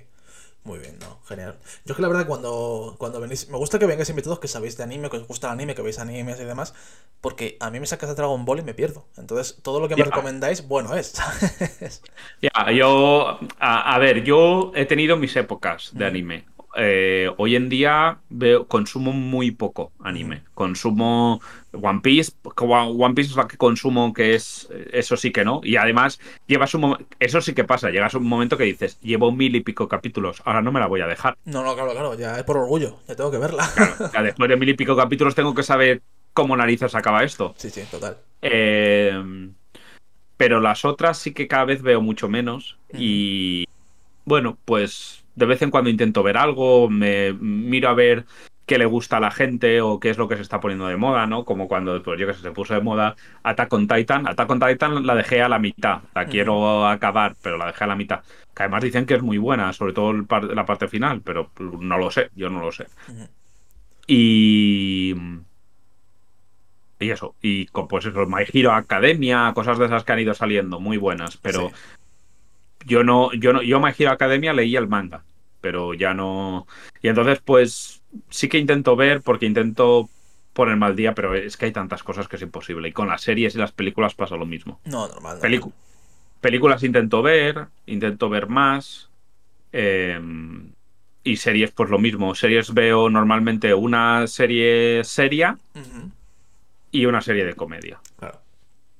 Muy 0.66 0.80
bien, 0.80 0.97
no, 0.99 1.20
genial. 1.28 1.57
Yo 1.84 1.91
es 1.91 1.95
que 1.97 2.01
la 2.01 2.07
verdad 2.07 2.26
cuando, 2.26 2.95
cuando 2.97 3.20
venís, 3.20 3.49
me 3.49 3.57
gusta 3.57 3.80
que 3.80 3.86
vengáis 3.86 4.09
invitados 4.09 4.39
que 4.39 4.47
sabéis 4.47 4.78
de 4.78 4.84
anime, 4.84 5.09
que 5.09 5.18
os 5.18 5.28
gusta 5.28 5.47
el 5.47 5.53
anime, 5.53 5.76
que 5.76 5.82
veis 5.82 5.99
animes 5.99 6.39
y 6.39 6.45
demás, 6.45 6.74
porque 7.20 7.57
a 7.59 7.70
mí 7.70 7.82
me 7.82 7.86
sacas 7.86 8.07
de 8.09 8.16
Dragon 8.16 8.45
Ball 8.45 8.59
y 8.59 8.64
me 8.64 8.74
pierdo. 8.74 9.05
Entonces, 9.18 9.59
todo 9.61 9.82
lo 9.82 9.89
que 9.89 9.97
me 9.97 10.05
recomendáis, 10.05 10.66
bueno 10.66 10.95
es. 10.95 11.16
ya, 12.41 12.72
yo, 12.72 13.39
a, 13.59 13.99
ver, 13.99 14.24
yo 14.24 14.72
he 14.74 14.86
tenido 14.86 15.18
mis 15.18 15.36
épocas 15.36 15.91
de 15.93 16.05
anime. 16.05 16.45
Eh, 16.76 17.30
hoy 17.38 17.55
en 17.55 17.69
día 17.69 18.17
veo, 18.30 18.67
consumo 18.67 19.11
muy 19.11 19.51
poco 19.51 19.91
anime. 19.99 20.43
Consumo 20.53 21.39
One 21.71 22.01
Piece, 22.01 22.34
One 22.43 23.13
Piece 23.13 23.32
es 23.32 23.36
la 23.36 23.47
que 23.47 23.57
consumo, 23.57 24.13
que 24.13 24.36
es 24.36 24.69
eso 24.91 25.17
sí 25.17 25.32
que 25.32 25.45
no. 25.45 25.61
Y 25.63 25.76
además, 25.76 26.19
llevas 26.47 26.74
un 26.74 27.05
eso 27.19 27.41
sí 27.41 27.53
que 27.53 27.63
pasa, 27.63 27.89
llegas 27.89 28.15
a 28.15 28.17
un 28.17 28.28
momento 28.28 28.57
que 28.57 28.63
dices, 28.63 28.99
llevo 29.01 29.32
mil 29.32 29.55
y 29.55 29.61
pico 29.61 29.88
capítulos, 29.88 30.41
ahora 30.45 30.61
no 30.61 30.71
me 30.71 30.80
la 30.80 30.88
voy 30.88 31.01
a 31.01 31.07
dejar. 31.07 31.38
No, 31.45 31.63
no, 31.63 31.76
claro, 31.76 31.91
claro, 31.91 32.15
ya 32.15 32.38
es 32.38 32.43
por 32.43 32.57
orgullo, 32.57 32.99
ya 33.07 33.15
tengo 33.15 33.32
que 33.32 33.38
verla. 33.38 33.69
ya 34.13 34.24
después 34.24 34.49
de 34.49 34.57
mil 34.57 34.69
y 34.69 34.74
pico 34.74 34.95
capítulos 34.95 35.36
tengo 35.36 35.53
que 35.53 35.63
saber 35.63 36.01
cómo 36.34 36.57
narices 36.57 36.95
acaba 36.95 37.24
esto. 37.24 37.53
Sí, 37.57 37.69
sí, 37.69 37.84
total. 37.89 38.17
Eh, 38.41 39.51
pero 40.38 40.59
las 40.59 40.86
otras 40.86 41.17
sí 41.19 41.34
que 41.34 41.47
cada 41.47 41.65
vez 41.65 41.82
veo 41.82 42.01
mucho 42.01 42.28
menos. 42.28 42.78
Y 42.91 43.65
bueno, 44.26 44.57
pues 44.65 45.22
de 45.36 45.46
vez 45.46 45.62
en 45.62 45.72
cuando 45.72 45.90
intento 45.90 46.24
ver 46.24 46.38
algo, 46.38 46.90
me 46.90 47.34
miro 47.34 47.90
a 47.90 47.94
ver 47.94 48.26
qué 48.66 48.78
le 48.78 48.86
gusta 48.86 49.18
a 49.18 49.20
la 49.20 49.32
gente 49.32 49.82
o 49.82 50.00
qué 50.00 50.10
es 50.10 50.18
lo 50.18 50.28
que 50.28 50.36
se 50.36 50.42
está 50.42 50.60
poniendo 50.60 50.88
de 50.88 50.96
moda, 50.96 51.28
¿no? 51.28 51.44
Como 51.44 51.68
cuando, 51.68 52.02
pues 52.02 52.20
yo 52.20 52.28
que 52.28 52.34
sé, 52.34 52.42
se 52.42 52.52
puso 52.52 52.74
de 52.74 52.82
moda 52.82 53.16
Attack 53.44 53.74
on 53.74 53.88
Titan. 53.88 54.28
Attack 54.28 54.50
on 54.50 54.60
Titan 54.60 55.06
la 55.06 55.16
dejé 55.16 55.42
a 55.42 55.50
la 55.50 55.60
mitad. 55.60 56.00
La 56.16 56.26
quiero 56.26 56.88
acabar, 56.88 57.36
pero 57.42 57.58
la 57.58 57.68
dejé 57.68 57.84
a 57.84 57.88
la 57.88 57.96
mitad. 57.96 58.22
Que 58.56 58.64
además 58.64 58.84
dicen 58.84 59.06
que 59.06 59.16
es 59.16 59.22
muy 59.22 59.38
buena, 59.38 59.74
sobre 59.74 59.94
todo 59.94 60.14
la 60.14 60.66
parte 60.66 60.88
final, 60.88 61.22
pero 61.22 61.52
no 61.60 61.98
lo 61.98 62.10
sé, 62.10 62.30
yo 62.36 62.50
no 62.50 62.62
lo 62.62 62.72
sé. 62.72 62.86
Y... 64.08 65.14
Y 67.00 67.10
eso, 67.10 67.36
y 67.42 67.66
pues 67.66 68.06
eso, 68.06 68.26
My 68.28 68.46
Hero 68.54 68.72
Academia, 68.72 69.52
cosas 69.54 69.78
de 69.78 69.88
esas 69.88 70.06
que 70.06 70.14
han 70.14 70.20
ido 70.20 70.34
saliendo, 70.34 70.80
muy 70.80 70.96
buenas, 70.96 71.36
pero 71.36 71.70
yo 72.86 73.04
no, 73.04 73.34
yo 73.34 73.54
no, 73.54 73.62
yo 73.62 73.80
My 73.80 73.92
Hero 73.98 74.12
Academia 74.12 74.54
leí 74.54 74.76
el 74.76 74.88
manga, 74.88 75.24
pero 75.62 75.94
ya 75.94 76.14
no. 76.14 76.68
Y 77.02 77.08
entonces, 77.08 77.40
pues 77.44 78.02
sí 78.30 78.50
que 78.50 78.58
intento 78.58 78.96
ver 78.96 79.22
porque 79.22 79.46
intento 79.46 80.10
poner 80.54 80.78
mal 80.78 80.96
día, 80.96 81.14
pero 81.14 81.36
es 81.36 81.58
que 81.58 81.66
hay 81.66 81.72
tantas 81.72 82.04
cosas 82.04 82.28
que 82.28 82.36
es 82.36 82.42
imposible. 82.42 82.88
Y 82.88 82.92
con 82.92 83.08
las 83.08 83.22
series 83.22 83.56
y 83.56 83.58
las 83.58 83.72
películas 83.72 84.14
pasa 84.14 84.36
lo 84.36 84.46
mismo. 84.46 84.80
No, 84.86 85.08
normal. 85.08 85.40
Películas 86.42 86.84
intento 86.84 87.22
ver, 87.22 87.68
intento 87.86 88.30
ver 88.30 88.48
más. 88.48 89.10
Em, 89.72 90.72
y 91.24 91.38
series, 91.38 91.72
pues 91.72 91.90
lo 91.90 92.00
mismo. 92.00 92.36
Series 92.36 92.74
veo 92.74 93.10
normalmente 93.10 93.74
una 93.74 94.28
serie 94.28 95.04
seria 95.04 95.58
y 96.92 97.06
una 97.06 97.22
serie 97.22 97.46
de 97.46 97.56
comedia. 97.56 98.00
Claro. 98.18 98.40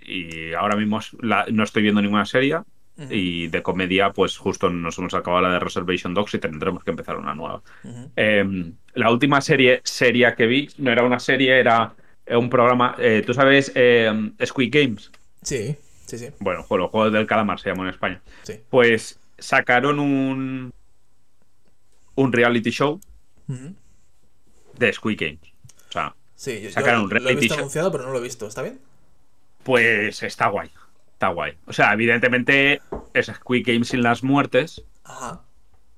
Y 0.02 0.54
ahora 0.54 0.76
mismo 0.76 1.00
no 1.22 1.64
estoy 1.64 1.84
viendo 1.84 2.02
ninguna 2.02 2.26
serie. 2.26 2.60
Y 3.10 3.48
de 3.48 3.64
comedia, 3.64 4.12
pues 4.12 4.38
justo 4.38 4.70
nos 4.70 4.98
hemos 5.00 5.14
acabado 5.16 5.42
la 5.42 5.54
de 5.54 5.60
Reservation 5.60 6.14
Dogs 6.14 6.36
y 6.36 6.40
tendremos 6.40 6.84
que 6.84 6.92
empezar 6.92 7.18
una 7.18 7.34
nueva. 7.34 7.62
Em, 8.16 8.74
la 8.94 9.10
última 9.12 9.42
serie 9.42 9.82
seria 9.84 10.36
que 10.36 10.46
vi 10.46 10.70
no 10.78 10.92
era 10.92 11.04
una 11.04 11.20
serie, 11.20 11.58
era 11.60 11.96
un 12.30 12.50
programa. 12.50 12.96
Eh, 13.00 13.24
¿Tú 13.26 13.34
sabes 13.34 13.72
em, 13.74 14.36
Squid 14.46 14.70
Games? 14.72 15.12
Sí, 15.42 15.76
sí, 16.06 16.18
sí. 16.20 16.28
Bueno, 16.40 16.66
los 16.70 16.90
Juegos 16.92 17.12
del 17.12 17.26
Calamar 17.26 17.60
se 17.60 17.70
llamó 17.70 17.84
en 17.84 17.90
España. 17.90 18.22
Sí. 18.44 18.60
Pues 18.70 19.20
sacaron 19.40 20.00
un, 20.00 20.72
un 22.16 22.32
reality 22.34 22.70
show 22.70 23.00
de 24.78 24.94
Squid 24.94 25.20
Games. 25.20 25.54
O 25.90 25.92
sea, 25.92 26.16
Sí, 26.36 26.56
yo, 26.62 26.70
yo 26.70 26.72
Sacaron 26.72 27.04
un 27.04 27.10
lo 27.10 27.16
he 27.16 27.20
reality 27.20 27.40
visto 27.42 27.56
show. 27.56 27.62
anunciado, 27.62 27.92
pero 27.92 28.04
no 28.06 28.12
lo 28.12 28.20
he 28.20 28.24
visto. 28.24 28.48
¿Está 28.48 28.62
bien? 28.62 28.80
pues 29.64 30.22
está 30.24 30.48
guay. 30.48 30.70
Está 31.14 31.30
guay. 31.30 31.54
O 31.66 31.74
sea, 31.74 31.94
evidentemente 31.94 32.82
es 33.14 33.28
Squid 33.28 33.66
Games 33.66 33.88
sin 33.90 34.04
las 34.04 34.24
muertes. 34.24 34.84
Ajá. 35.04 35.42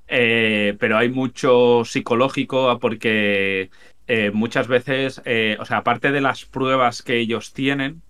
Eh, 0.08 0.76
pero 0.80 0.98
hay 0.98 1.10
mucho 1.10 1.84
psicológico 1.84 2.78
porque 2.80 3.72
eh, 4.08 4.30
muchas 4.32 4.68
veces, 4.68 5.22
eh, 5.26 5.58
o 5.60 5.66
sea, 5.66 5.78
aparte 5.78 6.12
de 6.12 6.22
las 6.22 6.46
pruebas 6.46 7.02
que 7.02 7.18
ellos 7.18 7.54
tienen, 7.54 8.02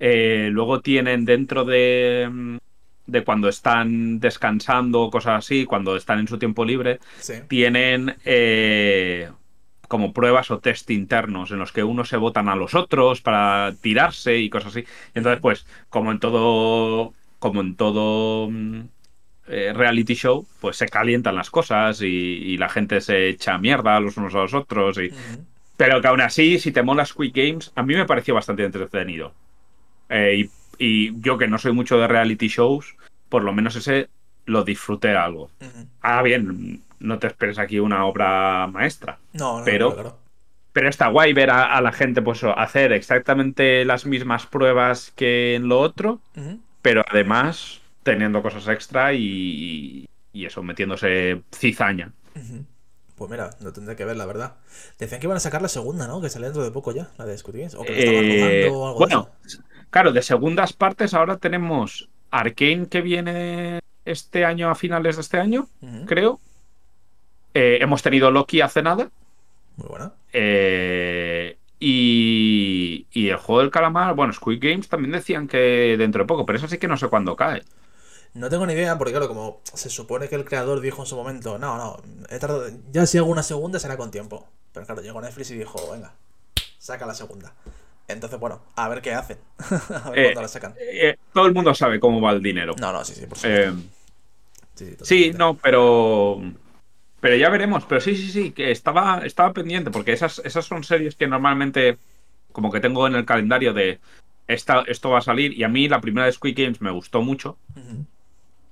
luego 0.00 0.80
tienen 0.80 1.24
dentro 1.24 1.64
de, 1.64 2.58
de 3.06 3.24
cuando 3.24 3.48
están 3.48 4.20
descansando 4.20 5.00
o 5.02 5.10
cosas 5.10 5.44
así, 5.44 5.64
cuando 5.64 5.96
están 5.96 6.20
en 6.20 6.28
su 6.28 6.38
tiempo 6.38 6.64
libre, 6.64 7.00
Sí. 7.18 7.34
tienen 7.48 8.14
como 9.88 10.12
pruebas 10.12 10.50
o 10.50 10.58
test 10.58 10.90
internos 10.90 11.50
en 11.50 11.58
los 11.58 11.72
que 11.72 11.82
unos 11.82 12.08
se 12.10 12.18
votan 12.18 12.48
a 12.48 12.56
los 12.56 12.74
otros 12.74 13.22
para 13.22 13.74
tirarse 13.80 14.36
y 14.36 14.50
cosas 14.50 14.76
así. 14.76 14.84
Entonces, 15.14 15.40
pues, 15.40 15.66
como 15.88 16.12
en 16.12 16.20
todo, 16.20 17.14
como 17.38 17.62
en 17.62 17.74
todo 17.74 18.48
mm, 18.50 18.80
eh, 19.48 19.72
reality 19.74 20.14
show, 20.14 20.46
pues 20.60 20.76
se 20.76 20.88
calientan 20.88 21.34
las 21.34 21.50
cosas 21.50 22.02
y, 22.02 22.06
y 22.06 22.58
la 22.58 22.68
gente 22.68 23.00
se 23.00 23.30
echa 23.30 23.58
mierda 23.58 23.98
los 23.98 24.16
unos 24.18 24.34
a 24.34 24.38
los 24.38 24.54
otros. 24.54 24.98
Y... 24.98 25.10
Pero 25.76 26.00
que 26.00 26.08
aún 26.08 26.20
así, 26.20 26.58
si 26.58 26.70
te 26.70 26.82
mola 26.82 27.06
Squid 27.06 27.32
Games, 27.34 27.72
a 27.74 27.82
mí 27.82 27.94
me 27.94 28.04
pareció 28.04 28.34
bastante 28.34 28.64
entretenido. 28.64 29.32
Eh, 30.10 30.48
y, 30.78 31.06
y 31.06 31.20
yo 31.20 31.38
que 31.38 31.48
no 31.48 31.58
soy 31.58 31.72
mucho 31.72 31.98
de 31.98 32.08
reality 32.08 32.48
shows, 32.48 32.94
por 33.28 33.42
lo 33.42 33.52
menos 33.52 33.76
ese 33.76 34.08
lo 34.48 34.64
disfruté 34.64 35.16
algo. 35.16 35.50
Ujú. 35.60 35.86
Ah, 36.02 36.22
bien, 36.22 36.82
no 37.00 37.18
te 37.18 37.26
esperes 37.28 37.58
aquí 37.58 37.78
una 37.78 38.04
obra 38.06 38.66
maestra. 38.66 39.18
No, 39.32 39.58
no, 39.60 39.64
Pero- 39.64 39.94
claro. 39.94 40.18
Pero 40.72 40.90
está 40.90 41.08
guay 41.08 41.32
ver 41.32 41.50
a, 41.50 41.76
a 41.76 41.80
la 41.80 41.90
gente 41.92 42.22
pues 42.22 42.44
hacer 42.44 42.92
exactamente 42.92 43.84
las 43.84 44.06
mismas 44.06 44.46
pruebas 44.46 45.12
que 45.16 45.54
en 45.56 45.66
lo 45.66 45.80
otro, 45.80 46.20
pero 46.82 47.02
además 47.10 47.80
teniendo 48.04 48.42
cosas 48.42 48.68
extra 48.68 49.12
y, 49.12 50.06
y 50.32 50.44
eso, 50.46 50.62
metiéndose 50.62 51.42
cizaña. 51.52 52.12
Pues 53.16 53.30
mira, 53.30 53.50
lo 53.60 53.72
tendré 53.72 53.96
que 53.96 54.04
ver, 54.04 54.16
la 54.16 54.26
verdad. 54.26 54.54
Decían 54.98 55.20
que 55.20 55.26
iban 55.26 55.38
a 55.38 55.40
sacar 55.40 55.62
la 55.62 55.68
segunda, 55.68 56.06
¿no? 56.06 56.20
Que 56.20 56.28
sale 56.28 56.46
dentro 56.46 56.62
de 56.62 56.70
poco 56.70 56.92
ya, 56.92 57.08
la 57.18 57.24
de 57.26 57.36
Squid. 57.36 57.74
O 57.76 57.82
que 57.82 57.90
la 57.92 57.98
estaban 57.98 58.24
Eh, 58.24 58.68
o 58.70 58.86
algo 58.86 58.98
bueno, 59.00 59.30
de 59.42 59.48
eso. 59.48 59.62
claro, 59.90 60.12
de 60.12 60.22
segundas 60.22 60.72
partes 60.74 61.12
ahora 61.14 61.38
tenemos 61.38 62.08
Arkane 62.30 62.86
que 62.88 63.00
viene 63.00 63.80
este 64.10 64.44
año 64.44 64.70
a 64.70 64.74
finales 64.74 65.16
de 65.16 65.22
este 65.22 65.38
año, 65.38 65.68
creo. 66.06 66.40
Eh, 67.54 67.78
hemos 67.80 68.02
tenido 68.02 68.30
Loki 68.30 68.60
hace 68.60 68.82
nada. 68.82 69.10
Muy 69.76 69.88
buena. 69.88 70.12
Eh, 70.32 71.56
y, 71.80 73.06
y 73.12 73.28
el 73.28 73.36
juego 73.36 73.60
del 73.62 73.70
calamar, 73.70 74.14
bueno, 74.14 74.32
Squid 74.32 74.58
Games 74.60 74.88
también 74.88 75.12
decían 75.12 75.46
que 75.48 75.96
dentro 75.98 76.22
de 76.22 76.26
poco, 76.26 76.44
pero 76.44 76.58
eso 76.58 76.68
sí 76.68 76.78
que 76.78 76.88
no 76.88 76.96
sé 76.96 77.08
cuándo 77.08 77.36
cae. 77.36 77.62
No 78.34 78.50
tengo 78.50 78.66
ni 78.66 78.74
idea, 78.74 78.98
porque 78.98 79.12
claro, 79.12 79.28
como 79.28 79.60
se 79.64 79.88
supone 79.88 80.28
que 80.28 80.34
el 80.34 80.44
creador 80.44 80.80
dijo 80.80 81.02
en 81.02 81.06
su 81.06 81.16
momento, 81.16 81.58
no, 81.58 81.76
no, 81.78 82.02
he 82.30 82.38
tardado, 82.38 82.66
ya 82.92 83.06
si 83.06 83.18
hago 83.18 83.28
una 83.28 83.42
segunda 83.42 83.78
será 83.78 83.96
con 83.96 84.10
tiempo. 84.10 84.46
Pero 84.72 84.86
claro, 84.86 85.00
llegó 85.02 85.20
Netflix 85.20 85.50
y 85.50 85.58
dijo, 85.58 85.90
venga, 85.90 86.12
saca 86.78 87.06
la 87.06 87.14
segunda. 87.14 87.54
Entonces, 88.06 88.38
bueno, 88.38 88.60
a 88.76 88.88
ver 88.88 89.02
qué 89.02 89.12
hacen. 89.14 89.38
a 90.04 90.10
ver 90.10 90.18
Eh, 90.18 90.22
cuándo 90.24 90.42
la 90.42 90.48
sacan. 90.48 90.74
Eh, 90.78 91.16
todo 91.32 91.46
el 91.46 91.54
mundo 91.54 91.74
sabe 91.74 91.98
cómo 92.00 92.20
va 92.20 92.32
el 92.32 92.42
dinero. 92.42 92.74
No, 92.78 92.92
no, 92.92 93.04
sí, 93.04 93.14
sí, 93.14 93.26
por 93.26 93.38
supuesto. 93.38 93.70
Eh, 93.70 93.72
sí, 94.78 94.96
sí, 95.02 95.32
no, 95.36 95.56
pero. 95.56 96.40
Pero 97.20 97.36
ya 97.36 97.50
veremos. 97.50 97.84
Pero 97.84 98.00
sí, 98.00 98.16
sí, 98.16 98.30
sí, 98.30 98.50
que 98.52 98.70
estaba, 98.70 99.22
estaba 99.24 99.52
pendiente, 99.52 99.90
porque 99.90 100.12
esas, 100.12 100.40
esas 100.44 100.64
son 100.66 100.84
series 100.84 101.16
que 101.16 101.26
normalmente, 101.26 101.98
como 102.52 102.70
que 102.70 102.80
tengo 102.80 103.06
en 103.06 103.16
el 103.16 103.24
calendario 103.24 103.72
de 103.72 103.98
esta, 104.46 104.82
esto 104.86 105.10
va 105.10 105.18
a 105.18 105.22
salir. 105.22 105.52
Y 105.52 105.64
a 105.64 105.68
mí 105.68 105.88
la 105.88 106.00
primera 106.00 106.26
de 106.26 106.32
Squid 106.32 106.56
Games 106.56 106.80
me 106.80 106.92
gustó 106.92 107.22
mucho. 107.22 107.58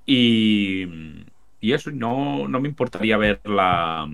Y, 0.07 0.86
y 1.61 1.72
eso, 1.72 1.90
no, 1.90 2.46
no 2.46 2.61
me 2.61 2.68
importaría 2.68 3.16
ver 3.16 3.40
la, 3.44 4.09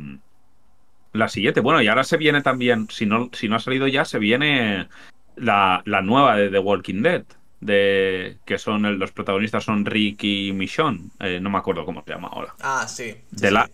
la 1.13 1.29
siguiente. 1.29 1.61
Bueno, 1.61 1.83
y 1.83 1.89
ahora 1.89 2.05
se 2.05 2.17
viene 2.17 2.41
también, 2.41 2.89
si 2.91 3.05
no, 3.07 3.29
si 3.33 3.49
no 3.49 3.57
ha 3.57 3.61
salido 3.61 3.87
ya, 3.87 4.05
se 4.05 4.19
viene 4.19 4.89
la, 5.37 5.83
la 5.85 6.01
nueva 6.01 6.37
de 6.37 6.49
The 6.49 6.59
Walking 6.59 7.03
Dead. 7.03 7.25
De, 7.63 8.39
que 8.45 8.59
son 8.59 8.85
el- 8.87 8.99
los 8.99 9.13
protagonistas 9.13 9.63
son 9.65 9.87
Rick 9.87 10.25
y 10.25 10.53
Michonne. 10.53 11.11
Eh, 11.21 11.39
no 11.41 11.49
me 11.49 11.59
acuerdo 11.59 11.85
cómo 11.85 12.03
se 12.05 12.11
llama 12.13 12.29
ahora. 12.33 12.55
Ah, 12.61 12.87
sí. 12.89 13.13
sí, 13.13 13.21
De 13.31 13.49
sí. 13.49 13.55
la, 13.55 13.71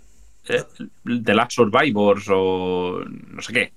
eh, 0.49 0.65
The 1.25 1.35
Last 1.35 1.53
Survivors 1.53 2.27
o 2.31 3.01
no 3.07 3.43
sé 3.43 3.53
qué. 3.53 3.73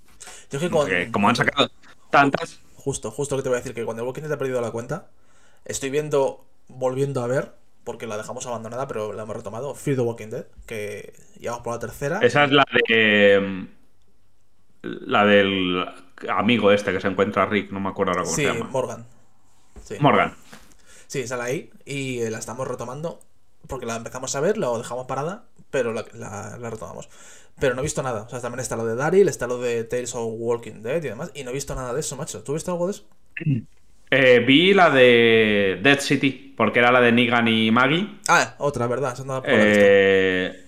Yo 0.51 0.59
que 0.59 0.69
con... 0.69 0.89
Como 1.11 1.29
han 1.29 1.35
sacado 1.35 1.69
tantas. 2.09 2.59
Justo, 2.75 3.11
justo 3.11 3.37
que 3.37 3.43
te 3.43 3.49
voy 3.49 3.57
a 3.57 3.61
decir, 3.61 3.73
que 3.73 3.85
cuando 3.85 4.01
el 4.03 4.07
Walking 4.07 4.23
Dead 4.23 4.31
ha 4.33 4.37
perdido 4.37 4.59
la 4.59 4.71
cuenta, 4.71 5.09
estoy 5.65 5.89
viendo, 5.91 6.45
volviendo 6.67 7.23
a 7.23 7.27
ver, 7.27 7.53
porque 7.83 8.07
la 8.07 8.17
dejamos 8.17 8.45
abandonada, 8.47 8.87
pero 8.87 9.13
la 9.13 9.23
hemos 9.23 9.35
retomado, 9.35 9.75
Fear 9.75 9.97
the 9.97 10.01
Walking 10.03 10.29
Dead, 10.29 10.45
que 10.65 11.13
ya 11.39 11.51
vamos 11.51 11.63
por 11.63 11.73
la 11.73 11.79
tercera. 11.79 12.19
Esa 12.21 12.45
es 12.45 12.51
la 12.51 12.65
de. 12.73 13.67
La 14.83 15.25
del 15.25 15.85
amigo 16.29 16.71
este 16.71 16.91
que 16.91 16.99
se 16.99 17.07
encuentra 17.07 17.45
Rick, 17.45 17.71
no 17.71 17.79
me 17.79 17.89
acuerdo 17.89 18.11
ahora 18.13 18.23
cómo 18.23 18.35
Sí, 18.35 18.43
se 18.43 18.47
llama. 18.53 18.69
Morgan. 18.71 19.05
Sí. 19.97 20.03
Morgan. 20.03 20.33
Sí, 21.07 21.27
sale 21.27 21.43
ahí 21.43 21.69
y 21.85 22.19
eh, 22.19 22.31
la 22.31 22.39
estamos 22.39 22.67
retomando 22.67 23.19
porque 23.67 23.85
la 23.85 23.95
empezamos 23.95 24.35
a 24.35 24.39
ver, 24.39 24.57
la 24.57 24.69
dejamos 24.77 25.05
parada, 25.07 25.45
pero 25.69 25.93
la, 25.93 26.05
la- 26.13 26.57
la 26.57 26.69
retomamos. 26.69 27.09
Pero 27.59 27.75
no 27.75 27.81
he 27.81 27.83
visto 27.83 28.01
nada. 28.01 28.23
O 28.23 28.29
sea, 28.29 28.39
también 28.41 28.61
está 28.61 28.75
lo 28.75 28.85
de 28.85 28.95
Daryl, 28.95 29.27
está 29.29 29.45
lo 29.45 29.59
de 29.59 29.83
Tales 29.83 30.15
of 30.15 30.33
Walking 30.37 30.81
Dead 30.81 30.97
y 31.03 31.09
demás, 31.09 31.31
y 31.33 31.43
no 31.43 31.51
he 31.51 31.53
visto 31.53 31.75
nada 31.75 31.93
de 31.93 31.99
eso, 31.99 32.15
macho. 32.15 32.43
¿Tú 32.43 32.53
viste 32.53 32.71
algo 32.71 32.87
de 32.87 32.91
eso? 32.93 33.05
Eh, 34.13 34.43
vi 34.45 34.73
la 34.73 34.89
de 34.89 35.79
Dead 35.81 35.99
City, 36.01 36.53
porque 36.57 36.79
era 36.79 36.91
la 36.91 36.99
de 36.99 37.13
Negan 37.13 37.47
y 37.47 37.71
Maggie. 37.71 38.19
Ah, 38.27 38.55
otra, 38.57 38.85
¿verdad? 38.85 39.13
Esa 39.13 39.23
no. 39.23 39.41
Eh, 39.45 40.65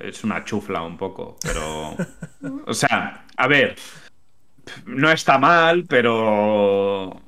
es 0.00 0.24
una 0.24 0.44
chufla 0.44 0.82
un 0.82 0.96
poco, 0.98 1.36
pero. 1.40 1.94
o 2.66 2.74
sea, 2.74 3.26
a 3.36 3.46
ver. 3.46 3.76
No 4.86 5.08
está 5.12 5.38
mal, 5.38 5.84
pero. 5.88 7.22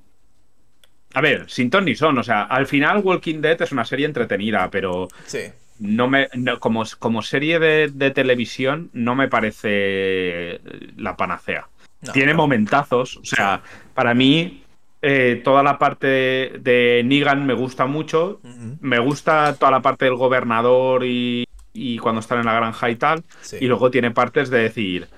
A 1.15 1.21
ver, 1.21 1.45
sin 1.49 1.71
ton 1.71 1.85
ni 1.85 1.95
son. 1.95 2.19
O 2.19 2.23
sea, 2.23 2.43
al 2.45 2.67
final 2.67 2.99
Walking 3.05 3.41
Dead 3.41 3.61
es 3.63 3.73
una 3.73 3.85
serie 3.85 4.07
entretenida, 4.07 4.69
pero 4.71 5.09
Sí. 5.27 5.41
no 5.81 6.09
me. 6.09 6.29
no- 6.35 6.61
como, 6.61 6.85
como 6.99 7.23
serie 7.23 7.59
de, 7.59 7.89
de 7.93 8.11
televisión, 8.11 8.91
no 8.93 9.15
me 9.15 9.29
parece 9.29 10.61
la 10.97 11.17
panacea. 11.17 11.69
No, 12.03 12.13
Tiene 12.13 12.33
momentazos. 12.35 13.17
O 13.19 13.25
sea, 13.25 13.61
para 13.95 14.15
mí, 14.15 14.63
eh, 15.03 15.41
toda 15.45 15.63
la 15.63 15.79
parte 15.79 16.07
de, 16.07 17.03
Negan 17.05 17.45
me 17.47 17.55
gusta 17.55 17.87
mucho. 17.87 18.41
Me 18.81 18.99
gusta 18.99 19.55
toda 19.59 19.71
la 19.73 19.83
parte 19.83 20.05
del 20.07 20.15
gobernador 20.15 21.05
y, 21.05 21.45
y 21.75 21.99
cuando 21.99 22.21
están 22.21 22.39
en 22.41 22.47
la 22.47 22.55
granja 22.55 22.89
y 22.91 22.97
tal. 22.97 23.23
Sí. 23.43 23.59
Y 23.61 23.67
luego 23.67 23.91
tiene 23.91 24.11
partes 24.13 24.49
de 24.51 24.59
decir. 24.61 25.09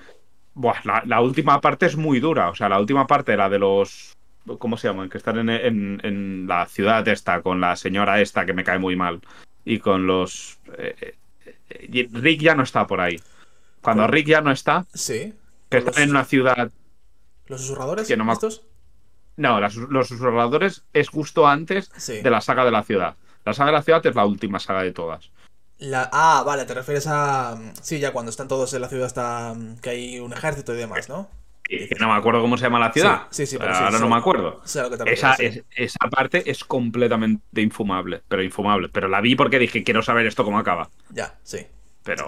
Buah, 0.55 0.75
la, 0.83 1.03
la 1.05 1.21
última 1.21 1.59
parte 1.61 1.85
es 1.85 1.95
muy 1.95 2.19
dura. 2.19 2.49
O 2.49 2.55
sea, 2.55 2.67
la 2.69 2.79
última 2.79 3.07
parte, 3.07 3.35
la 3.37 3.49
de 3.49 3.59
los. 3.59 4.12
¿Cómo 4.59 4.75
se 4.77 4.87
llaman? 4.87 5.09
Que 5.09 5.17
están 5.17 5.37
en, 5.39 5.49
en- 5.49 6.01
en 6.03 6.47
la 6.47 6.65
ciudad 6.65 7.07
esta, 7.07 7.41
con 7.41 7.61
la 7.61 7.75
señora 7.75 8.19
esta 8.21 8.45
que 8.45 8.53
me 8.53 8.63
cae 8.63 8.77
muy 8.79 8.95
mal. 8.95 9.21
Y 9.65 9.79
con 9.79 10.05
los. 10.07 10.57
eh, 10.77 11.15
eh, 11.45 11.87
y 11.91 12.07
Rick 12.07 12.41
ya 12.41 12.53
no 12.55 12.63
está 12.63 12.85
por 12.85 12.99
ahí. 13.01 13.19
Cuando. 13.81 14.05
Rick 14.07 14.27
ya 14.27 14.41
no 14.41 14.51
está, 14.51 14.85
Sí. 14.93 15.33
que 15.69 15.77
están 15.77 16.03
en 16.03 16.09
una 16.11 16.25
ciudad. 16.25 16.71
¿Los 17.47 17.61
susurradores? 17.61 18.07
que 18.07 18.17
no 18.17 18.25
me- 18.25 18.33
estos? 18.33 18.63
No, 19.37 19.59
las- 19.59 19.75
los 19.75 20.07
susurradores 20.09 20.83
es 20.93 21.09
justo 21.09 21.47
antes 21.47 21.89
Sí. 21.97 22.21
de 22.21 22.29
la 22.29 22.41
saga 22.41 22.65
de 22.65 22.71
la 22.71 22.83
ciudad. 22.83 23.15
La 23.45 23.53
saga 23.53 23.71
de 23.71 23.77
la 23.77 23.81
ciudad 23.83 24.05
es 24.05 24.15
la 24.15 24.25
última 24.25 24.59
saga 24.59 24.83
de 24.83 24.91
todas. 24.91 25.31
La... 25.79 26.09
Ah, 26.13 26.43
vale, 26.45 26.65
te 26.65 26.73
refieres 26.73 27.07
a. 27.07 27.57
Sí, 27.81 27.99
ya 27.99 28.11
cuando 28.13 28.29
están 28.29 28.47
todos 28.47 28.73
en 28.73 28.81
la 28.81 28.89
ciudad, 28.89 29.07
está 29.07 29.55
que 29.81 29.89
hay 29.89 30.19
un 30.19 30.31
ejército 30.33 30.73
y 30.73 30.77
demás, 30.77 31.09
¿no? 31.09 31.29
Que 31.63 31.95
no 31.99 32.07
me 32.09 32.13
acuerdo 32.13 32.41
cómo 32.41 32.57
se 32.57 32.63
llama 32.65 32.79
la 32.79 32.91
ciudad. 32.91 33.23
Sí, 33.31 33.45
sí, 33.45 33.51
sí, 33.53 33.57
pero 33.57 33.73
sí, 33.73 33.83
Ahora 33.83 33.99
no 33.99 34.09
me 34.09 34.15
acuerdo. 34.17 34.61
Esa, 35.13 35.33
es- 35.35 35.63
esa 35.75 36.09
parte 36.09 36.49
es 36.49 36.63
completamente 36.63 37.61
infumable, 37.61 38.21
pero 38.27 38.43
infumable. 38.43 38.89
Pero 38.89 39.07
la 39.07 39.21
vi 39.21 39.35
porque 39.35 39.59
dije, 39.59 39.83
quiero 39.83 40.01
saber 40.01 40.25
esto 40.27 40.43
cómo 40.43 40.59
acaba. 40.59 40.89
Ya, 41.09 41.39
sí. 41.43 41.59
Pero, 42.03 42.27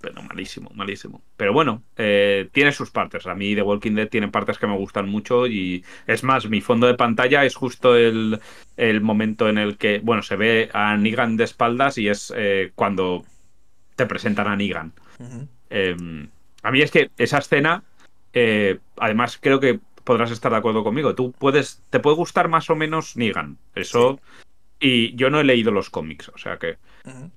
pero 0.00 0.20
malísimo, 0.22 0.70
malísimo. 0.74 1.22
Pero 1.36 1.52
bueno, 1.52 1.84
eh, 1.96 2.48
tiene 2.52 2.72
sus 2.72 2.90
partes. 2.90 3.26
A 3.26 3.34
mí 3.36 3.54
The 3.54 3.62
Walking 3.62 3.92
Dead 3.94 4.08
tiene 4.08 4.28
partes 4.28 4.58
que 4.58 4.66
me 4.66 4.76
gustan 4.76 5.08
mucho 5.08 5.46
y 5.46 5.84
es 6.08 6.24
más, 6.24 6.48
mi 6.48 6.60
fondo 6.60 6.86
de 6.88 6.94
pantalla 6.94 7.44
es 7.44 7.54
justo 7.54 7.96
el, 7.96 8.40
el 8.76 9.00
momento 9.00 9.48
en 9.48 9.58
el 9.58 9.78
que, 9.78 10.00
bueno, 10.02 10.22
se 10.22 10.34
ve 10.36 10.70
a 10.72 10.96
Negan 10.96 11.36
de 11.36 11.44
espaldas 11.44 11.98
y 11.98 12.08
es 12.08 12.32
eh, 12.36 12.72
cuando 12.74 13.24
te 13.94 14.06
presentan 14.06 14.48
a 14.48 14.56
Negan. 14.56 14.92
Eh, 15.70 15.96
a 16.62 16.70
mí 16.72 16.82
es 16.82 16.90
que 16.90 17.10
esa 17.16 17.38
escena, 17.38 17.84
eh, 18.32 18.78
además 18.96 19.38
creo 19.40 19.60
que 19.60 19.80
podrás 20.04 20.30
estar 20.30 20.50
de 20.52 20.58
acuerdo 20.58 20.82
conmigo. 20.84 21.14
Tú 21.14 21.32
puedes, 21.32 21.82
te 21.90 22.00
puede 22.00 22.16
gustar 22.16 22.48
más 22.48 22.70
o 22.70 22.76
menos 22.76 23.16
Negan. 23.16 23.58
Eso. 23.74 24.20
Y 24.78 25.14
yo 25.14 25.28
no 25.30 25.40
he 25.40 25.44
leído 25.44 25.70
los 25.72 25.90
cómics, 25.90 26.30
o 26.30 26.38
sea 26.38 26.56
que. 26.58 26.78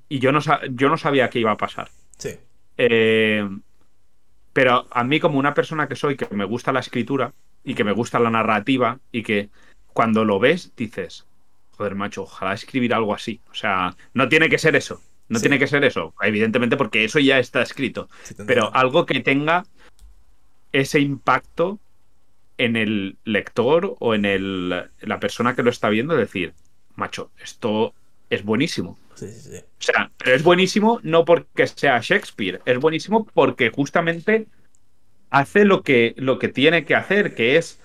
Y 0.09 0.19
yo 0.19 0.31
no, 0.31 0.39
yo 0.71 0.89
no 0.89 0.97
sabía 0.97 1.29
qué 1.29 1.39
iba 1.39 1.51
a 1.51 1.57
pasar. 1.57 1.89
Sí. 2.17 2.29
Eh, 2.77 3.47
pero 4.53 4.87
a 4.91 5.03
mí, 5.03 5.19
como 5.19 5.39
una 5.39 5.53
persona 5.53 5.87
que 5.87 5.95
soy, 5.95 6.15
que 6.15 6.27
me 6.31 6.45
gusta 6.45 6.71
la 6.71 6.79
escritura 6.79 7.33
y 7.63 7.73
que 7.75 7.83
me 7.83 7.91
gusta 7.91 8.19
la 8.19 8.29
narrativa 8.29 8.99
y 9.11 9.23
que 9.23 9.49
cuando 9.93 10.25
lo 10.25 10.39
ves 10.39 10.73
dices, 10.75 11.25
joder, 11.71 11.95
macho, 11.95 12.23
ojalá 12.23 12.53
escribir 12.53 12.93
algo 12.93 13.13
así. 13.13 13.41
O 13.51 13.55
sea, 13.55 13.95
no 14.13 14.29
tiene 14.29 14.49
que 14.49 14.57
ser 14.59 14.75
eso. 14.75 15.01
No 15.29 15.39
Sí. 15.39 15.43
tiene 15.43 15.57
que 15.57 15.67
ser 15.67 15.83
eso, 15.85 16.13
evidentemente, 16.21 16.77
porque 16.77 17.05
eso 17.05 17.17
ya 17.19 17.39
está 17.39 17.61
escrito. 17.61 18.09
Sí, 18.23 18.35
Pero 18.45 18.69
algo 18.75 19.05
que 19.05 19.21
tenga 19.21 19.65
ese 20.74 20.99
impacto 20.99 21.80
en 22.57 22.76
el 22.76 23.17
lector 23.24 23.95
o 23.99 24.13
en 24.13 24.26
el, 24.26 24.69
la 25.01 25.19
persona 25.19 25.55
que 25.55 25.63
lo 25.63 25.69
está 25.69 25.89
viendo, 25.89 26.15
decir, 26.15 26.53
macho, 26.95 27.32
esto 27.41 27.93
es 28.30 28.43
buenísimo. 28.43 28.97
Sí, 29.15 29.28
sí, 29.32 29.51
sí. 29.51 29.57
O 29.57 29.82
sea, 29.82 30.11
pero 30.17 30.36
es 30.36 30.43
buenísimo 30.43 30.99
no 31.03 31.24
porque 31.24 31.67
sea 31.67 31.99
Shakespeare, 32.01 32.61
es 32.65 32.80
buenísimo 32.80 33.26
porque 33.26 33.69
justamente 33.69 34.47
hace 35.30 35.65
lo 35.65 35.84
que, 35.84 36.13
lo 36.17 36.39
que 36.39 36.47
tiene 36.47 36.86
que 36.86 36.95
hacer, 36.95 37.36
que 37.36 37.57
es 37.57 37.80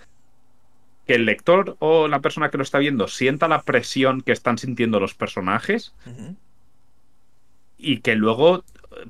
que 1.06 1.14
el 1.14 1.24
lector 1.24 1.76
o 1.78 2.08
la 2.08 2.20
persona 2.20 2.50
que 2.50 2.58
lo 2.58 2.62
está 2.62 2.78
viendo 2.78 3.08
sienta 3.08 3.48
la 3.48 3.62
presión 3.62 4.20
que 4.20 4.32
están 4.32 4.58
sintiendo 4.58 5.00
los 5.00 5.14
personajes 5.14 5.94
y 7.78 8.00
que 8.00 8.14
luego 8.14 8.64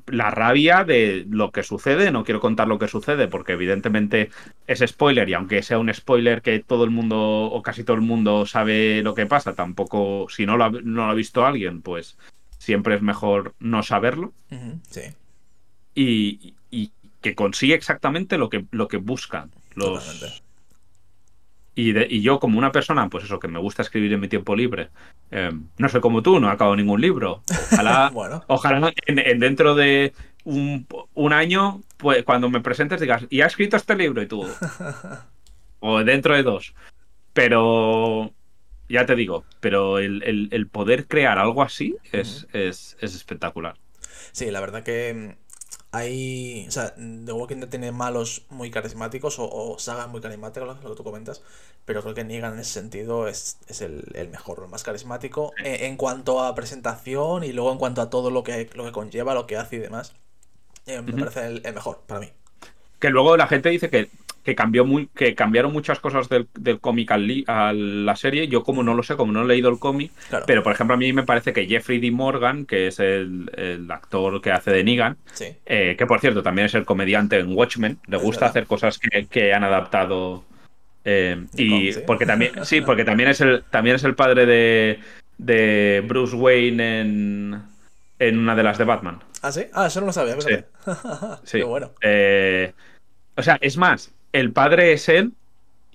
la 0.07 0.31
rabia 0.31 0.85
de 0.85 1.27
lo 1.29 1.51
que 1.53 1.63
sucede, 1.63 2.11
no 2.11 2.25
quiero 2.25 2.41
contar 2.41 2.69
lo 2.69 2.79
que 2.79 2.89
sucede 2.89 3.29
porque 3.29 3.53
evidentemente 3.53 4.31
es 4.67 4.83
spoiler 4.87 5.29
y 5.29 5.35
aunque 5.35 5.63
sea 5.63 5.79
un 5.79 5.93
spoiler 5.93 6.43
que 6.43 6.59
todo 6.61 6.85
el 6.85 6.91
mundo 6.91 7.17
o 7.19 7.63
casi 7.63 7.85
todo 7.85 7.97
el 7.97 8.03
mundo 8.03 8.47
sabe 8.47 9.03
lo 9.03 9.15
que 9.15 9.27
pasa, 9.27 9.55
tampoco 9.55 10.27
si 10.29 10.47
no 10.47 10.57
lo 10.57 10.65
ha, 10.65 10.71
no 10.71 11.07
lo 11.07 11.11
ha 11.11 11.15
visto 11.15 11.47
alguien, 11.47 11.83
pues 11.83 12.17
siempre 12.59 12.97
es 12.97 13.03
mejor 13.03 13.55
no 13.61 13.83
saberlo. 13.83 14.33
Sí, 14.91 15.03
y, 15.95 16.55
y 16.71 16.93
que 17.21 17.35
consigue 17.35 17.75
exactamente 17.75 18.39
lo 18.39 18.49
que, 18.49 18.65
lo 18.71 18.89
que 18.89 18.99
buscan 18.99 19.51
los... 19.75 20.05
totalmente. 20.05 20.48
Y, 21.81 21.93
de- 21.93 22.09
y 22.11 22.23
yo 22.23 22.41
como 22.41 22.59
una 22.59 22.73
persona, 22.73 23.09
pues 23.09 23.23
eso, 23.23 23.39
que 23.39 23.47
me 23.47 23.61
gusta 23.61 23.83
escribir 23.83 24.13
en 24.13 24.19
mi 24.19 24.27
tiempo 24.27 24.57
libre, 24.57 24.89
eh, 25.31 25.53
no 25.79 25.89
soy 25.89 26.01
como 26.01 26.23
tú, 26.23 26.41
no 26.41 26.51
acabo 26.51 26.75
ningún 26.75 27.01
libro. 27.01 27.43
Ojalá, 27.73 28.11
Bueno. 28.13 28.43
ojalá 28.49 28.93
en, 29.07 29.19
en 29.21 29.39
dentro 29.39 29.77
de 29.77 30.13
un, 30.43 30.87
un 31.15 31.33
año, 31.33 31.81
pues 31.97 32.25
cuando 32.25 32.51
me 32.51 32.61
presentes 32.61 33.01
digas, 33.01 33.27
y 33.31 33.43
ha 33.43 33.47
escrito 33.47 33.77
este 33.77 33.95
libro 33.95 34.21
y 34.23 34.27
tú. 34.27 34.45
o 35.81 36.03
dentro 36.03 36.35
de 36.35 36.43
dos. 36.43 36.75
Pero 37.33 38.33
ya 38.89 39.07
te 39.07 39.15
digo, 39.15 39.45
pero 39.61 39.99
el, 40.01 40.23
el- 40.25 40.49
el 40.51 40.67
poder 40.67 41.07
crear 41.07 41.39
algo 41.39 41.63
así 41.63 41.95
es, 42.11 42.49
es, 42.53 42.97
es 43.01 43.15
espectacular. 43.15 43.77
Sí, 44.33 44.51
la 44.51 44.59
verdad 44.61 44.83
que 44.83 45.37
hay. 45.93 46.67
O 46.69 46.71
sea, 46.71 46.95
The 46.97 47.33
Walking 47.33 47.57
Dead 47.57 47.69
tiene 47.69 47.93
malos 47.93 48.45
muy 48.51 48.71
carismáticos 48.71 49.39
o, 49.39 49.49
o 49.51 49.79
sagas 49.79 50.09
muy 50.09 50.21
carismáticas, 50.21 50.83
lo 50.83 50.91
que 50.91 50.97
tú 50.97 51.05
comentas. 51.05 51.43
Pero 51.85 52.03
creo 52.03 52.15
que 52.15 52.25
Negan 52.25 52.55
en 52.55 52.61
ese 52.61 52.73
sentido 52.73 53.29
es, 53.29 53.59
es 53.69 53.81
el, 53.81 54.05
el 54.15 54.29
mejor, 54.29 54.61
el 54.63 54.69
más 54.69 54.83
carismático. 54.85 55.55
En, 55.63 55.85
en 55.85 55.97
cuanto 55.97 56.43
a 56.43 56.55
presentación 56.55 57.45
y 57.45 57.53
luego 57.53 57.73
en 57.73 57.79
cuanto 57.79 58.03
a 58.03 58.11
todo 58.11 58.31
lo 58.31 58.43
que, 58.43 58.71
lo 58.75 58.85
que 58.85 58.93
conlleva, 58.93 59.35
lo 59.35 59.47
que 59.47 59.57
hace 59.57 59.77
y 59.77 59.79
demás. 59.81 60.15
eh, 60.87 61.03
me 61.03 61.15
parece 61.19 61.47
el, 61.47 61.63
el 61.65 61.75
mejor 61.75 62.01
para 62.07 62.21
mí. 62.21 62.33
Que 63.01 63.11
luego 63.11 63.37
la 63.37 63.47
gente 63.47 63.69
dice 63.71 63.91
que, 63.91 64.11
que 64.49 64.55
cambió 64.55 64.87
muy, 64.87 65.09
que 65.15 65.35
cambiaron 65.35 65.75
muchas 65.75 66.01
cosas 66.01 66.31
del, 66.31 66.49
del 66.59 66.81
cómic 66.81 67.11
a 67.11 67.19
la 67.75 68.17
serie. 68.17 68.49
Yo 68.49 68.63
como 68.63 68.83
no 68.83 68.95
lo 68.95 69.03
sé, 69.03 69.15
como 69.15 69.31
no 69.31 69.43
he 69.43 69.47
leído 69.47 69.69
el 69.69 69.79
cómic, 69.79 70.11
Claro. 70.31 70.47
pero 70.47 70.63
por 70.63 70.73
ejemplo 70.73 70.95
a 70.95 70.97
mí 70.97 71.13
me 71.13 71.23
parece 71.23 71.53
que 71.53 71.67
Jeffrey 71.67 71.99
D. 72.01 72.11
Morgan, 72.11 72.65
que 72.65 72.87
es 72.87 72.99
el, 72.99 73.51
el 73.59 73.91
actor 73.91 74.41
que 74.41 74.51
hace 74.51 74.71
de 74.71 74.85
Negan, 74.85 75.19
Sí. 75.35 75.49
eh, 75.67 75.97
que 75.99 76.07
por 76.07 76.19
cierto 76.21 76.43
también 76.43 76.65
es 76.65 76.75
el 76.75 76.87
comediante 76.87 77.39
en 77.39 77.55
Watchmen, 77.55 77.99
le 78.07 78.17
Es 78.17 78.23
gusta 78.23 78.47
verdad. 78.47 78.51
hacer 78.53 78.67
cosas 78.67 78.99
que, 78.99 79.27
que 79.27 79.53
han 79.53 79.65
adaptado. 79.65 80.45
eh, 81.05 81.45
y 81.55 81.93
porque 82.07 82.25
también, 82.25 82.65
sí, 82.65 82.81
porque 82.87 83.05
también 83.05 83.29
es 83.29 83.43
el, 83.43 83.65
también 83.71 83.97
es 83.97 84.05
el 84.05 84.15
padre 84.15 84.47
de, 84.47 84.99
de 85.37 86.03
Bruce 86.09 86.35
Wayne 86.37 87.01
en, 87.01 87.63
en 88.19 88.39
una 88.39 88.57
de 88.57 88.63
las 88.63 88.79
de 88.79 88.85
Batman. 88.85 89.21
¿Ah, 89.43 89.53
sí? 89.53 89.67
Ah, 89.75 89.89
eso 89.89 90.01
no 90.01 90.07
lo 90.07 90.13
sabía, 90.15 90.41
Sí. 90.41 90.55
Sí. 91.45 91.59
Qué 91.59 91.65
bueno. 91.65 91.91
Eh, 92.01 92.73
o 93.37 93.43
sea, 93.43 93.57
es 93.61 93.77
más, 93.77 94.13
el 94.33 94.53
padre 94.53 94.93
es 94.93 95.09
él 95.09 95.33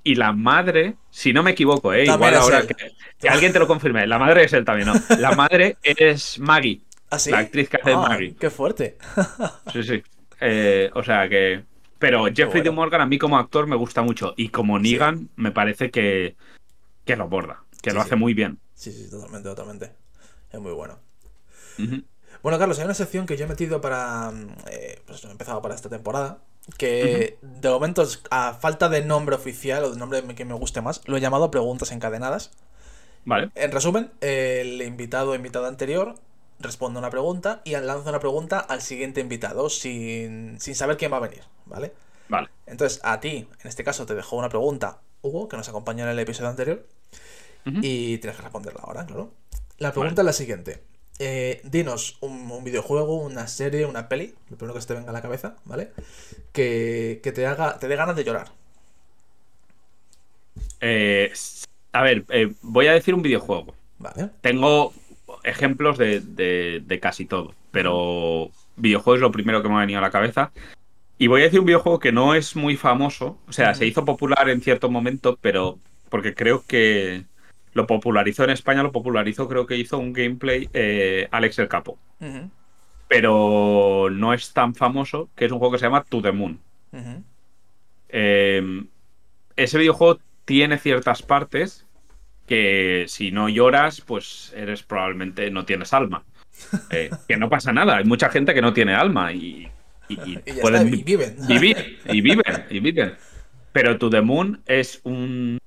y 0.04 0.16
la 0.16 0.34
madre, 0.34 0.96
si 1.12 1.32
no 1.34 1.44
me 1.44 1.52
equivoco, 1.52 1.94
eh, 1.94 2.06
igual 2.06 2.36
ahora 2.36 2.68
que, 2.68 2.76
que 3.20 3.30
alguien 3.30 3.54
te 3.54 3.60
lo 3.60 3.68
confirme, 3.68 4.06
la 4.08 4.20
madre 4.20 4.44
es 4.44 4.54
él 4.54 4.66
también, 4.66 4.90
¿no? 4.90 4.94
La 5.18 5.32
madre 5.36 5.78
es 5.84 6.40
Maggie, 6.40 6.82
¿Ah, 7.10 7.20
sí? 7.20 7.32
la 7.32 7.40
actriz 7.40 7.70
que 7.70 7.78
hace 7.78 7.94
Ah, 7.94 7.98
Maggie. 8.10 8.36
Qué 8.40 8.50
fuerte. 8.50 8.98
Sí, 9.72 9.84
sí. 9.84 10.04
Eh, 10.42 10.92
o 10.94 11.04
sea 11.04 11.30
que. 11.30 11.64
Pero 12.00 12.26
Jeffrey 12.26 12.62
bueno. 12.62 12.64
D. 12.64 12.72
Morgan 12.72 13.02
a 13.02 13.06
mí 13.06 13.18
como 13.18 13.38
actor 13.38 13.66
me 13.66 13.78
gusta 13.78 14.02
mucho. 14.02 14.34
Y 14.36 14.50
como 14.50 14.78
Sí. 14.78 14.92
Negan 14.92 15.30
me 15.38 15.52
parece 15.52 15.90
que, 15.90 16.36
que 17.06 17.16
lo 17.16 17.30
borda. 17.30 17.64
Que 17.82 17.92
Sí, 17.92 17.96
lo 17.96 18.02
hace 18.02 18.18
muy 18.18 18.34
bien. 18.34 18.60
Sí, 18.74 18.92
sí, 18.92 19.10
totalmente, 19.10 19.48
totalmente. 19.48 19.92
Es 20.52 20.60
muy 20.60 20.74
bueno. 20.74 21.00
Bueno, 22.42 22.60
Carlos, 22.60 22.78
hay 22.80 22.86
una 22.86 22.94
sección 22.94 23.26
que 23.26 23.38
yo 23.38 23.46
he 23.46 23.48
metido 23.48 23.80
para. 23.80 24.32
mm, 24.32 24.48
eh, 24.70 25.00
pues 25.06 25.24
he 25.24 25.32
empezado 25.32 25.62
para 25.62 25.76
esta 25.76 25.88
temporada. 25.90 26.40
Que 26.78 27.38
de 27.42 27.70
momento, 27.70 28.06
a 28.30 28.54
falta 28.54 28.90
de 28.90 29.04
nombre 29.04 29.36
oficial 29.36 29.84
o 29.84 29.92
de 29.92 30.00
nombre 30.00 30.24
que 30.36 30.46
me 30.46 30.54
guste 30.54 30.82
más, 30.82 31.02
lo 31.06 31.18
he 31.18 31.22
llamado 31.22 31.52
preguntas 31.52 31.92
encadenadas. 31.92 32.52
Vale. 33.26 33.52
En 33.56 33.72
resumen, 33.72 34.12
el 34.22 34.82
invitado 34.82 35.32
o 35.32 35.36
invitada 35.36 35.68
anterior 35.68 36.16
responde 36.60 37.00
una 37.00 37.10
pregunta 37.10 37.62
y 37.66 37.72
lanza 37.72 38.10
una 38.10 38.20
pregunta 38.20 38.60
al 38.60 38.82
siguiente 38.82 39.22
invitado 39.22 39.70
sin, 39.70 40.60
sin 40.60 40.76
saber 40.76 40.98
quién 40.98 41.12
va 41.12 41.18
a 41.18 41.22
venir, 41.22 41.44
¿vale? 41.66 41.94
Vale. 42.30 42.50
Entonces, 42.66 43.02
a 43.04 43.20
ti, 43.20 43.48
en 43.62 43.68
este 43.68 43.84
caso, 43.84 44.06
te 44.06 44.16
dejó 44.16 44.38
una 44.38 44.50
pregunta, 44.50 45.02
Hugo, 45.22 45.48
que 45.48 45.58
nos 45.58 45.68
acompañó 45.70 46.04
en 46.06 46.12
el 46.12 46.20
episodio 46.20 46.50
anterior, 46.50 46.88
y 47.66 48.18
tienes 48.18 48.38
que 48.38 48.44
responderla 48.44 48.82
ahora, 48.84 49.06
claro. 49.06 49.32
La 49.78 49.92
pregunta 49.92 50.22
es 50.22 50.26
la 50.26 50.34
siguiente. 50.34 50.84
Eh, 51.20 51.62
dinos 51.64 52.18
un, 52.22 52.50
un 52.52 52.64
videojuego, 52.64 53.18
una 53.18 53.48
serie, 53.48 53.86
una 53.86 54.10
peli, 54.10 54.34
lo 54.50 54.58
primero 54.58 54.74
que 54.74 54.82
se 54.82 54.88
te 54.88 54.94
venga 54.96 55.12
a 55.12 55.14
la 55.14 55.22
cabeza, 55.22 55.56
¿vale? 55.66 55.92
Que, 56.52 57.20
que 57.24 57.32
te 57.32 57.46
haga, 57.46 57.78
te 57.80 57.88
dé 57.88 57.96
ganas 57.96 58.16
de 58.16 58.24
llorar. 58.24 58.52
Eh, 60.82 61.32
a 61.92 62.02
ver, 62.04 62.26
eh, 62.30 62.52
voy 62.62 62.88
a 62.88 62.94
decir 62.94 63.14
un 63.14 63.22
videojuego. 63.22 63.74
¿Vale? 64.00 64.30
Tengo 64.42 64.94
ejemplos 65.44 65.98
de, 65.98 66.20
de- 66.20 66.82
de 66.86 67.00
casi 67.00 67.26
todo. 67.26 67.54
Pero 67.72 68.50
videojuego 68.76 69.16
es 69.16 69.22
lo 69.22 69.32
primero 69.32 69.62
que 69.62 69.70
me 69.70 69.76
ha 69.76 69.80
venido 69.80 70.00
a 70.00 70.02
la 70.02 70.12
cabeza. 70.12 70.52
Y 71.18 71.28
voy 71.28 71.42
a 71.42 71.46
decir 71.46 71.60
un 71.60 71.66
videojuego 71.68 72.00
que 72.00 72.12
no 72.12 72.36
es 72.36 72.56
muy 72.56 72.76
famoso. 72.76 73.38
O 73.48 73.54
sea, 73.54 73.74
se 73.76 73.86
hizo 73.86 74.04
popular 74.04 74.50
en 74.50 74.62
cierto 74.62 74.90
momento, 74.90 75.38
pero 75.42 75.80
porque 76.10 76.34
creo 76.36 76.66
que 76.68 77.24
lo 77.74 77.88
popularizó 77.88 78.44
en 78.44 78.52
España, 78.52 78.84
lo 78.84 78.92
popularizó, 78.92 79.48
creo 79.48 79.66
que 79.66 79.78
hizo 79.78 79.98
un 79.98 80.14
gameplay 80.14 80.70
eh, 80.74 81.28
Alex 81.32 81.60
el 81.60 81.68
Capo. 81.68 81.98
Pero 83.08 84.10
no 84.12 84.34
es 84.34 84.54
tan 84.54 84.74
famoso, 84.76 85.30
que 85.36 85.46
es 85.46 85.52
un 85.52 85.60
juego 85.60 85.74
que 85.74 85.80
se 85.80 85.86
llama 85.86 86.04
To 86.04 86.22
the 86.22 86.32
Moon. 86.32 86.60
Eh, 88.10 88.84
ese 89.56 89.78
videojuego 89.78 90.20
tiene 90.46 90.78
ciertas 90.78 91.22
partes 91.22 91.86
que 92.48 93.06
si 93.08 93.32
no 93.32 93.50
lloras, 93.50 94.02
pues 94.02 94.54
eres 94.56 94.84
probablemente 94.84 95.50
no 95.52 95.66
tienes 95.66 95.94
alma. 95.94 96.24
Eh, 96.92 97.10
que 97.28 97.38
no 97.38 97.50
pasa 97.50 97.72
nada, 97.74 97.98
hay 97.98 98.04
mucha 98.06 98.30
gente 98.30 98.54
que 98.54 98.62
no 98.62 98.74
tiene 98.74 98.94
alma 98.94 99.32
y, 99.34 99.68
y- 100.10 100.14
y 100.26 100.40
Y 100.46 100.54
ya 100.54 100.62
pueden 100.62 100.88
está, 100.88 100.96
y 100.98 101.04
viven. 101.04 101.36
vivir 101.48 102.00
y 102.06 102.22
viven 102.22 102.66
y 102.70 102.80
viven. 102.80 103.14
Pero 103.72 103.98
To 103.98 104.10
the 104.10 104.22
Moon 104.22 104.62
es 104.68 105.02
un 105.04 105.58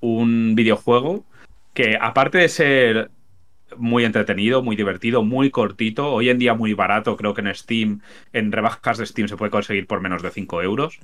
un 0.00 0.54
videojuego 0.54 1.24
que 1.74 1.98
aparte 2.00 2.38
de 2.38 2.48
ser 2.48 3.10
muy 3.76 4.04
entretenido, 4.04 4.62
muy 4.62 4.76
divertido, 4.76 5.22
muy 5.22 5.50
cortito, 5.50 6.12
hoy 6.12 6.30
en 6.30 6.38
día 6.38 6.54
muy 6.54 6.72
barato, 6.72 7.16
creo 7.16 7.34
que 7.34 7.42
en 7.42 7.54
Steam, 7.54 8.00
en 8.32 8.52
rebajas 8.52 8.98
de 8.98 9.06
Steam 9.06 9.28
se 9.28 9.36
puede 9.36 9.50
conseguir 9.50 9.86
por 9.86 10.00
menos 10.00 10.22
de 10.22 10.30
5 10.30 10.62
euros. 10.62 10.98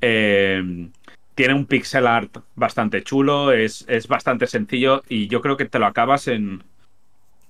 Eh, 0.00 0.90
tiene 1.34 1.54
un 1.54 1.66
pixel 1.66 2.06
art 2.06 2.38
bastante 2.56 3.02
chulo, 3.02 3.52
es, 3.52 3.84
es 3.88 4.08
bastante 4.08 4.46
sencillo 4.46 5.02
y 5.08 5.28
yo 5.28 5.40
creo 5.40 5.56
que 5.56 5.66
te 5.66 5.78
lo 5.78 5.86
acabas 5.86 6.26
en 6.26 6.64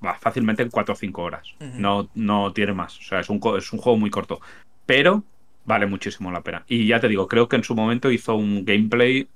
bah, 0.00 0.18
fácilmente 0.20 0.62
en 0.62 0.70
4 0.70 0.92
o 0.92 0.96
5 0.96 1.22
horas. 1.22 1.54
No, 1.58 2.10
no 2.14 2.52
tiene 2.52 2.74
más. 2.74 2.98
O 2.98 3.02
sea, 3.02 3.20
es 3.20 3.30
un, 3.30 3.40
es 3.56 3.72
un 3.72 3.78
juego 3.78 3.98
muy 3.98 4.10
corto. 4.10 4.40
Pero 4.84 5.24
vale 5.64 5.86
muchísimo 5.86 6.30
la 6.30 6.42
pena. 6.42 6.64
Y 6.68 6.86
ya 6.86 7.00
te 7.00 7.08
digo, 7.08 7.28
creo 7.28 7.48
que 7.48 7.56
en 7.56 7.64
su 7.64 7.74
momento 7.74 8.10
hizo 8.10 8.34
un 8.34 8.64
gameplay. 8.64 9.28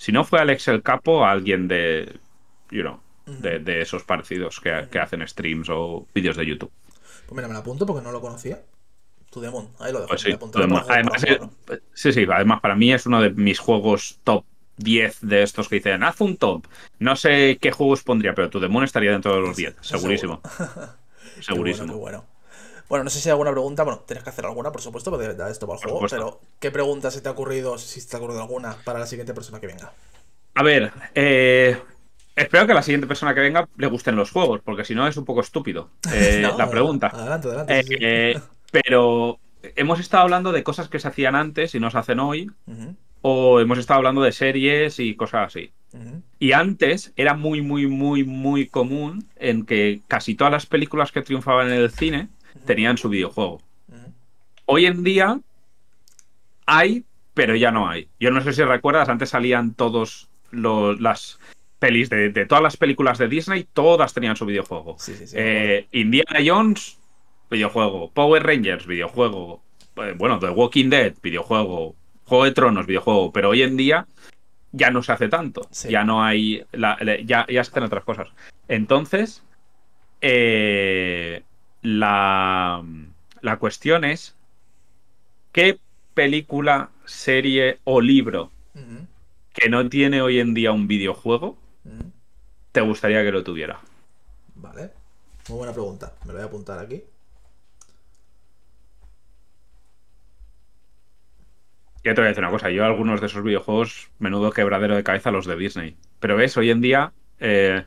Si 0.00 0.12
no 0.12 0.24
fue 0.24 0.40
Alex 0.40 0.68
el 0.68 0.82
Capo, 0.82 1.26
alguien 1.26 1.68
de. 1.68 2.18
You 2.70 2.82
know, 2.82 3.00
de, 3.26 3.58
de 3.58 3.82
esos 3.82 4.02
parecidos 4.04 4.60
que, 4.60 4.86
que 4.90 4.98
hacen 4.98 5.26
streams 5.28 5.68
o 5.70 6.06
vídeos 6.14 6.36
de 6.36 6.46
YouTube. 6.46 6.70
Pues 7.26 7.36
mira, 7.36 7.48
me 7.48 7.52
la 7.54 7.60
apunto 7.60 7.84
porque 7.84 8.02
no 8.02 8.10
lo 8.12 8.20
conocía. 8.20 8.62
Tu 9.30 9.40
Demon, 9.40 9.68
ahí 9.78 9.92
lo 9.92 9.98
dejo. 9.98 10.08
Pues 10.08 10.22
sí, 10.22 10.32
jugar- 10.32 10.84
Además, 10.88 11.24
eh, 11.24 11.38
sí, 11.92 12.12
sí, 12.12 12.26
además 12.32 12.60
para 12.60 12.74
mí 12.76 12.92
es 12.92 13.06
uno 13.06 13.20
de 13.20 13.30
mis 13.30 13.58
juegos 13.58 14.18
top 14.24 14.44
10 14.78 15.18
de 15.20 15.42
estos 15.42 15.68
que 15.68 15.76
dicen, 15.76 16.02
haz 16.02 16.20
un 16.20 16.36
top. 16.36 16.66
No 16.98 17.14
sé 17.14 17.58
qué 17.60 17.70
juegos 17.70 18.02
pondría, 18.02 18.34
pero 18.34 18.48
tu 18.50 18.58
Demon 18.58 18.84
estaría 18.84 19.12
dentro 19.12 19.34
de 19.34 19.40
los 19.42 19.56
10, 19.56 19.74
Seguro. 19.80 19.98
segurísimo. 20.00 20.40
Qué 20.50 20.50
bueno, 20.58 21.42
Segurísimo. 21.42 21.86
qué 21.88 21.94
bueno. 21.98 22.24
Bueno, 22.90 23.04
no 23.04 23.10
sé 23.10 23.20
si 23.20 23.28
hay 23.28 23.30
alguna 23.30 23.52
pregunta. 23.52 23.84
Bueno, 23.84 24.00
tienes 24.00 24.24
que 24.24 24.30
hacer 24.30 24.44
alguna, 24.44 24.72
por 24.72 24.82
supuesto, 24.82 25.12
porque 25.12 25.32
da 25.34 25.48
esto 25.48 25.64
para 25.68 25.78
el 25.78 25.84
juego. 25.84 26.06
Pero, 26.10 26.40
¿qué 26.58 26.72
pregunta 26.72 27.12
se 27.12 27.20
te 27.20 27.28
ha 27.28 27.32
ocurrido, 27.32 27.78
si 27.78 28.00
se 28.00 28.08
te 28.08 28.16
ha 28.16 28.18
ocurrido 28.18 28.42
alguna, 28.42 28.76
para 28.84 28.98
la 28.98 29.06
siguiente 29.06 29.32
persona 29.32 29.60
que 29.60 29.68
venga? 29.68 29.92
A 30.54 30.62
ver, 30.64 30.90
eh, 31.14 31.80
espero 32.34 32.66
que 32.66 32.72
a 32.72 32.74
la 32.74 32.82
siguiente 32.82 33.06
persona 33.06 33.32
que 33.32 33.42
venga 33.42 33.68
le 33.76 33.86
gusten 33.86 34.16
los 34.16 34.32
juegos, 34.32 34.60
porque 34.64 34.84
si 34.84 34.96
no 34.96 35.06
es 35.06 35.16
un 35.16 35.24
poco 35.24 35.40
estúpido 35.40 35.90
eh, 36.12 36.40
No, 36.42 36.58
la 36.58 36.68
pregunta. 36.68 37.06
Adelante, 37.14 37.46
adelante. 37.46 37.82
sí. 37.84 37.94
Eh, 38.00 38.40
pero 38.72 39.38
hemos 39.62 40.00
estado 40.00 40.24
hablando 40.24 40.50
de 40.50 40.64
cosas 40.64 40.88
que 40.88 40.98
se 40.98 41.06
hacían 41.06 41.36
antes 41.36 41.76
y 41.76 41.80
no 41.80 41.92
se 41.92 41.98
hacen 41.98 42.18
hoy, 42.18 42.50
o 43.22 43.60
hemos 43.60 43.78
estado 43.78 43.98
hablando 43.98 44.22
de 44.22 44.32
series 44.32 44.98
y 44.98 45.14
cosas 45.14 45.46
así. 45.46 45.72
Y 46.40 46.52
antes 46.52 47.12
era 47.14 47.34
muy, 47.34 47.62
muy, 47.62 47.86
muy, 47.86 48.24
muy 48.24 48.66
común 48.66 49.28
en 49.36 49.64
que 49.64 50.00
casi 50.08 50.34
todas 50.34 50.52
las 50.52 50.66
películas 50.66 51.12
que 51.12 51.22
triunfaban 51.22 51.68
en 51.68 51.74
el 51.74 51.90
cine 51.92 52.28
tenían 52.66 52.98
su 52.98 53.08
videojuego. 53.08 53.60
Hoy 54.66 54.86
en 54.86 55.02
día 55.02 55.40
hay, 56.66 57.04
pero 57.34 57.56
ya 57.56 57.70
no 57.70 57.88
hay. 57.88 58.08
Yo 58.20 58.30
no 58.30 58.40
sé 58.40 58.52
si 58.52 58.62
recuerdas, 58.62 59.08
antes 59.08 59.30
salían 59.30 59.74
todos 59.74 60.28
los, 60.50 61.00
las 61.00 61.38
pelis 61.78 62.10
de, 62.10 62.30
de 62.30 62.46
todas 62.46 62.62
las 62.62 62.76
películas 62.76 63.18
de 63.18 63.28
Disney, 63.28 63.66
todas 63.72 64.12
tenían 64.14 64.36
su 64.36 64.46
videojuego. 64.46 64.96
Sí, 64.98 65.14
sí, 65.14 65.26
sí. 65.26 65.36
Eh, 65.38 65.86
Indiana 65.92 66.40
Jones, 66.44 66.98
videojuego. 67.50 68.10
Power 68.12 68.42
Rangers, 68.44 68.86
videojuego. 68.86 69.62
Eh, 69.96 70.14
Bueno, 70.16 70.38
The 70.38 70.50
Walking 70.50 70.88
Dead, 70.90 71.14
videojuego. 71.22 71.94
Juego 72.26 72.44
de 72.44 72.52
Tronos, 72.52 72.86
videojuego. 72.86 73.32
Pero 73.32 73.48
hoy 73.50 73.62
en 73.62 73.76
día 73.76 74.06
ya 74.72 74.90
no 74.90 75.02
se 75.02 75.10
hace 75.12 75.28
tanto. 75.28 75.66
Ya 75.90 76.04
no 76.04 76.22
hay. 76.22 76.62
la- 76.72 76.96
la- 77.00 77.18
ya, 77.20 77.44
ya 77.48 77.64
se 77.64 77.70
hacen 77.70 77.82
otras 77.82 78.04
cosas. 78.04 78.28
Entonces, 78.68 79.42
eh, 80.20 81.42
la, 81.82 82.82
la 83.40 83.58
cuestión 83.58 84.04
es: 84.04 84.34
¿qué 85.52 85.78
película, 86.14 86.90
serie 87.04 87.78
o 87.84 88.00
libro 88.00 88.50
que 89.52 89.68
no 89.68 89.88
tiene 89.88 90.22
hoy 90.22 90.38
en 90.38 90.54
día 90.54 90.72
un 90.72 90.86
videojuego 90.86 91.56
te 92.72 92.80
gustaría 92.80 93.22
que 93.22 93.32
lo 93.32 93.42
tuviera? 93.42 93.80
Vale. 94.54 94.90
Muy 95.48 95.58
buena 95.58 95.72
pregunta. 95.72 96.12
Me 96.22 96.28
lo 96.28 96.34
voy 96.34 96.42
a 96.42 96.46
apuntar 96.46 96.78
aquí. 96.78 97.02
Yo 102.02 102.14
te 102.14 102.20
voy 102.20 102.26
a 102.26 102.28
decir 102.28 102.42
una 102.42 102.52
cosa, 102.52 102.70
yo 102.70 102.84
algunos 102.84 103.20
de 103.20 103.26
esos 103.26 103.42
videojuegos, 103.42 104.10
menudo 104.18 104.52
quebradero 104.52 104.96
de 104.96 105.04
cabeza 105.04 105.30
los 105.30 105.44
de 105.46 105.56
Disney. 105.56 105.96
Pero 106.18 106.36
ves, 106.36 106.56
hoy 106.56 106.70
en 106.70 106.80
día, 106.80 107.12
eh, 107.40 107.84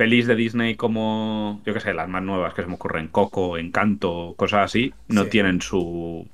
pelis 0.00 0.26
de 0.26 0.34
Disney 0.34 0.76
como, 0.76 1.60
yo 1.66 1.74
qué 1.74 1.80
sé, 1.80 1.92
las 1.92 2.08
más 2.08 2.22
nuevas 2.22 2.54
que 2.54 2.62
se 2.62 2.68
me 2.68 2.76
ocurren, 2.76 3.08
Coco, 3.08 3.58
Encanto, 3.58 4.32
cosas 4.38 4.64
así, 4.64 4.94
no 5.08 5.24
Sí. 5.24 5.28
tienen 5.30 5.60
su... 5.60 6.26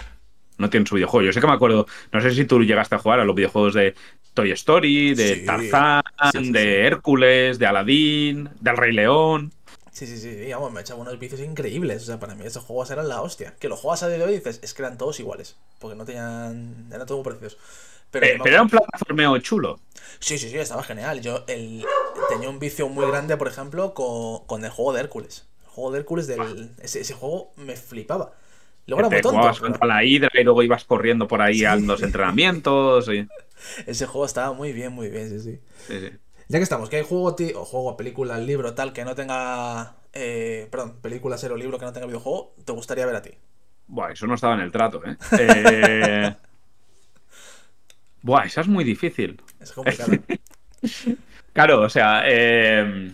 No 0.58 0.70
tienen 0.70 0.86
su 0.86 0.94
videojuego. 0.94 1.26
Yo 1.26 1.32
sé 1.32 1.40
que 1.40 1.48
me 1.48 1.52
acuerdo, 1.52 1.86
no 2.12 2.20
sé 2.20 2.30
si 2.30 2.44
tú 2.44 2.62
llegaste 2.62 2.94
a 2.94 2.98
jugar 2.98 3.18
a 3.18 3.24
los 3.24 3.34
videojuegos 3.34 3.74
de 3.74 3.94
Toy 4.34 4.52
Story, 4.52 5.14
de 5.16 5.34
Sí. 5.40 5.44
Tarzán, 5.44 6.02
Sí, 6.32 6.52
de. 6.52 6.86
Hércules, 6.86 7.58
de 7.58 7.66
Aladdin, 7.66 8.48
del 8.60 8.76
Rey 8.76 8.92
León. 8.92 9.52
Sí, 9.90 10.06
sí, 10.06 10.16
sí, 10.18 10.52
vamos, 10.52 10.72
me 10.72 10.78
he 10.78 10.82
echado 10.82 11.00
unos 11.00 11.18
vicios 11.18 11.40
increíbles. 11.40 12.02
O 12.04 12.06
sea, 12.06 12.20
para 12.20 12.34
mí 12.36 12.44
esos 12.46 12.62
juegos 12.64 12.90
eran 12.90 13.08
la 13.08 13.20
hostia. 13.22 13.54
Que 13.58 13.68
los 13.68 13.80
juegas 13.80 14.02
a 14.04 14.08
día 14.08 14.18
de 14.18 14.24
hoy 14.24 14.32
y 14.32 14.36
dices, 14.36 14.60
es 14.62 14.72
que 14.74 14.82
eran 14.82 14.96
todos 14.96 15.18
iguales. 15.20 15.56
Porque 15.80 15.96
no 15.96 16.04
tenían. 16.04 16.86
Eran 16.92 17.06
todos 17.06 17.18
muy 17.18 17.24
parecidos. 17.24 17.58
Pero, 18.10 18.26
pero 18.42 18.54
era 18.54 18.62
un 18.62 18.68
plataformeo 18.70 19.38
chulo. 19.38 19.80
Sí, 20.20 20.38
sí, 20.38 20.50
sí, 20.50 20.56
estaba 20.58 20.82
genial. 20.82 21.20
Yo 21.20 21.44
el... 21.48 21.84
tenía 22.28 22.48
un 22.48 22.58
vicio 22.58 22.88
muy 22.88 23.06
grande, 23.06 23.36
por 23.36 23.48
ejemplo, 23.48 23.94
con, 23.94 24.44
con 24.46 24.64
el 24.64 24.70
juego 24.70 24.92
de 24.92 25.00
Hércules. 25.00 25.46
El 25.64 25.68
juego 25.70 25.92
de 25.92 25.98
Hércules 26.00 26.26
del. 26.26 26.74
Ese, 26.80 27.00
ese 27.00 27.14
juego 27.14 27.52
me 27.56 27.76
flipaba. 27.76 28.32
Luego 28.86 29.00
era 29.00 29.10
muy 29.10 29.20
tonto. 29.20 29.48
jugabas 29.48 29.60
pero 29.60 29.78
contra 29.78 29.86
la 29.86 30.04
hidra 30.04 30.30
y 30.34 30.44
luego 30.44 30.62
ibas 30.62 30.84
corriendo 30.84 31.26
por 31.28 31.42
ahí 31.42 31.64
a 31.64 31.76
los 31.76 32.02
entrenamientos. 32.02 33.08
y- 33.08 33.28
Ese 33.86 34.06
juego 34.06 34.26
estaba 34.26 34.52
muy 34.52 34.72
bien, 34.72 34.92
muy 34.92 35.08
bien, 35.10 35.28
sí, 35.30 35.40
sí. 35.40 35.60
sí, 35.88 36.00
sí. 36.00 36.18
Ya 36.48 36.58
que 36.58 36.64
estamos, 36.64 36.90
que 36.90 36.96
hay 36.96 37.04
juego, 37.04 37.36
o 37.56 37.64
juego, 37.66 37.96
película, 37.96 38.38
libro, 38.38 38.74
tal, 38.74 38.92
que 38.92 39.04
no 39.04 39.14
tenga. 39.16 39.96
Eh, 40.14 40.68
perdón, 40.70 41.00
película, 41.02 41.38
serie 41.38 41.54
o 41.54 41.58
libro 41.58 41.78
que 41.78 41.84
no 41.86 41.92
tenga 41.92 42.06
videojuego, 42.06 42.54
¿te 42.64 42.72
gustaría 42.72 43.06
ver 43.06 43.16
a 43.16 43.22
ti? 43.22 43.32
Buah, 43.88 44.12
eso 44.12 44.26
no 44.26 44.34
estaba 44.34 44.54
en 44.54 44.60
el 44.60 44.72
trato, 44.72 45.04
¿eh? 45.06 45.16
Eh, 45.36 46.34
Buah, 48.22 48.44
esa 48.46 48.60
es 48.62 48.68
muy 48.68 48.84
difícil. 48.84 49.40
Es 49.60 49.72
complicado. 49.72 50.12
Claro, 51.52 51.80
o 51.80 51.88
sea, 51.88 52.22
eh, 52.26 53.10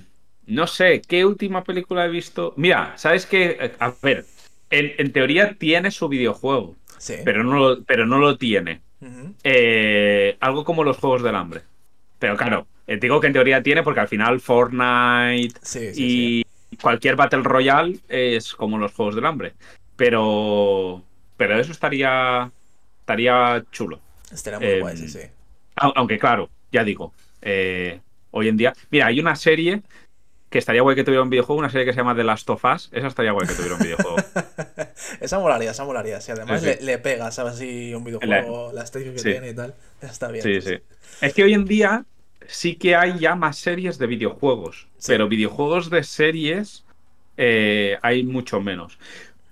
no 0.47 0.67
sé, 0.67 1.01
¿qué 1.07 1.25
última 1.25 1.63
película 1.63 2.05
he 2.05 2.09
visto? 2.09 2.55
Mira, 2.57 2.93
¿sabes 2.97 3.25
qué? 3.25 3.73
A 3.79 3.93
ver, 4.03 4.25
en, 4.69 4.93
en 4.99 5.13
teoría 5.13 5.55
tiene 5.55 5.93
su 5.93 6.09
videojuego, 6.09 6.75
Sí. 6.99 7.15
pero 7.25 7.45
no 7.45 7.57
lo, 7.57 7.85
pero 7.85 8.05
no 8.05 8.19
lo 8.19 8.37
tiene. 8.39 8.81
Eh, 9.45 10.37
algo 10.41 10.65
como 10.65 10.83
los 10.83 10.97
Juegos 10.99 11.23
del 11.23 11.37
Hambre. 11.37 11.63
Pero 12.19 12.37
claro, 12.37 12.67
eh, 12.89 12.97
digo 12.97 13.21
que 13.21 13.29
en 13.29 13.33
teoría 13.33 13.63
tiene 13.63 13.83
porque 13.85 14.01
al 14.01 14.09
final 14.09 14.41
Fortnite 14.41 15.55
Sí, 15.63 15.95
sí, 15.95 16.45
y 16.71 16.77
cualquier 16.77 17.15
Battle 17.17 17.43
Royale 17.45 17.99
es 18.09 18.55
como 18.55 18.77
los 18.77 18.93
Juegos 18.93 19.15
del 19.15 19.27
Hambre. 19.27 19.55
Pero, 19.97 21.03
pero 21.37 21.59
eso 21.61 21.71
estaría, 21.71 22.51
estaría 23.01 23.63
chulo. 23.71 24.01
Sí. 24.33 24.37
Estaría 24.37 24.59
muy 24.59 24.69
em, 24.69 24.81
guay, 24.81 24.97
sí, 24.97 25.09
sí. 25.09 25.21
Au- 25.77 25.93
Aunque 25.97 26.19
claro, 26.19 26.49
ya 26.73 26.85
digo, 26.85 27.13
eh, 27.43 28.01
hoy 28.31 28.49
en 28.49 28.57
día... 28.57 28.73
Mira, 28.91 29.07
hay 29.07 29.21
una 29.21 29.37
serie 29.37 29.83
que 30.51 30.59
estaría 30.59 30.83
guay 30.83 30.95
que 30.97 31.05
tuviera 31.05 31.23
un 31.23 31.31
videojuego, 31.31 31.59
una 31.59 31.71
serie 31.71 31.87
que 31.87 31.93
se 31.93 31.99
llama 31.99 32.15
The 32.15 32.25
Last 32.25 32.49
of 32.51 32.63
Us. 32.65 32.91
Esa 32.93 33.07
estaría 33.07 33.33
guay 33.33 33.47
que 33.49 33.55
tuviera 33.55 33.75
un 33.77 33.81
videojuego. 33.83 34.17
Esa 35.21 35.39
molaría, 35.39 35.71
esa 35.71 35.85
molaría. 35.85 36.21
Si 36.21 36.31
además 36.33 36.61
Sí, 36.61 36.69
sí. 36.73 36.77
Le, 36.81 36.85
le 36.87 36.99
pega, 36.99 37.31
¿sabes? 37.31 37.55
Así 37.55 37.95
un 37.95 38.05
videojuego, 38.05 38.71
la 38.73 38.83
estética 38.83 39.13
que 39.13 39.19
Sí. 39.19 39.31
tiene 39.31 39.51
y 39.51 39.55
tal. 39.55 39.75
Está 40.03 40.29
bien. 40.29 40.43
Sí, 40.43 40.61
sí. 40.61 40.79
Es 41.23 41.33
que 41.35 41.45
hoy 41.45 41.55
en 41.55 41.65
día 41.65 42.05
sí 42.47 42.75
que 42.77 42.95
hay 42.97 43.19
ya 43.19 43.35
más 43.35 43.57
series 43.59 43.97
de 43.99 44.07
videojuegos, 44.07 44.89
Sí. 44.99 45.13
pero 45.13 45.29
videojuegos 45.29 45.89
de 45.91 46.03
series 46.03 46.85
eh, 47.39 47.97
hay 48.03 48.23
mucho 48.25 48.61
menos. 48.61 48.99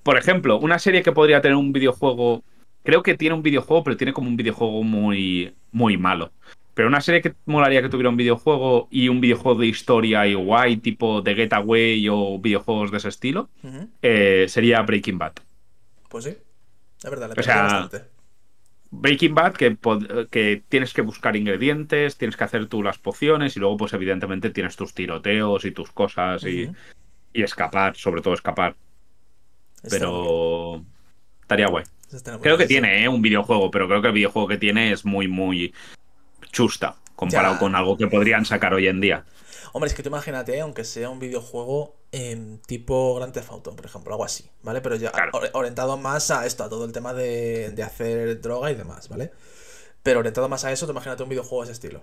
Por 0.02 0.18
ejemplo, 0.18 0.58
una 0.58 0.78
serie 0.78 1.02
que 1.02 1.12
podría 1.12 1.40
tener 1.40 1.56
un 1.56 1.72
videojuego, 1.72 2.42
creo 2.82 3.02
que 3.02 3.16
tiene 3.16 3.34
un 3.34 3.42
videojuego, 3.42 3.84
pero 3.84 3.96
tiene 3.96 4.12
como 4.12 4.28
un 4.28 4.36
videojuego 4.36 4.82
muy, 4.82 5.54
muy 5.72 5.96
malo. 5.96 6.32
Pero 6.74 6.88
una 6.88 7.00
serie 7.00 7.20
que 7.20 7.34
molaría 7.46 7.82
que 7.82 7.88
tuviera 7.88 8.08
un 8.08 8.16
videojuego 8.16 8.88
y 8.90 9.08
un 9.08 9.20
videojuego 9.20 9.60
de 9.60 9.66
historia 9.66 10.26
y 10.26 10.34
guay, 10.34 10.78
tipo 10.78 11.22
The 11.22 11.34
Getaway 11.34 12.08
o 12.08 12.38
videojuegos 12.38 12.90
de 12.90 12.98
ese 12.98 13.08
estilo, 13.08 13.50
eh, 14.02 14.46
sería 14.48 14.80
Breaking 14.82 15.18
Bad. 15.18 15.32
Pues 16.08 16.24
sí. 16.24 16.36
Es 17.02 17.10
verdad, 17.10 17.32
le 17.34 17.40
O 17.40 17.42
sea, 17.42 17.62
bastante. 17.62 18.04
Breaking 18.92 19.34
Bad, 19.34 19.54
que, 19.54 19.76
que 20.30 20.62
tienes 20.68 20.92
que 20.92 21.02
buscar 21.02 21.36
ingredientes, 21.36 22.16
tienes 22.16 22.36
que 22.36 22.44
hacer 22.44 22.66
tú 22.66 22.82
las 22.82 22.98
pociones 22.98 23.56
y 23.56 23.60
luego, 23.60 23.76
pues 23.76 23.92
evidentemente, 23.92 24.50
tienes 24.50 24.76
tus 24.76 24.94
tiroteos 24.94 25.64
y 25.64 25.70
tus 25.70 25.92
cosas 25.92 26.44
y, 26.44 26.70
y 27.32 27.42
escapar, 27.42 27.96
sobre 27.96 28.22
todo 28.22 28.34
escapar. 28.34 28.74
Está 29.82 29.98
bien. 29.98 30.99
Estaría 31.50 31.66
guay. 31.66 31.84
Creo 32.42 32.56
que 32.56 32.66
tiene 32.66 33.02
¿eh? 33.02 33.08
un 33.08 33.20
videojuego, 33.22 33.70
pero 33.72 33.88
creo 33.88 34.00
que 34.00 34.08
el 34.08 34.14
videojuego 34.14 34.46
que 34.46 34.56
tiene 34.56 34.92
es 34.92 35.04
muy, 35.04 35.26
muy 35.26 35.74
chusta 36.52 36.94
comparado 37.16 37.54
Ya. 37.54 37.58
con 37.60 37.74
algo 37.74 37.96
que 37.96 38.06
podrían 38.06 38.44
sacar 38.44 38.72
hoy 38.72 38.86
en 38.86 39.00
día. 39.00 39.24
Hombre, 39.72 39.88
es 39.88 39.94
que 39.94 40.02
tú 40.02 40.08
imagínate, 40.10 40.56
¿eh? 40.56 40.60
aunque 40.60 40.84
sea 40.84 41.10
un 41.10 41.18
videojuego 41.18 41.96
tipo 42.66 43.14
Grand 43.16 43.32
Theft 43.32 43.50
Auto, 43.50 43.74
por 43.76 43.84
ejemplo, 43.86 44.12
algo 44.12 44.24
así, 44.24 44.48
¿vale? 44.62 44.80
Pero 44.80 44.96
ya 44.96 45.10
Claro. 45.12 45.32
orientado 45.52 45.96
más 45.96 46.30
a 46.30 46.46
esto, 46.46 46.64
a 46.64 46.68
todo 46.68 46.84
el 46.84 46.92
tema 46.92 47.14
de, 47.14 47.70
de 47.70 47.82
hacer 47.82 48.40
droga 48.40 48.70
y 48.70 48.74
demás, 48.74 49.08
¿vale? 49.08 49.30
Pero 50.02 50.20
orientado 50.20 50.48
más 50.48 50.64
a 50.64 50.72
eso, 50.72 50.86
tú 50.86 50.92
imagínate 50.92 51.22
un 51.22 51.28
videojuego 51.28 51.64
de 51.64 51.72
ese 51.72 51.72
estilo. 51.72 52.02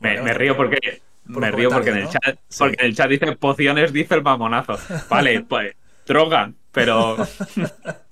Me, 0.00 0.10
Vale, 0.10 0.14
me 0.16 0.20
vale, 0.22 0.34
río 0.34 0.56
porque 0.56 1.02
por 1.32 1.40
me 1.40 1.50
río 1.50 1.70
porque 1.70 1.90
en 1.90 1.96
el 1.98 2.08
chat. 2.08 2.38
Sí. 2.48 2.58
porque 2.58 2.76
en 2.80 2.86
el 2.86 2.94
chat 2.96 3.08
dice 3.10 3.32
pociones, 3.36 3.92
dice 3.92 4.14
el 4.14 4.22
mamonazo. 4.22 4.78
Vale, 5.08 5.40
pues 5.48 5.74
droga, 6.06 6.52
pero 6.70 7.16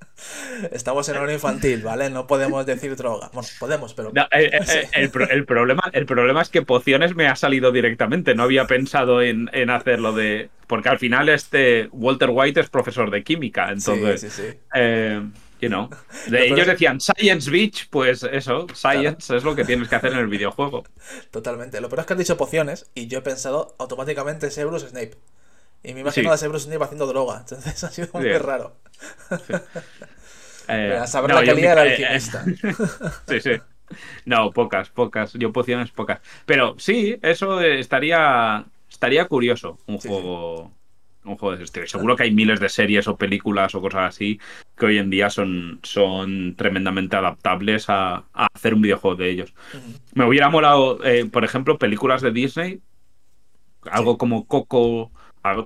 Estamos 0.71 1.09
en 1.09 1.17
hora 1.17 1.33
infantil, 1.33 1.83
¿vale? 1.83 2.09
No 2.11 2.27
podemos 2.27 2.65
decir 2.67 2.95
droga. 2.97 3.31
Bueno, 3.33 3.49
podemos, 3.59 3.95
pero... 3.95 4.13
No, 4.15 4.23
eh, 4.31 4.51
eh, 4.53 4.89
el, 4.93 5.11
pro- 5.11 5.29
el 5.29 5.45
problema, 5.45 5.91
el 5.93 6.07
problema 6.07 6.43
es 6.43 6.49
que 6.49 6.63
pociones 6.63 7.15
me 7.17 7.27
ha 7.27 7.37
salido 7.37 7.73
directamente. 7.73 8.35
No 8.35 8.45
había 8.45 8.67
pensado 8.67 9.23
en, 9.23 9.51
en 9.53 9.71
hacerlo 9.71 10.13
de. 10.13 10.51
Porque 10.67 10.89
al 10.89 10.99
final, 10.99 11.29
este 11.29 11.89
Walter 11.93 12.31
White 12.33 12.61
es 12.61 12.71
profesor 12.71 13.11
de 13.11 13.23
química. 13.25 13.71
Entonces, 13.71 14.21
sí, 14.21 14.31
sí, 14.31 14.43
sí. 14.53 14.59
eh, 14.75 15.21
you 15.61 15.69
know. 15.69 15.91
De- 16.29 16.47
ellos 16.47 16.61
es- 16.61 16.67
decían 16.69 17.01
Science 17.01 17.51
Beach, 17.51 17.89
pues 17.91 18.23
eso, 18.23 18.67
Science 18.73 19.37
es 19.37 19.45
lo 19.45 19.55
que 19.55 19.65
tienes 19.65 19.89
que 19.89 19.97
hacer 19.97 20.13
en 20.13 20.19
el 20.21 20.29
videojuego. 20.29 20.85
Totalmente. 21.31 21.81
Lo 21.81 21.89
peor 21.89 22.01
es 22.01 22.07
que 22.07 22.13
han 22.15 22.19
dicho 22.19 22.37
pociones 22.37 22.91
y 22.95 23.09
yo 23.09 23.19
he 23.19 23.23
pensado 23.23 23.75
automáticamente 23.79 24.51
Severus 24.51 24.83
Snape. 24.89 25.17
Y 25.85 25.95
me 25.95 26.01
imagino 26.01 26.31
Sí. 26.31 26.35
a 26.35 26.37
Severus 26.39 26.63
Snape 26.65 26.83
haciendo 26.85 27.07
droga. 27.07 27.39
Entonces 27.41 27.85
ha 27.85 27.91
sido 27.91 28.09
muy 28.15 28.23
Sí. 28.25 28.39
raro. 28.39 28.77
Eh, 30.67 30.97
a 30.99 31.07
saber 31.07 31.31
no, 31.31 31.41
la 31.43 31.47
calidad 31.47 31.77
del 31.77 31.89
eh, 31.89 31.97
eh, 32.01 32.07
alquimista. 32.07 32.45
Sí, 33.29 33.41
sí. 33.41 33.51
No, 34.25 34.51
pocas, 34.51 34.89
pocas. 34.89 35.35
Yo 35.35 35.53
pociones 35.53 35.91
pocas. 35.91 36.21
Pero 36.47 36.75
sí, 36.79 37.19
eso 37.21 37.61
eh, 37.61 37.81
estaría 37.81 38.65
estaría 38.91 39.27
curioso, 39.27 39.79
un 39.87 39.99
juego 39.99 40.73
un 41.25 41.37
juego 41.37 41.51
de 41.51 41.57
ese 41.57 41.65
estilo. 41.65 41.87
Seguro 41.87 42.17
que 42.17 42.23
hay 42.25 42.31
miles 42.33 42.61
de 42.61 42.69
series 42.71 43.09
o 43.09 43.17
películas 43.17 43.75
o 43.75 43.81
cosas 43.83 44.09
así 44.15 44.39
que 44.77 44.87
hoy 44.87 44.99
en 44.99 45.11
día 45.11 45.29
son, 45.31 45.81
son 45.83 46.55
tremendamente 46.57 47.17
adaptables 47.17 47.91
a, 47.91 48.25
a 48.33 48.47
hacer 48.55 48.73
un 48.75 48.81
videojuego 48.83 49.17
de 49.17 49.31
ellos. 49.31 49.55
Me 50.15 50.27
hubiera 50.27 50.49
molado, 50.51 51.03
eh, 51.05 51.25
por 51.27 51.45
ejemplo, 51.45 51.79
películas 51.79 52.21
de 52.23 52.31
Disney, 52.31 52.81
algo 53.91 54.17
como 54.19 54.47
Coco. 54.47 55.13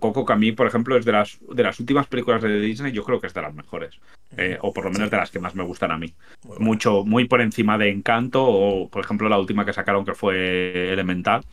Coco 0.01 0.26
que 0.26 0.33
a 0.33 0.37
mí, 0.37 0.51
por 0.53 0.66
ejemplo, 0.66 0.97
es 0.97 1.05
de 1.05 1.12
las, 1.12 1.39
de 1.41 1.62
las 1.62 1.79
últimas 1.79 2.07
películas 2.09 2.43
de 2.43 2.59
Disney, 2.61 2.91
yo 2.93 3.05
creo 3.05 3.20
que 3.20 3.29
es 3.29 3.35
de 3.35 3.43
las 3.43 3.55
mejores. 3.55 3.95
Eh, 4.37 4.59
o 4.61 4.72
por 4.72 4.85
lo 4.85 4.91
menos 4.91 5.07
Sí. 5.07 5.11
de 5.12 5.16
las 5.16 5.31
que 5.31 5.39
más 5.39 5.55
me 5.55 5.62
gustan 5.62 5.91
a 5.93 5.97
mí. 5.99 6.12
Muy 6.43 6.49
bueno. 6.57 6.64
Mucho, 6.64 7.05
muy 7.05 7.26
por 7.26 7.41
encima 7.41 7.79
de 7.79 7.89
Encanto, 7.91 8.45
o 8.45 8.89
por 8.89 9.05
ejemplo 9.05 9.29
la 9.29 9.39
última 9.39 9.64
que 9.64 9.72
sacaron 9.72 10.05
que 10.05 10.14
fue 10.14 10.93
Elemental. 10.93 11.45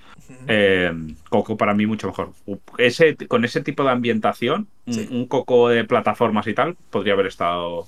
Eh, 0.47 0.91
Coco 1.29 1.55
para 1.55 1.73
mí 1.75 1.85
mucho 1.85 2.07
mejor. 2.07 2.31
Ese, 2.79 3.15
con 3.27 3.45
ese 3.45 3.61
tipo 3.61 3.83
de 3.83 3.91
ambientación, 3.91 4.67
un- 4.87 5.27
Coco 5.27 5.69
de 5.69 5.83
plataformas 5.85 6.47
y 6.47 6.53
tal, 6.55 6.75
podría 6.89 7.13
haber 7.13 7.27
estado 7.27 7.87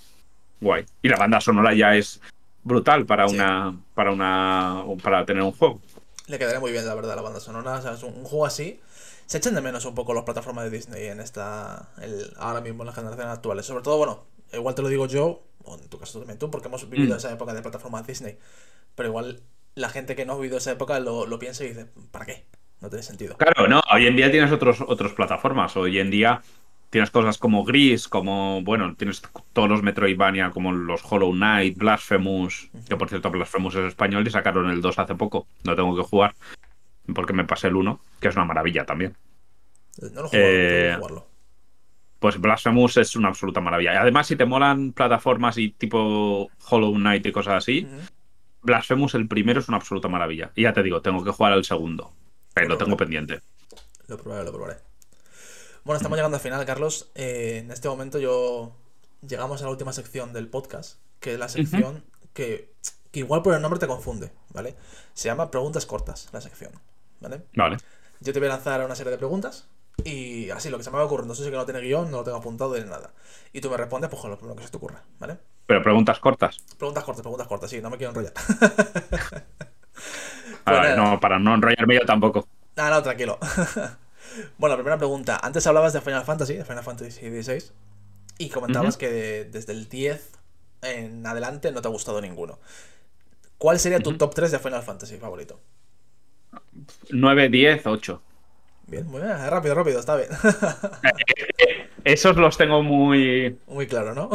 guay. 0.62 0.86
Y 1.02 1.10
la 1.10 1.18
banda 1.18 1.42
sonora 1.42 1.74
ya 1.74 1.96
es 1.96 2.22
brutal 2.64 3.06
para 3.06 3.28
Sí. 3.28 3.36
una 3.36 3.76
para 3.96 4.12
una 4.12 4.84
para 5.04 5.26
tener 5.26 5.42
un 5.42 5.52
juego. 5.52 5.82
Le 6.28 6.38
quedaría 6.38 6.60
muy 6.60 6.72
bien, 6.74 6.86
la 6.86 6.94
verdad, 6.94 7.16
la 7.16 7.22
banda 7.22 7.40
sonora. 7.40 7.74
O 7.78 7.82
sea, 7.82 7.94
es 7.94 8.04
un, 8.04 8.14
un 8.14 8.24
juego 8.26 8.46
así. 8.46 8.80
Se 9.28 9.38
echan 9.38 9.54
de 9.54 9.62
menos 9.62 9.86
un 9.86 9.94
poco 9.94 10.14
las 10.16 10.24
plataformas 10.24 10.64
de 10.66 10.72
Disney 10.72 11.06
en 11.08 11.20
esta. 11.20 11.90
el- 12.02 12.34
ahora 12.38 12.62
mismo 12.62 12.82
en 12.84 12.88
las 12.88 12.96
generaciones 12.96 13.32
actuales. 13.34 13.66
Sobre 13.66 13.84
todo, 13.84 13.98
bueno, 13.98 14.24
igual 14.54 14.74
te 14.74 14.82
lo 14.82 14.88
digo 14.88 15.06
yo, 15.06 15.44
o 15.64 15.76
en 15.78 15.88
tu 15.90 16.00
caso 16.00 16.18
también 16.20 16.40
tú, 16.40 16.50
porque 16.50 16.68
hemos 16.70 16.90
vivido 16.90 17.14
Mm. 17.14 17.18
esa 17.18 17.32
época 17.34 17.54
de 17.54 17.62
plataformas 17.62 18.08
Disney. 18.08 18.38
Pero 18.96 19.10
igual 19.10 19.42
la 19.76 19.90
gente 19.90 20.16
que 20.16 20.26
no 20.26 20.34
ha 20.34 20.36
vivido 20.38 20.58
esa 20.58 20.72
época 20.72 21.00
lo, 21.00 21.28
lo 21.28 21.38
piensa 21.40 21.64
y 21.64 21.70
dice, 21.70 21.86
¿para 22.12 22.26
qué? 22.26 22.46
No 22.82 22.90
tiene 22.90 23.04
sentido. 23.04 23.38
Claro, 23.38 23.68
no, 23.68 23.82
hoy 23.94 24.08
en 24.08 24.16
día 24.16 24.32
tienes 24.32 24.52
otros 24.52 24.82
otras 24.82 25.12
plataformas. 25.12 25.76
Hoy 25.78 26.00
en 26.00 26.10
día 26.10 26.42
tienes 26.90 27.12
cosas 27.12 27.38
como 27.38 27.66
Gris, 27.66 28.08
como, 28.08 28.62
bueno, 28.62 28.96
tienes 28.96 29.22
todos 29.52 29.68
los 29.68 29.84
Metroidvania, 29.84 30.52
como 30.52 30.72
los 30.72 31.02
Hollow 31.04 31.34
Knight, 31.34 31.78
Blasphemous, 31.78 32.70
que 32.88 32.96
por 32.96 33.10
cierto 33.10 33.30
Blasphemous 33.30 33.76
es 33.76 33.86
español 33.90 34.26
y 34.26 34.32
sacaron 34.32 34.70
el 34.70 34.80
2 34.82 34.98
hace 35.00 35.16
poco. 35.16 35.48
No 35.66 35.76
tengo 35.76 35.96
que 35.98 36.04
jugar, 36.04 36.34
porque 37.14 37.34
me 37.34 37.46
pasé 37.46 37.68
el 37.68 37.76
1, 37.76 38.00
que 38.20 38.28
es 38.28 38.36
una 38.36 38.46
maravilla 38.46 38.86
también. 38.86 39.16
No 40.02 40.22
lo 40.24 40.28
jugado, 40.30 40.32
Eh, 40.34 40.90
que 40.92 40.96
jugarlo. 40.98 41.28
Pues 42.20 42.40
Blasphemous 42.40 42.98
es 42.98 43.16
una 43.16 43.28
absoluta 43.30 43.62
maravilla. 43.62 43.94
Y 43.94 43.98
además, 43.98 44.28
si 44.28 44.36
te 44.36 44.46
molan 44.46 44.92
plataformas 44.94 45.58
y 45.58 45.70
tipo 45.70 46.50
Hollow 46.70 46.94
Knight 46.96 47.26
y 47.26 47.32
cosas 47.32 47.56
así. 47.56 47.88
Blasphemous 48.62 49.14
el 49.14 49.28
primero 49.28 49.60
es 49.60 49.68
una 49.68 49.78
absoluta 49.78 50.08
maravilla. 50.08 50.52
Y 50.56 50.64
ya 50.64 50.74
te 50.74 50.82
digo, 50.84 51.02
tengo 51.02 51.24
que 51.24 51.32
jugar 51.32 51.54
al 51.54 51.64
segundo. 51.64 52.12
Pero 52.54 52.70
lo 52.70 52.78
tengo 52.78 52.98
pendiente. 52.98 53.42
Lo 54.08 54.18
probaré, 54.18 54.44
lo 54.44 54.52
probaré. 54.52 54.78
Bueno, 55.84 55.98
estamos 55.98 56.18
llegando 56.18 56.38
al 56.38 56.42
final, 56.42 56.66
Carlos. 56.66 57.12
Eh, 57.16 57.62
en 57.64 57.72
este 57.72 57.88
momento 57.88 58.18
yo 58.20 58.76
llegamos 59.26 59.62
a 59.62 59.66
la 59.66 59.72
última 59.72 59.94
sección 59.94 60.34
del 60.34 60.48
podcast, 60.48 61.00
que 61.20 61.34
es 61.34 61.40
la 61.40 61.50
sección 61.50 62.04
que, 62.34 62.74
que 63.12 63.20
igual 63.20 63.42
por 63.42 63.54
el 63.54 63.62
nombre 63.62 63.80
te 63.80 63.88
confunde, 63.88 64.32
¿vale? 64.54 64.76
Se 65.14 65.30
llama 65.30 65.50
Preguntas 65.52 65.86
Cortas, 65.86 66.30
la 66.34 66.42
sección, 66.42 66.72
¿vale? 67.20 67.42
Vale. 67.56 67.78
Yo 68.20 68.34
te 68.34 68.40
voy 68.40 68.48
a 68.48 68.52
lanzar 68.54 68.84
una 68.84 68.96
serie 68.96 69.12
de 69.12 69.18
preguntas 69.18 69.68
y 70.04 70.50
así 70.52 70.70
lo 70.70 70.78
que 70.78 70.84
se 70.84 70.92
me 70.92 70.98
va 70.98 71.04
ocurriendo, 71.06 71.34
eso 71.34 71.44
sí 71.44 71.50
que 71.50 71.56
no 71.56 71.66
tiene 71.66 71.82
guion, 71.82 72.10
no 72.12 72.18
lo 72.18 72.24
tengo 72.24 72.38
apuntado 72.38 72.74
de 72.74 72.86
nada. 72.86 73.12
Y 73.54 73.62
tú 73.62 73.70
me 73.70 73.78
respondes 73.78 74.10
pues 74.10 74.22
con 74.22 74.32
lo 74.32 74.38
primero 74.38 74.56
que 74.56 74.64
se 74.64 74.70
te 74.72 74.78
ocurra, 74.78 75.04
¿vale? 75.20 75.38
Pero 75.66 75.82
preguntas 75.84 76.20
cortas. 76.20 76.58
Preguntas 76.78 77.04
cortas, 77.04 77.22
preguntas 77.22 77.48
cortas, 77.48 77.70
sí, 77.70 77.82
no 77.82 77.90
me 77.90 77.98
quiero 77.98 78.12
enrollar. 78.12 78.34
A 80.66 80.72
Pues 80.82 80.98
no, 80.98 81.20
para 81.20 81.40
no 81.40 81.56
enrollarme 81.56 81.96
yo 81.96 82.06
tampoco. 82.06 82.48
Ah, 82.76 82.90
no, 82.90 83.02
tranquilo. 83.02 83.40
bueno, 84.58 84.76
la 84.76 84.78
primera 84.78 84.98
pregunta. 84.98 85.40
Antes 85.42 85.66
hablabas 85.68 85.94
de 85.94 86.02
Final 86.02 86.24
Fantasy, 86.26 86.56
de 86.56 86.66
Final 86.66 86.84
Fantasy 86.84 87.12
XVI, 87.42 87.72
y 88.38 88.50
comentabas 88.50 88.98
que 88.98 89.10
de- 89.10 89.46
desde 89.46 89.74
el 89.74 89.90
10 89.90 90.32
en 90.84 91.26
adelante 91.26 91.72
no 91.72 91.82
te 91.82 91.88
ha 91.88 91.92
gustado 91.92 92.22
ninguno. 92.22 92.60
¿Cuál 93.58 93.80
sería 93.80 94.00
tu 94.00 94.16
top 94.18 94.36
3 94.36 94.52
de 94.52 94.60
Final 94.60 94.84
Fantasy 94.84 95.18
favorito? 95.18 95.60
9, 97.12 97.50
10, 97.50 97.86
8. 97.88 98.22
Bien, 98.88 99.06
muy 99.08 99.22
bien, 99.22 99.34
rápido, 99.50 99.76
rápido, 99.76 100.00
está 100.00 100.16
bien. 100.16 100.30
Esos 102.06 102.38
los 102.38 102.58
tengo 102.58 102.82
muy. 102.84 103.58
muy 103.68 103.86
claro, 103.88 104.14
¿no? 104.16 104.30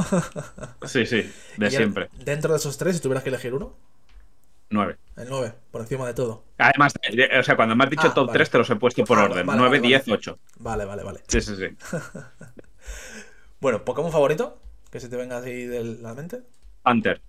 Sí, 0.84 1.06
sí, 1.06 1.30
de 1.56 1.70
siempre. 1.70 2.08
Dentro 2.24 2.52
de 2.52 2.58
esos 2.58 2.76
tres, 2.76 2.96
si 2.96 3.02
tuvieras 3.02 3.22
que 3.22 3.30
elegir 3.30 3.54
uno, 3.54 3.74
9. 4.68 4.96
el 5.16 5.28
9, 5.28 5.54
por 5.70 5.80
encima 5.80 6.06
de 6.06 6.14
todo. 6.14 6.44
Además, 6.58 6.92
eh, 7.02 7.38
o 7.38 7.42
sea, 7.42 7.56
cuando 7.56 7.74
me 7.76 7.84
has 7.84 7.90
dicho 7.90 8.08
Ah, 8.08 8.14
top 8.14 8.26
vale. 8.26 8.38
3 8.38 8.50
te 8.50 8.58
los 8.58 8.70
he 8.70 8.76
puesto 8.76 9.04
por 9.04 9.18
Ah, 9.18 9.24
orden. 9.24 9.46
vale, 9.46 9.58
9, 9.58 9.78
vale, 9.78 9.88
10, 9.88 10.06
vale. 10.06 10.18
8. 10.18 10.38
Vale, 10.58 10.84
vale, 10.84 11.02
vale. 11.02 11.20
Sí, 11.28 11.40
sí, 11.40 11.56
sí. 11.56 11.66
Bueno, 13.60 13.84
¿Pokémon 13.84 14.10
favorito? 14.10 14.58
Que 14.90 15.00
se 15.00 15.08
te 15.08 15.16
venga 15.16 15.38
así 15.38 15.64
de 15.66 15.84
la 15.84 16.14
mente. 16.14 16.42
Hunter. 16.84 17.20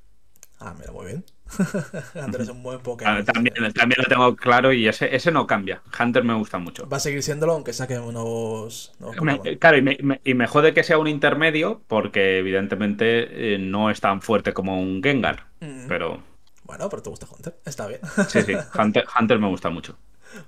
Ah, 0.59 0.73
mira, 0.77 0.91
muy 0.91 1.05
bien. 1.05 1.23
Hunter 2.15 2.41
es 2.41 2.49
un 2.49 2.63
buen 2.63 2.79
Ah, 2.79 2.83
Pokémon. 2.83 3.25
También, 3.25 3.55
también 3.73 3.97
lo 4.01 4.05
tengo 4.07 4.35
claro 4.35 4.71
y 4.71 4.87
ese, 4.87 5.13
ese 5.15 5.31
no 5.31 5.45
cambia. 5.45 5.81
Hunter 5.99 6.23
me 6.23 6.33
gusta 6.35 6.57
mucho. 6.57 6.87
Va 6.87 6.97
a 6.97 6.99
seguir 6.99 7.21
siéndolo 7.23 7.53
aunque 7.53 7.73
saquen 7.73 8.01
nuevos, 8.13 8.93
nuevos 8.99 9.21
Me- 9.21 9.57
claro, 9.59 9.77
y 9.77 9.81
me, 9.81 9.97
me- 10.01 10.21
y 10.23 10.33
me 10.33 10.47
jode 10.47 10.73
que 10.73 10.83
sea 10.83 10.97
un 10.97 11.07
intermedio 11.07 11.81
porque 11.87 12.37
evidentemente 12.39 13.55
eh, 13.55 13.57
no 13.59 13.89
es 13.89 13.99
tan 14.01 14.21
fuerte 14.21 14.53
como 14.53 14.79
un 14.81 15.01
Gengar. 15.03 15.47
Mm. 15.59 15.87
Pero 15.87 16.23
Bueno, 16.63 16.89
pero 16.89 17.01
te 17.03 17.09
gusta 17.09 17.27
Hunter. 17.29 17.57
Está 17.65 17.87
bien. 17.87 17.99
sí, 18.27 18.41
sí, 18.43 18.53
Hunter, 18.79 19.05
Hunter 19.19 19.39
me 19.39 19.47
gusta 19.47 19.69
mucho. 19.69 19.97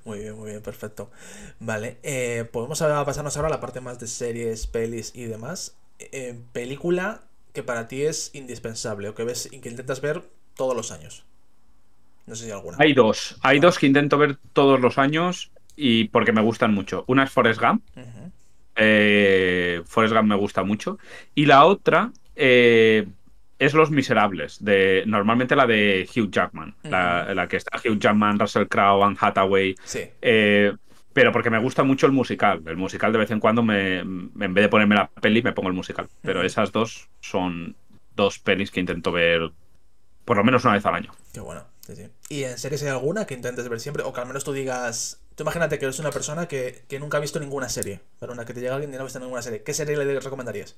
Muy 0.03 0.19
bien, 0.19 0.35
muy 0.35 0.49
bien, 0.51 0.61
perfecto. 0.61 1.11
Vale, 1.59 1.97
eh, 2.03 2.45
podemos 2.51 2.79
pasarnos 2.79 3.35
ahora 3.37 3.47
a 3.49 3.51
la 3.51 3.59
parte 3.59 3.81
más 3.81 3.99
de 3.99 4.07
series, 4.07 4.67
pelis 4.67 5.11
y 5.15 5.25
demás. 5.25 5.75
Eh, 5.99 6.39
película 6.53 7.21
que 7.53 7.63
para 7.63 7.87
ti 7.87 8.03
es 8.03 8.31
indispensable 8.33 9.09
o 9.09 9.15
que 9.15 9.23
ves 9.23 9.47
que 9.49 9.69
intentas 9.69 10.01
ver 10.01 10.23
todos 10.55 10.75
los 10.75 10.91
años. 10.91 11.25
No 12.25 12.35
sé 12.35 12.45
si 12.45 12.51
hay 12.51 12.57
alguna. 12.57 12.77
Hay 12.79 12.93
dos. 12.93 13.37
Hay 13.41 13.59
dos 13.59 13.77
que 13.77 13.85
intento 13.87 14.17
ver 14.17 14.37
todos 14.53 14.79
los 14.79 14.97
años 14.97 15.51
y 15.75 16.05
porque 16.05 16.31
me 16.31 16.41
gustan 16.41 16.73
mucho. 16.73 17.03
Una 17.07 17.23
es 17.23 17.31
Forrest 17.31 17.61
Gump. 17.61 17.83
Eh, 18.75 19.81
Forrest 19.85 20.13
Gump 20.15 20.27
me 20.27 20.35
gusta 20.35 20.63
mucho. 20.63 20.97
Y 21.33 21.45
la 21.45 21.65
otra 21.65 22.11
eh, 22.35 23.07
es 23.59 23.73
Los 23.73 23.91
Miserables. 23.91 24.63
De, 24.63 25.03
normalmente 25.05 25.55
la 25.55 25.67
de 25.67 26.07
Hugh 26.15 26.29
Jackman. 26.31 26.75
la, 26.83 27.33
la 27.33 27.47
que 27.47 27.57
está 27.57 27.77
Hugh 27.77 27.99
Jackman, 27.99 28.39
Russell 28.39 28.67
Crowe, 28.67 29.03
Anne 29.03 29.17
Hathaway. 29.19 29.75
Sí, 29.83 30.01
Eh, 30.21 30.73
pero 31.13 31.31
porque 31.31 31.49
me 31.49 31.59
gusta 31.59 31.83
mucho 31.83 32.07
el 32.07 32.11
musical. 32.11 32.61
El 32.65 32.75
musical 32.75 33.13
de 33.13 33.19
vez 33.19 33.31
en 33.31 33.39
cuando, 33.39 33.63
me, 33.63 33.99
en 33.99 34.33
vez 34.35 34.63
de 34.63 34.67
ponerme 34.67 34.95
la 34.95 35.07
peli, 35.07 35.41
me 35.41 35.53
pongo 35.53 35.69
el 35.69 35.75
musical. 35.75 36.09
Pero 36.21 36.43
esas 36.43 36.73
dos 36.73 37.07
son 37.21 37.75
dos 38.17 38.39
pelis 38.39 38.69
que 38.69 38.81
intento 38.81 39.13
ver 39.13 39.51
por 40.25 40.37
lo 40.37 40.43
menos 40.43 40.63
una 40.65 40.73
vez 40.73 40.85
al 40.85 40.95
año. 40.95 41.13
qué 41.33 41.39
bueno. 41.39 41.63
Sí, 41.85 41.95
sí. 41.95 42.07
¿Y 42.29 42.43
en 42.43 42.57
series 42.57 42.81
hay 42.81 42.89
alguna 42.89 43.25
que 43.27 43.35
intentes 43.35 43.69
ver 43.69 43.79
siempre? 43.79 44.03
O 44.03 44.11
que 44.11 44.19
al 44.19 44.25
menos 44.27 44.43
tú 44.43 44.51
digas. 44.53 45.19
Tú 45.35 45.43
imagínate 45.43 45.77
que 45.77 45.85
eres 45.85 45.99
una 45.99 46.09
persona 46.11 46.47
que, 46.47 46.83
que 46.87 46.99
nunca 46.99 47.17
ha 47.17 47.19
visto 47.19 47.39
ninguna 47.39 47.69
serie. 47.69 47.99
Pero 48.19 48.33
una 48.33 48.43
que 48.45 48.53
te 48.53 48.59
llega 48.61 48.73
alguien 48.73 48.91
y 48.91 48.95
no 48.95 49.01
ha 49.01 49.03
visto 49.03 49.19
ninguna 49.19 49.41
serie. 49.43 49.61
¿Qué 49.61 49.73
serie 49.73 49.95
le 49.97 50.19
recomendarías? 50.19 50.75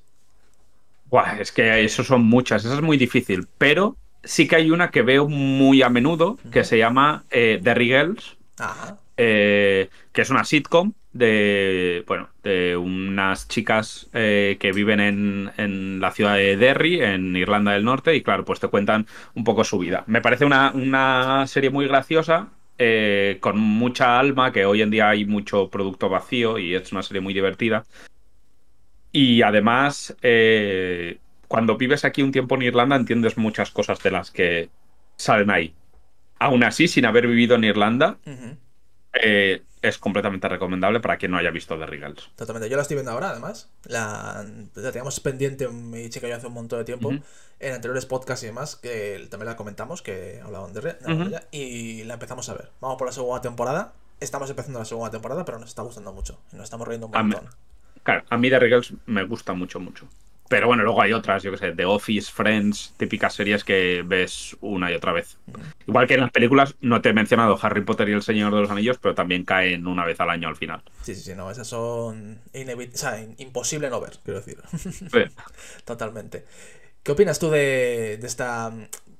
Buah, 1.06 1.40
es 1.40 1.52
que 1.52 1.82
eso 1.84 2.04
son 2.04 2.24
muchas, 2.24 2.64
eso 2.64 2.74
es 2.74 2.82
muy 2.82 2.98
difícil. 2.98 3.48
Pero 3.56 3.96
sí 4.22 4.46
que 4.46 4.56
hay 4.56 4.70
una 4.70 4.90
que 4.90 5.02
veo 5.02 5.28
muy 5.28 5.80
a 5.82 5.88
menudo 5.88 6.38
que 6.52 6.64
se 6.64 6.76
llama 6.76 7.24
eh, 7.30 7.58
Derry 7.62 7.86
Girls, 7.86 8.36
Ajá. 8.58 8.98
eh, 9.16 9.88
que 10.12 10.20
es 10.22 10.28
una 10.30 10.44
sitcom 10.44 10.92
de, 11.12 12.04
bueno, 12.06 12.28
de 12.42 12.76
unas 12.76 13.48
chicas 13.48 14.08
eh, 14.12 14.56
que 14.60 14.72
viven 14.72 15.00
en, 15.00 15.50
en 15.56 16.00
la 16.00 16.12
ciudad 16.12 16.36
de 16.36 16.56
Derry, 16.56 17.00
en 17.00 17.36
Irlanda 17.36 17.72
del 17.72 17.84
Norte, 17.84 18.14
y 18.14 18.22
claro, 18.22 18.44
pues 18.44 18.60
te 18.60 18.68
cuentan 18.68 19.06
un 19.34 19.44
poco 19.44 19.64
su 19.64 19.78
vida. 19.78 20.04
Me 20.06 20.20
parece 20.20 20.44
una, 20.44 20.70
una 20.72 21.46
serie 21.46 21.70
muy 21.70 21.86
graciosa, 21.88 22.48
eh, 22.78 23.38
con 23.40 23.58
mucha 23.58 24.18
alma, 24.18 24.52
que 24.52 24.64
hoy 24.64 24.82
en 24.82 24.90
día 24.90 25.08
hay 25.08 25.24
mucho 25.24 25.68
producto 25.68 26.08
vacío 26.08 26.58
y 26.58 26.74
es 26.74 26.92
una 26.92 27.02
serie 27.02 27.20
muy 27.20 27.34
divertida. 27.34 27.84
Y 29.10 29.42
además, 29.42 30.16
eh, 30.22 31.18
cuando 31.48 31.76
vives 31.76 32.04
aquí 32.04 32.22
un 32.22 32.30
tiempo 32.30 32.54
en 32.54 32.62
Irlanda, 32.62 32.94
entiendes 32.94 33.36
muchas 33.36 33.70
cosas 33.70 34.00
de 34.02 34.10
las 34.10 34.30
que 34.30 34.68
salen 35.16 35.50
ahí. 35.50 35.74
Aún 36.38 36.62
así, 36.62 36.86
sin 36.86 37.04
haber 37.04 37.26
vivido 37.26 37.56
en 37.56 37.64
Irlanda, 37.64 38.18
eh, 39.20 39.62
es 39.88 39.98
completamente 39.98 40.48
recomendable 40.48 41.00
para 41.00 41.16
quien 41.16 41.30
no 41.32 41.38
haya 41.38 41.50
visto 41.50 41.78
The 41.78 41.86
Regals. 41.86 42.30
Totalmente. 42.36 42.68
Yo 42.68 42.76
la 42.76 42.82
estoy 42.82 42.96
viendo 42.96 43.10
ahora, 43.12 43.30
además. 43.30 43.70
La, 43.84 44.44
la 44.74 44.92
teníamos 44.92 45.18
pendiente 45.20 45.68
mi 45.68 46.08
chica 46.10 46.26
y 46.26 46.30
yo 46.30 46.36
hace 46.36 46.46
un 46.46 46.54
montón 46.54 46.78
de 46.78 46.84
tiempo. 46.84 47.10
En 47.60 47.74
anteriores 47.74 48.06
podcasts 48.06 48.44
y 48.44 48.46
demás, 48.46 48.76
que 48.76 49.26
también 49.30 49.48
la 49.48 49.56
comentamos, 49.56 50.00
que 50.02 50.40
hablaban 50.44 50.72
de, 50.72 50.80
de 50.80 50.94
ella, 51.08 51.42
y 51.50 52.04
la 52.04 52.14
empezamos 52.14 52.48
a 52.48 52.54
ver. 52.54 52.70
Vamos 52.80 52.98
por 52.98 53.08
la 53.08 53.12
segunda 53.12 53.40
temporada. 53.40 53.92
Estamos 54.20 54.48
empezando 54.50 54.78
la 54.78 54.84
segunda 54.84 55.10
temporada, 55.10 55.44
pero 55.44 55.58
nos 55.58 55.68
está 55.68 55.82
gustando 55.82 56.12
mucho. 56.12 56.40
Nos 56.52 56.64
estamos 56.64 56.86
riendo 56.86 57.06
un 57.08 57.16
A 57.16 57.22
mí- 57.22 57.32
montón. 57.32 57.50
Claro, 58.04 58.24
a 58.30 58.36
mí 58.38 58.48
The 58.48 58.58
Regals 58.58 58.94
me 59.06 59.22
gusta 59.24 59.52
mucho, 59.54 59.80
mucho. 59.80 60.06
Pero 60.48 60.66
bueno, 60.66 60.82
luego 60.82 61.02
hay 61.02 61.12
otras, 61.12 61.42
yo 61.42 61.50
que 61.50 61.58
sé, 61.58 61.72
The 61.72 61.84
Office, 61.84 62.32
Friends, 62.32 62.94
típicas 62.96 63.34
series 63.34 63.64
que 63.64 64.02
ves 64.04 64.56
una 64.60 64.90
y 64.90 64.94
otra 64.94 65.12
vez. 65.12 65.38
Igual 65.86 66.06
que 66.06 66.14
en 66.14 66.20
las 66.20 66.30
películas, 66.30 66.74
no 66.80 67.02
te 67.02 67.10
he 67.10 67.12
mencionado 67.12 67.58
Harry 67.60 67.82
Potter 67.82 68.08
y 68.08 68.12
el 68.12 68.22
Señor 68.22 68.54
de 68.54 68.62
los 68.62 68.70
Anillos, 68.70 68.98
pero 68.98 69.14
también 69.14 69.44
caen 69.44 69.86
una 69.86 70.06
vez 70.06 70.18
al 70.20 70.30
año 70.30 70.48
al 70.48 70.56
final. 70.56 70.82
Sí, 71.02 71.14
sí, 71.14 71.22
sí, 71.22 71.34
no, 71.34 71.50
esas 71.50 71.66
son 71.66 72.40
o 72.54 72.96
sea, 72.96 73.26
imposible 73.38 73.90
no 73.90 74.00
ver, 74.00 74.18
quiero 74.24 74.40
decir. 74.40 74.58
Totalmente. 75.84 76.44
¿Qué 77.02 77.12
opinas 77.12 77.38
tú 77.38 77.50
de, 77.50 78.18
de 78.20 78.26
este 78.26 78.44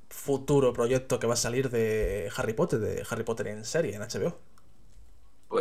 futuro 0.09 0.73
proyecto 0.73 1.19
que 1.19 1.27
va 1.27 1.33
a 1.35 1.37
salir 1.37 1.69
de 1.69 2.29
Harry 2.35 2.53
Potter, 2.53 2.79
de 2.79 3.03
Harry 3.09 3.23
Potter 3.23 3.47
en 3.47 3.65
serie, 3.65 3.95
en 3.95 4.01
HBO? 4.01 4.39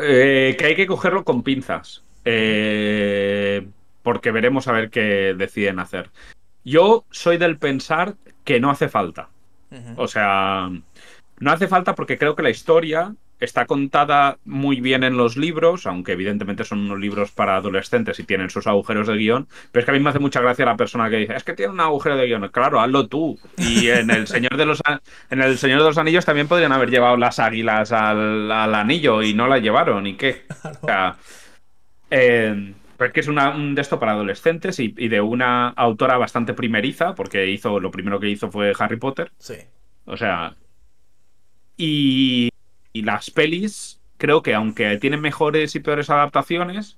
Eh, 0.03 0.57
que 0.59 0.67
hay 0.67 0.77
que 0.77 0.87
cogerlo 0.87 1.25
con 1.25 1.43
pinzas. 1.43 2.05
Eh, 2.25 3.67
porque 4.09 4.31
veremos 4.31 4.67
a 4.69 4.73
ver 4.73 4.89
qué 4.89 5.35
deciden 5.37 5.79
hacer. 5.81 6.09
Yo 6.65 7.05
soy 7.11 7.37
del 7.37 7.59
pensar 7.59 8.15
que 8.43 8.59
no 8.59 8.71
hace 8.71 8.89
falta. 8.89 9.29
O 9.97 10.09
sea, 10.09 10.71
no 11.41 11.53
hace 11.53 11.69
falta 11.69 11.95
porque 11.95 12.17
creo 12.17 12.35
que 12.35 12.43
la 12.43 12.49
historia 12.49 13.15
está 13.39 13.67
contada 13.67 14.39
muy 14.47 14.81
bien 14.81 15.05
en 15.05 15.19
los 15.19 15.37
libros, 15.37 15.87
aunque 15.87 16.13
evidentemente 16.13 16.65
son 16.65 16.79
unos 16.79 16.99
libros 16.99 17.33
para 17.33 17.57
adolescentes 17.57 18.19
y 18.19 18.25
tienen 18.25 18.49
sus 18.49 18.67
agujeros 18.67 19.09
de 19.09 19.19
guion, 19.19 19.47
pero 19.73 19.81
es 19.81 19.85
que 19.85 19.91
a 19.91 19.95
mí 19.95 20.01
me 20.01 20.09
hace 20.09 20.21
mucha 20.21 20.41
gracia 20.41 20.65
la 20.65 20.79
persona 20.79 21.11
que 21.11 21.17
dice, 21.17 21.37
es 21.37 21.45
que 21.45 21.53
tiene 21.53 21.73
un 21.73 21.81
agujero 21.81 22.17
de 22.17 22.29
guion. 22.29 22.49
Claro, 22.49 22.81
hazlo 22.81 23.09
tú. 23.09 23.39
Y 23.59 23.89
en 23.89 24.09
el 24.09 24.27
Señor 24.27 24.57
de 24.57 24.65
los, 24.65 24.81
en 25.29 25.43
el 25.43 25.59
Señor 25.59 25.81
de 25.81 25.85
los 25.85 25.99
Anillos 25.99 26.25
también 26.25 26.49
podrían 26.49 26.73
haber 26.73 26.89
llevado 26.89 27.19
las 27.19 27.41
águilas 27.41 27.93
al, 27.93 28.51
anillo 28.51 29.23
y 29.23 29.35
no 29.35 29.49
la 29.49 29.59
llevaron. 29.59 30.07
¿Y 30.07 30.15
qué? 30.15 30.47
O 30.81 30.87
sea, 30.87 31.19
eh, 32.11 32.73
pero 32.99 33.09
es 33.09 33.15
que 33.15 33.21
es 33.21 33.29
un 33.29 33.75
de 33.77 33.81
esto 33.81 34.01
para 34.01 34.13
adolescentes 34.13 34.81
y, 34.81 34.89
de 34.91 35.21
una 35.21 35.69
autora 35.69 36.19
bastante 36.19 36.53
primeriza, 36.53 37.15
porque 37.15 37.49
hizo 37.49 37.79
lo 37.79 37.93
primero 37.93 38.19
que 38.19 38.29
hizo 38.29 38.51
fue 38.51 38.73
Harry 38.77 38.97
Potter. 38.97 39.31
Sí. 39.39 39.55
O 40.05 40.17
sea. 40.17 40.57
Y, 41.77 42.51
las 42.93 43.31
pelis, 43.31 44.01
creo 44.17 44.43
que 44.43 44.53
aunque 44.53 44.99
tienen 44.99 45.21
mejores 45.21 45.77
y 45.77 45.81
peores 45.81 46.11
adaptaciones, 46.11 46.97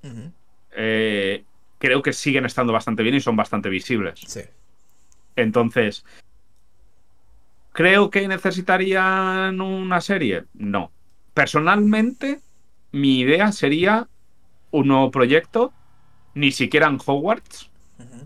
eh, 0.71 1.43
creo 1.77 2.01
que 2.01 2.13
siguen 2.13 2.45
estando 2.45 2.73
bastante 2.73 3.03
bien 3.03 3.13
y 3.13 3.21
son 3.21 3.35
bastante 3.35 3.69
visibles. 3.69 4.21
Sí. 4.25 4.41
Entonces. 5.35 6.03
¿Creo 7.73 8.09
que 8.09 8.27
necesitarían 8.27 9.61
una 9.61 10.01
serie? 10.01 10.45
No. 10.55 10.91
Personalmente, 11.35 12.39
mi 12.91 13.19
idea 13.19 13.51
sería 13.51 14.07
un 14.71 14.87
nuevo 14.87 15.11
proyecto 15.11 15.71
ni 16.33 16.51
siquiera 16.51 16.87
en 16.87 16.97
Hogwarts. 17.03 17.69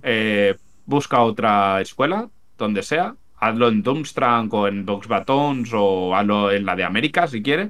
Eh, 0.03 0.55
busca 0.85 1.21
otra 1.21 1.81
escuela, 1.81 2.29
donde 2.57 2.83
sea. 2.83 3.15
Hazlo 3.37 3.67
en 3.67 3.83
Doomstrang 3.83 4.49
o 4.53 4.67
en 4.67 4.85
Box 4.85 5.07
Batons 5.07 5.69
o 5.73 6.15
hazlo 6.15 6.51
en 6.51 6.65
la 6.65 6.75
de 6.75 6.83
América 6.83 7.27
si 7.27 7.41
quiere. 7.41 7.69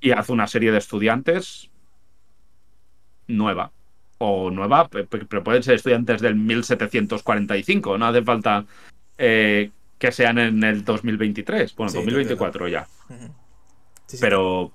Y 0.00 0.12
haz 0.12 0.28
una 0.28 0.46
serie 0.46 0.72
de 0.72 0.78
estudiantes 0.78 1.70
nueva. 3.26 3.72
O 4.18 4.50
nueva, 4.50 4.88
pero 4.88 5.44
pueden 5.44 5.62
ser 5.62 5.74
estudiantes 5.74 6.22
del 6.22 6.36
1745. 6.36 7.98
No 7.98 8.06
hace 8.06 8.22
falta 8.22 8.64
eh, 9.18 9.70
que 9.98 10.12
sean 10.12 10.38
en 10.38 10.62
el 10.62 10.84
2023. 10.84 11.74
Bueno, 11.76 11.92
2024 11.92 12.68
ya. 12.68 12.86
pero 14.20 14.72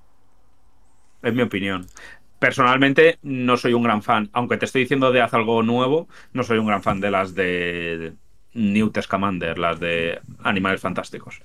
es 1.23 1.33
mi 1.33 1.41
opinión 1.41 1.87
personalmente 2.41 3.19
no 3.21 3.55
soy 3.55 3.73
un 3.73 3.83
gran 3.83 4.01
fan, 4.01 4.31
aunque 4.33 4.57
te 4.57 4.65
estoy 4.65 4.81
diciendo 4.81 5.11
de 5.11 5.21
haz 5.21 5.35
algo 5.35 5.61
nuevo, 5.61 6.07
no 6.33 6.41
soy 6.41 6.57
un 6.57 6.65
gran 6.65 6.81
fan 6.81 6.99
de 6.99 7.11
las 7.11 7.35
de 7.35 8.15
Newt 8.55 8.99
Scamander, 8.99 9.59
las 9.59 9.79
de 9.79 10.19
Animales 10.43 10.81
Fantásticos. 10.81 11.43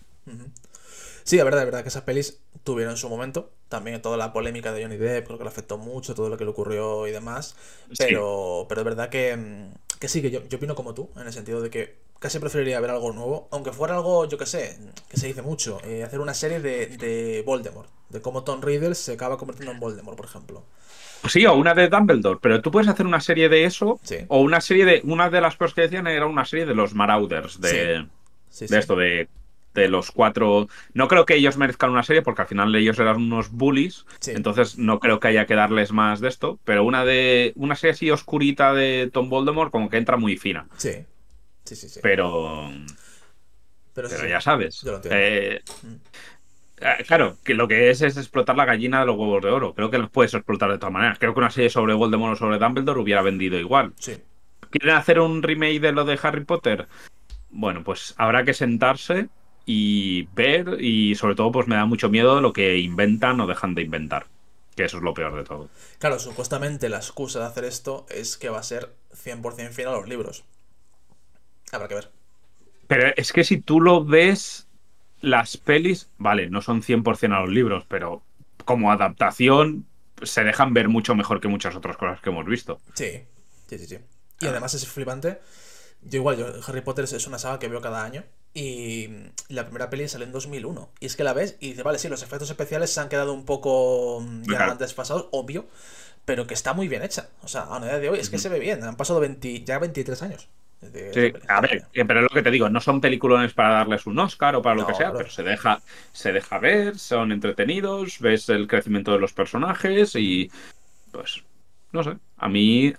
Sí, 1.22 1.36
la 1.36 1.44
verdad, 1.44 1.60
es 1.60 1.66
verdad 1.66 1.82
que 1.82 1.90
esas 1.90 2.04
pelis 2.04 2.40
tuvieron 2.64 2.96
su 2.96 3.10
momento. 3.10 3.50
También 3.68 4.00
toda 4.00 4.16
la 4.16 4.32
polémica 4.32 4.72
de 4.72 4.82
Johnny 4.82 4.96
Depp, 4.96 5.26
creo 5.26 5.38
que 5.38 5.44
le 5.44 5.50
afectó 5.50 5.76
mucho, 5.76 6.14
todo 6.14 6.30
lo 6.30 6.38
que 6.38 6.44
le 6.44 6.50
ocurrió 6.50 7.06
y 7.06 7.10
demás. 7.10 7.56
Pero, 7.98 8.64
pero 8.68 8.80
es 8.80 8.84
verdad 8.86 9.10
que, 9.10 9.68
que 9.98 10.08
sí, 10.08 10.22
que 10.22 10.30
yo, 10.30 10.42
yo 10.48 10.56
opino 10.56 10.74
como 10.74 10.94
tú, 10.94 11.10
en 11.16 11.26
el 11.26 11.32
sentido 11.34 11.60
de 11.60 11.68
que 11.68 11.98
casi 12.20 12.38
preferiría 12.38 12.80
ver 12.80 12.90
algo 12.90 13.12
nuevo, 13.12 13.48
aunque 13.50 13.72
fuera 13.72 13.96
algo, 13.96 14.24
yo 14.26 14.38
que 14.38 14.46
sé, 14.46 14.78
que 15.10 15.18
se 15.18 15.26
dice 15.26 15.42
mucho, 15.42 15.78
eh, 15.84 16.04
hacer 16.04 16.20
una 16.20 16.32
serie 16.32 16.60
de, 16.60 16.86
de 16.96 17.42
Voldemort, 17.44 17.90
de 18.08 18.22
cómo 18.22 18.44
Tom 18.44 18.62
Riddle 18.62 18.94
se 18.94 19.12
acaba 19.12 19.36
convirtiendo 19.36 19.72
en 19.72 19.80
Voldemort, 19.80 20.16
por 20.16 20.26
ejemplo. 20.26 20.64
Sí, 21.28 21.46
o 21.46 21.54
una 21.54 21.74
de 21.74 21.88
Dumbledore, 21.88 22.38
pero 22.40 22.60
tú 22.60 22.70
puedes 22.70 22.88
hacer 22.88 23.06
una 23.06 23.20
serie 23.20 23.48
de 23.48 23.64
eso, 23.64 24.00
o 24.28 24.40
una 24.40 24.60
serie 24.60 24.84
de. 24.84 25.00
Una 25.04 25.30
de 25.30 25.40
las 25.40 25.56
cosas 25.56 25.74
que 25.74 25.82
decían 25.82 26.06
era 26.06 26.26
una 26.26 26.44
serie 26.44 26.66
de 26.66 26.74
los 26.74 26.94
Marauders, 26.94 27.60
de, 27.60 28.06
de 28.58 28.78
esto, 28.78 28.96
de, 28.96 29.28
de, 29.74 29.88
los 29.88 30.10
cuatro. 30.10 30.68
No 30.94 31.08
creo 31.08 31.26
que 31.26 31.34
ellos 31.34 31.56
merezcan 31.56 31.90
una 31.90 32.02
serie, 32.02 32.22
porque 32.22 32.42
al 32.42 32.48
final 32.48 32.74
ellos 32.74 32.98
eran 32.98 33.16
unos 33.16 33.50
bullies, 33.50 34.06
entonces 34.26 34.78
no 34.78 35.00
creo 35.00 35.20
que 35.20 35.28
haya 35.28 35.46
que 35.46 35.54
darles 35.54 35.92
más 35.92 36.20
de 36.20 36.28
esto, 36.28 36.58
pero 36.64 36.84
una 36.84 37.04
de. 37.04 37.52
Una 37.56 37.76
serie 37.76 37.92
así 37.92 38.10
oscurita 38.10 38.72
de 38.74 39.10
Tom 39.12 39.28
Voldemort, 39.28 39.70
como 39.70 39.90
que 39.90 39.96
entra 39.96 40.16
muy 40.16 40.36
fina. 40.36 40.66
Sí. 40.76 41.04
Sí, 41.64 41.76
sí, 41.76 41.88
sí. 41.88 42.00
Pero. 42.02 42.70
Pero, 43.92 44.28
ya 44.28 44.42
sabes. 44.42 44.82
Yo 44.82 44.92
lo 44.92 45.00
eh, 45.04 45.62
mm. 45.82 45.94
Eh, 46.78 47.04
claro, 47.06 47.38
que 47.42 47.54
lo 47.54 47.68
que 47.68 47.90
es 47.90 48.02
es 48.02 48.16
explotar 48.16 48.56
la 48.56 48.64
gallina 48.64 49.00
de 49.00 49.06
los 49.06 49.16
huevos 49.16 49.42
de 49.42 49.50
oro. 49.50 49.74
Creo 49.74 49.90
que 49.90 49.98
los 49.98 50.10
puedes 50.10 50.34
explotar 50.34 50.70
de 50.70 50.78
todas 50.78 50.92
maneras. 50.92 51.18
Creo 51.18 51.32
que 51.32 51.40
una 51.40 51.50
serie 51.50 51.70
sobre 51.70 51.94
Voldemort 51.94 52.34
o 52.34 52.36
sobre 52.36 52.58
Dumbledore 52.58 53.00
hubiera 53.00 53.22
vendido 53.22 53.58
igual. 53.58 53.92
Sí. 53.98 54.16
¿Quieren 54.70 54.94
hacer 54.94 55.20
un 55.20 55.42
remake 55.42 55.80
de 55.80 55.92
lo 55.92 56.04
de 56.04 56.18
Harry 56.22 56.44
Potter? 56.44 56.86
Bueno, 57.50 57.82
pues 57.82 58.14
habrá 58.18 58.44
que 58.44 58.52
sentarse 58.52 59.28
y 59.64 60.28
ver 60.34 60.80
y 60.80 61.14
sobre 61.14 61.34
todo 61.34 61.50
pues 61.50 61.66
me 61.66 61.76
da 61.76 61.86
mucho 61.86 62.08
miedo 62.08 62.40
lo 62.40 62.52
que 62.52 62.78
inventan 62.78 63.40
o 63.40 63.46
dejan 63.46 63.74
de 63.74 63.82
inventar. 63.82 64.26
Que 64.74 64.84
eso 64.84 64.98
es 64.98 65.02
lo 65.02 65.14
peor 65.14 65.34
de 65.34 65.44
todo. 65.44 65.70
Claro, 65.98 66.18
supuestamente 66.18 66.90
la 66.90 66.98
excusa 66.98 67.40
de 67.40 67.46
hacer 67.46 67.64
esto 67.64 68.04
es 68.10 68.36
que 68.36 68.50
va 68.50 68.58
a 68.58 68.62
ser 68.62 68.92
100% 69.14 69.70
fiel 69.70 69.88
a 69.88 69.92
los 69.92 70.06
libros. 70.06 70.44
Habrá 71.72 71.88
que 71.88 71.94
ver. 71.94 72.10
Pero 72.86 73.12
es 73.16 73.32
que 73.32 73.42
si 73.42 73.60
tú 73.60 73.80
lo 73.80 74.04
ves 74.04 74.65
las 75.20 75.56
pelis, 75.56 76.08
vale, 76.18 76.50
no 76.50 76.62
son 76.62 76.82
100% 76.82 77.36
a 77.36 77.40
los 77.40 77.50
libros, 77.50 77.84
pero 77.88 78.22
como 78.64 78.92
adaptación 78.92 79.86
se 80.22 80.44
dejan 80.44 80.74
ver 80.74 80.88
mucho 80.88 81.14
mejor 81.14 81.40
que 81.40 81.48
muchas 81.48 81.76
otras 81.76 81.96
cosas 81.96 82.20
que 82.20 82.30
hemos 82.30 82.46
visto. 82.46 82.80
Sí, 82.94 83.22
sí, 83.68 83.78
sí, 83.78 83.86
sí. 83.86 83.98
Y 84.40 84.46
además 84.46 84.74
es 84.74 84.86
flipante. 84.86 85.38
Yo 86.02 86.18
igual, 86.18 86.36
yo, 86.36 86.46
Harry 86.66 86.82
Potter 86.82 87.04
es 87.04 87.26
una 87.26 87.38
saga 87.38 87.58
que 87.58 87.68
veo 87.68 87.80
cada 87.80 88.04
año. 88.04 88.24
Y 88.54 89.08
la 89.48 89.64
primera 89.64 89.90
peli 89.90 90.08
salió 90.08 90.26
en 90.26 90.32
2001. 90.32 90.90
Y 91.00 91.06
es 91.06 91.16
que 91.16 91.24
la 91.24 91.34
ves 91.34 91.56
y 91.60 91.68
dices, 91.68 91.84
vale, 91.84 91.98
sí, 91.98 92.08
los 92.08 92.22
efectos 92.22 92.48
especiales 92.48 92.90
se 92.90 93.00
han 93.00 93.08
quedado 93.08 93.32
un 93.34 93.44
poco 93.44 94.20
mm, 94.22 94.44
ya 94.50 94.74
desfasados, 94.76 95.28
obvio, 95.30 95.66
pero 96.24 96.46
que 96.46 96.54
está 96.54 96.72
muy 96.72 96.88
bien 96.88 97.02
hecha. 97.02 97.28
O 97.42 97.48
sea, 97.48 97.74
a 97.74 97.80
día 97.80 97.98
de 97.98 98.08
hoy 98.08 98.18
es 98.18 98.30
que 98.30 98.38
se 98.38 98.48
ve 98.48 98.58
bien. 98.58 98.82
Han 98.82 98.96
pasado 98.96 99.20
20, 99.20 99.64
ya 99.64 99.78
23 99.78 100.22
años. 100.22 100.48
Sí, 100.80 101.32
a 101.48 101.60
ver, 101.60 101.86
eh, 101.94 102.04
pero 102.04 102.20
es 102.20 102.24
lo 102.24 102.28
que 102.28 102.42
te 102.42 102.50
digo, 102.50 102.68
no 102.68 102.80
son 102.80 103.00
peliculones 103.00 103.54
para 103.54 103.70
darles 103.70 104.06
un 104.06 104.18
Oscar 104.18 104.56
o 104.56 104.62
para 104.62 104.76
lo 104.76 104.86
que 104.86 104.94
sea, 104.94 105.12
pero 105.12 105.30
se 105.30 105.42
deja, 105.42 105.80
se 106.12 106.32
deja 106.32 106.58
ver, 106.58 106.98
son 106.98 107.32
entretenidos, 107.32 108.20
ves 108.20 108.48
el 108.50 108.66
crecimiento 108.66 109.12
de 109.12 109.18
los 109.18 109.32
personajes 109.32 110.14
y 110.16 110.50
pues, 111.10 111.42
no 111.92 112.02
sé, 112.02 112.18
a 112.36 112.48
mí 112.48 112.94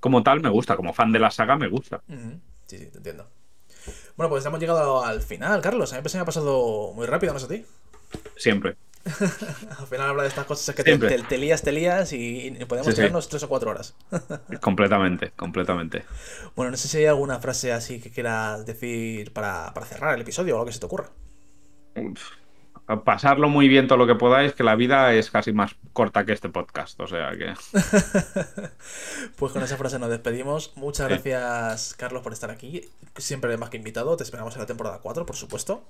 como 0.00 0.22
tal 0.22 0.40
me 0.40 0.48
gusta, 0.48 0.76
como 0.76 0.94
fan 0.94 1.12
de 1.12 1.18
la 1.18 1.30
saga 1.30 1.56
me 1.56 1.68
gusta. 1.68 2.02
Sí, 2.66 2.78
sí, 2.78 2.86
te 2.86 2.98
entiendo. 2.98 3.28
Bueno, 4.16 4.30
pues 4.30 4.44
hemos 4.44 4.60
llegado 4.60 5.04
al 5.04 5.22
final, 5.22 5.60
Carlos. 5.60 5.92
A 5.92 6.00
mí 6.00 6.02
me 6.12 6.20
ha 6.20 6.24
pasado 6.24 6.92
muy 6.94 7.06
rápido, 7.06 7.32
¿no 7.32 7.38
es 7.38 7.44
a 7.44 7.48
ti? 7.48 7.64
Siempre. 8.36 8.76
Al 9.04 9.86
final 9.86 10.10
habla 10.10 10.22
de 10.24 10.28
estas 10.28 10.44
cosas 10.44 10.74
que 10.74 10.84
te, 10.84 10.98
te, 10.98 11.38
lías, 11.38 11.62
te 11.62 11.72
lías 11.72 12.12
y, 12.12 12.50
podemos 12.68 12.94
quedarnos 12.94 13.28
tres 13.28 13.42
o 13.42 13.48
cuatro 13.48 13.70
horas. 13.70 13.94
completamente, 14.60 15.32
completamente. 15.36 16.04
Bueno, 16.54 16.72
no 16.72 16.76
sé 16.76 16.88
si 16.88 16.98
hay 16.98 17.06
alguna 17.06 17.38
frase 17.38 17.72
así 17.72 18.00
que 18.00 18.10
quieras 18.10 18.66
decir 18.66 19.32
para, 19.32 19.72
cerrar 19.84 20.14
el 20.14 20.20
episodio 20.20 20.54
o 20.54 20.58
algo 20.58 20.66
que 20.66 20.72
se 20.72 20.80
te 20.80 20.86
ocurra. 20.86 21.08
Pasarlo 23.04 23.48
muy 23.48 23.68
bien 23.68 23.86
todo 23.86 23.98
lo 23.98 24.06
que 24.06 24.16
podáis, 24.16 24.52
que 24.52 24.64
la 24.64 24.74
vida 24.74 25.14
es 25.14 25.30
casi 25.30 25.52
más 25.52 25.76
corta 25.92 26.26
que 26.26 26.32
este 26.32 26.48
podcast, 26.48 27.00
o 27.00 27.06
sea 27.06 27.30
que... 27.38 27.54
pues 29.36 29.52
con 29.52 29.62
esa 29.62 29.76
frase 29.76 29.98
nos 29.98 30.10
despedimos. 30.10 30.72
Muchas 30.76 31.08
gracias, 31.08 31.94
Carlos, 31.94 32.22
por 32.22 32.32
estar 32.32 32.50
aquí. 32.50 32.82
Siempre 33.16 33.56
más 33.56 33.70
que 33.70 33.76
invitado. 33.76 34.16
Te 34.16 34.24
esperamos 34.24 34.54
en 34.54 34.60
la 34.60 34.66
temporada 34.66 34.98
4, 35.00 35.24
por 35.24 35.36
supuesto 35.36 35.84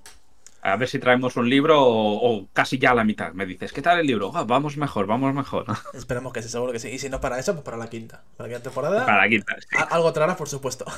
a 0.63 0.77
ver 0.77 0.89
si 0.89 0.99
traemos 0.99 1.37
un 1.37 1.49
libro 1.49 1.83
o, 1.83 2.49
casi 2.53 2.79
ya 2.79 2.91
a 2.91 2.95
la 2.95 3.05
mitad. 3.05 3.33
Me 3.33 3.47
dices, 3.47 3.73
¿qué 3.73 3.81
tal 3.81 3.99
el 3.99 4.07
libro? 4.07 4.31
Ah, 4.35 4.45
vamos 4.45 4.77
mejor, 4.77 5.07
vamos 5.07 5.35
mejor. 5.35 5.65
Esperemos 5.95 6.33
que 6.33 6.43
sí, 6.43 6.49
seguro 6.49 6.73
que 6.73 6.79
sí. 6.79 6.89
Y 6.89 6.99
si 6.99 7.09
no 7.09 7.21
para 7.21 7.39
eso, 7.39 7.55
pues 7.55 7.65
para 7.65 7.77
la 7.77 7.89
quinta. 7.89 8.23
Para 8.37 8.49
la 8.49 8.55
quinta 8.55 8.71
temporada. 8.71 9.07
Para 9.07 9.23
la 9.23 9.29
quinta. 9.29 9.57
Algo 9.91 10.13
traerás, 10.13 10.37
por 10.37 10.49
supuesto. 10.49 10.85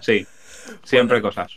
Sí, 0.00 0.26
siempre 0.84 1.22
cosas. 1.22 1.52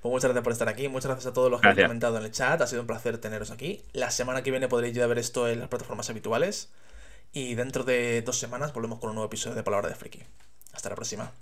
Pues 0.00 0.12
muchas 0.12 0.24
gracias 0.24 0.44
por 0.44 0.52
estar 0.52 0.68
aquí. 0.68 0.88
Muchas 0.88 1.10
gracias 1.10 1.30
a 1.30 1.32
todos 1.32 1.50
los 1.50 1.60
que 1.60 1.68
han 1.68 1.76
comentado 1.76 2.18
en 2.18 2.24
el 2.24 2.30
chat. 2.30 2.60
Ha 2.60 2.66
sido 2.66 2.82
un 2.82 2.86
placer 2.86 3.18
teneros 3.18 3.50
aquí. 3.50 3.82
La 3.92 4.10
semana 4.10 4.42
que 4.42 4.50
viene 4.50 4.68
podréis 4.68 4.94
ya 4.94 5.06
ver 5.06 5.18
esto 5.18 5.48
en 5.48 5.60
las 5.60 5.68
plataformas 5.68 6.08
habituales. 6.10 6.70
Y 7.32 7.54
dentro 7.54 7.84
de 7.84 8.22
dos 8.22 8.38
semanas 8.38 8.72
volvemos 8.72 9.00
con 9.00 9.10
un 9.10 9.16
nuevo 9.16 9.26
episodio 9.26 9.56
de 9.56 9.62
Palabra 9.62 9.88
de 9.88 9.94
Friki. 9.94 10.22
Hasta 10.72 10.90
la 10.90 10.94
próxima. 10.94 11.32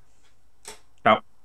Chao. 1.02 1.35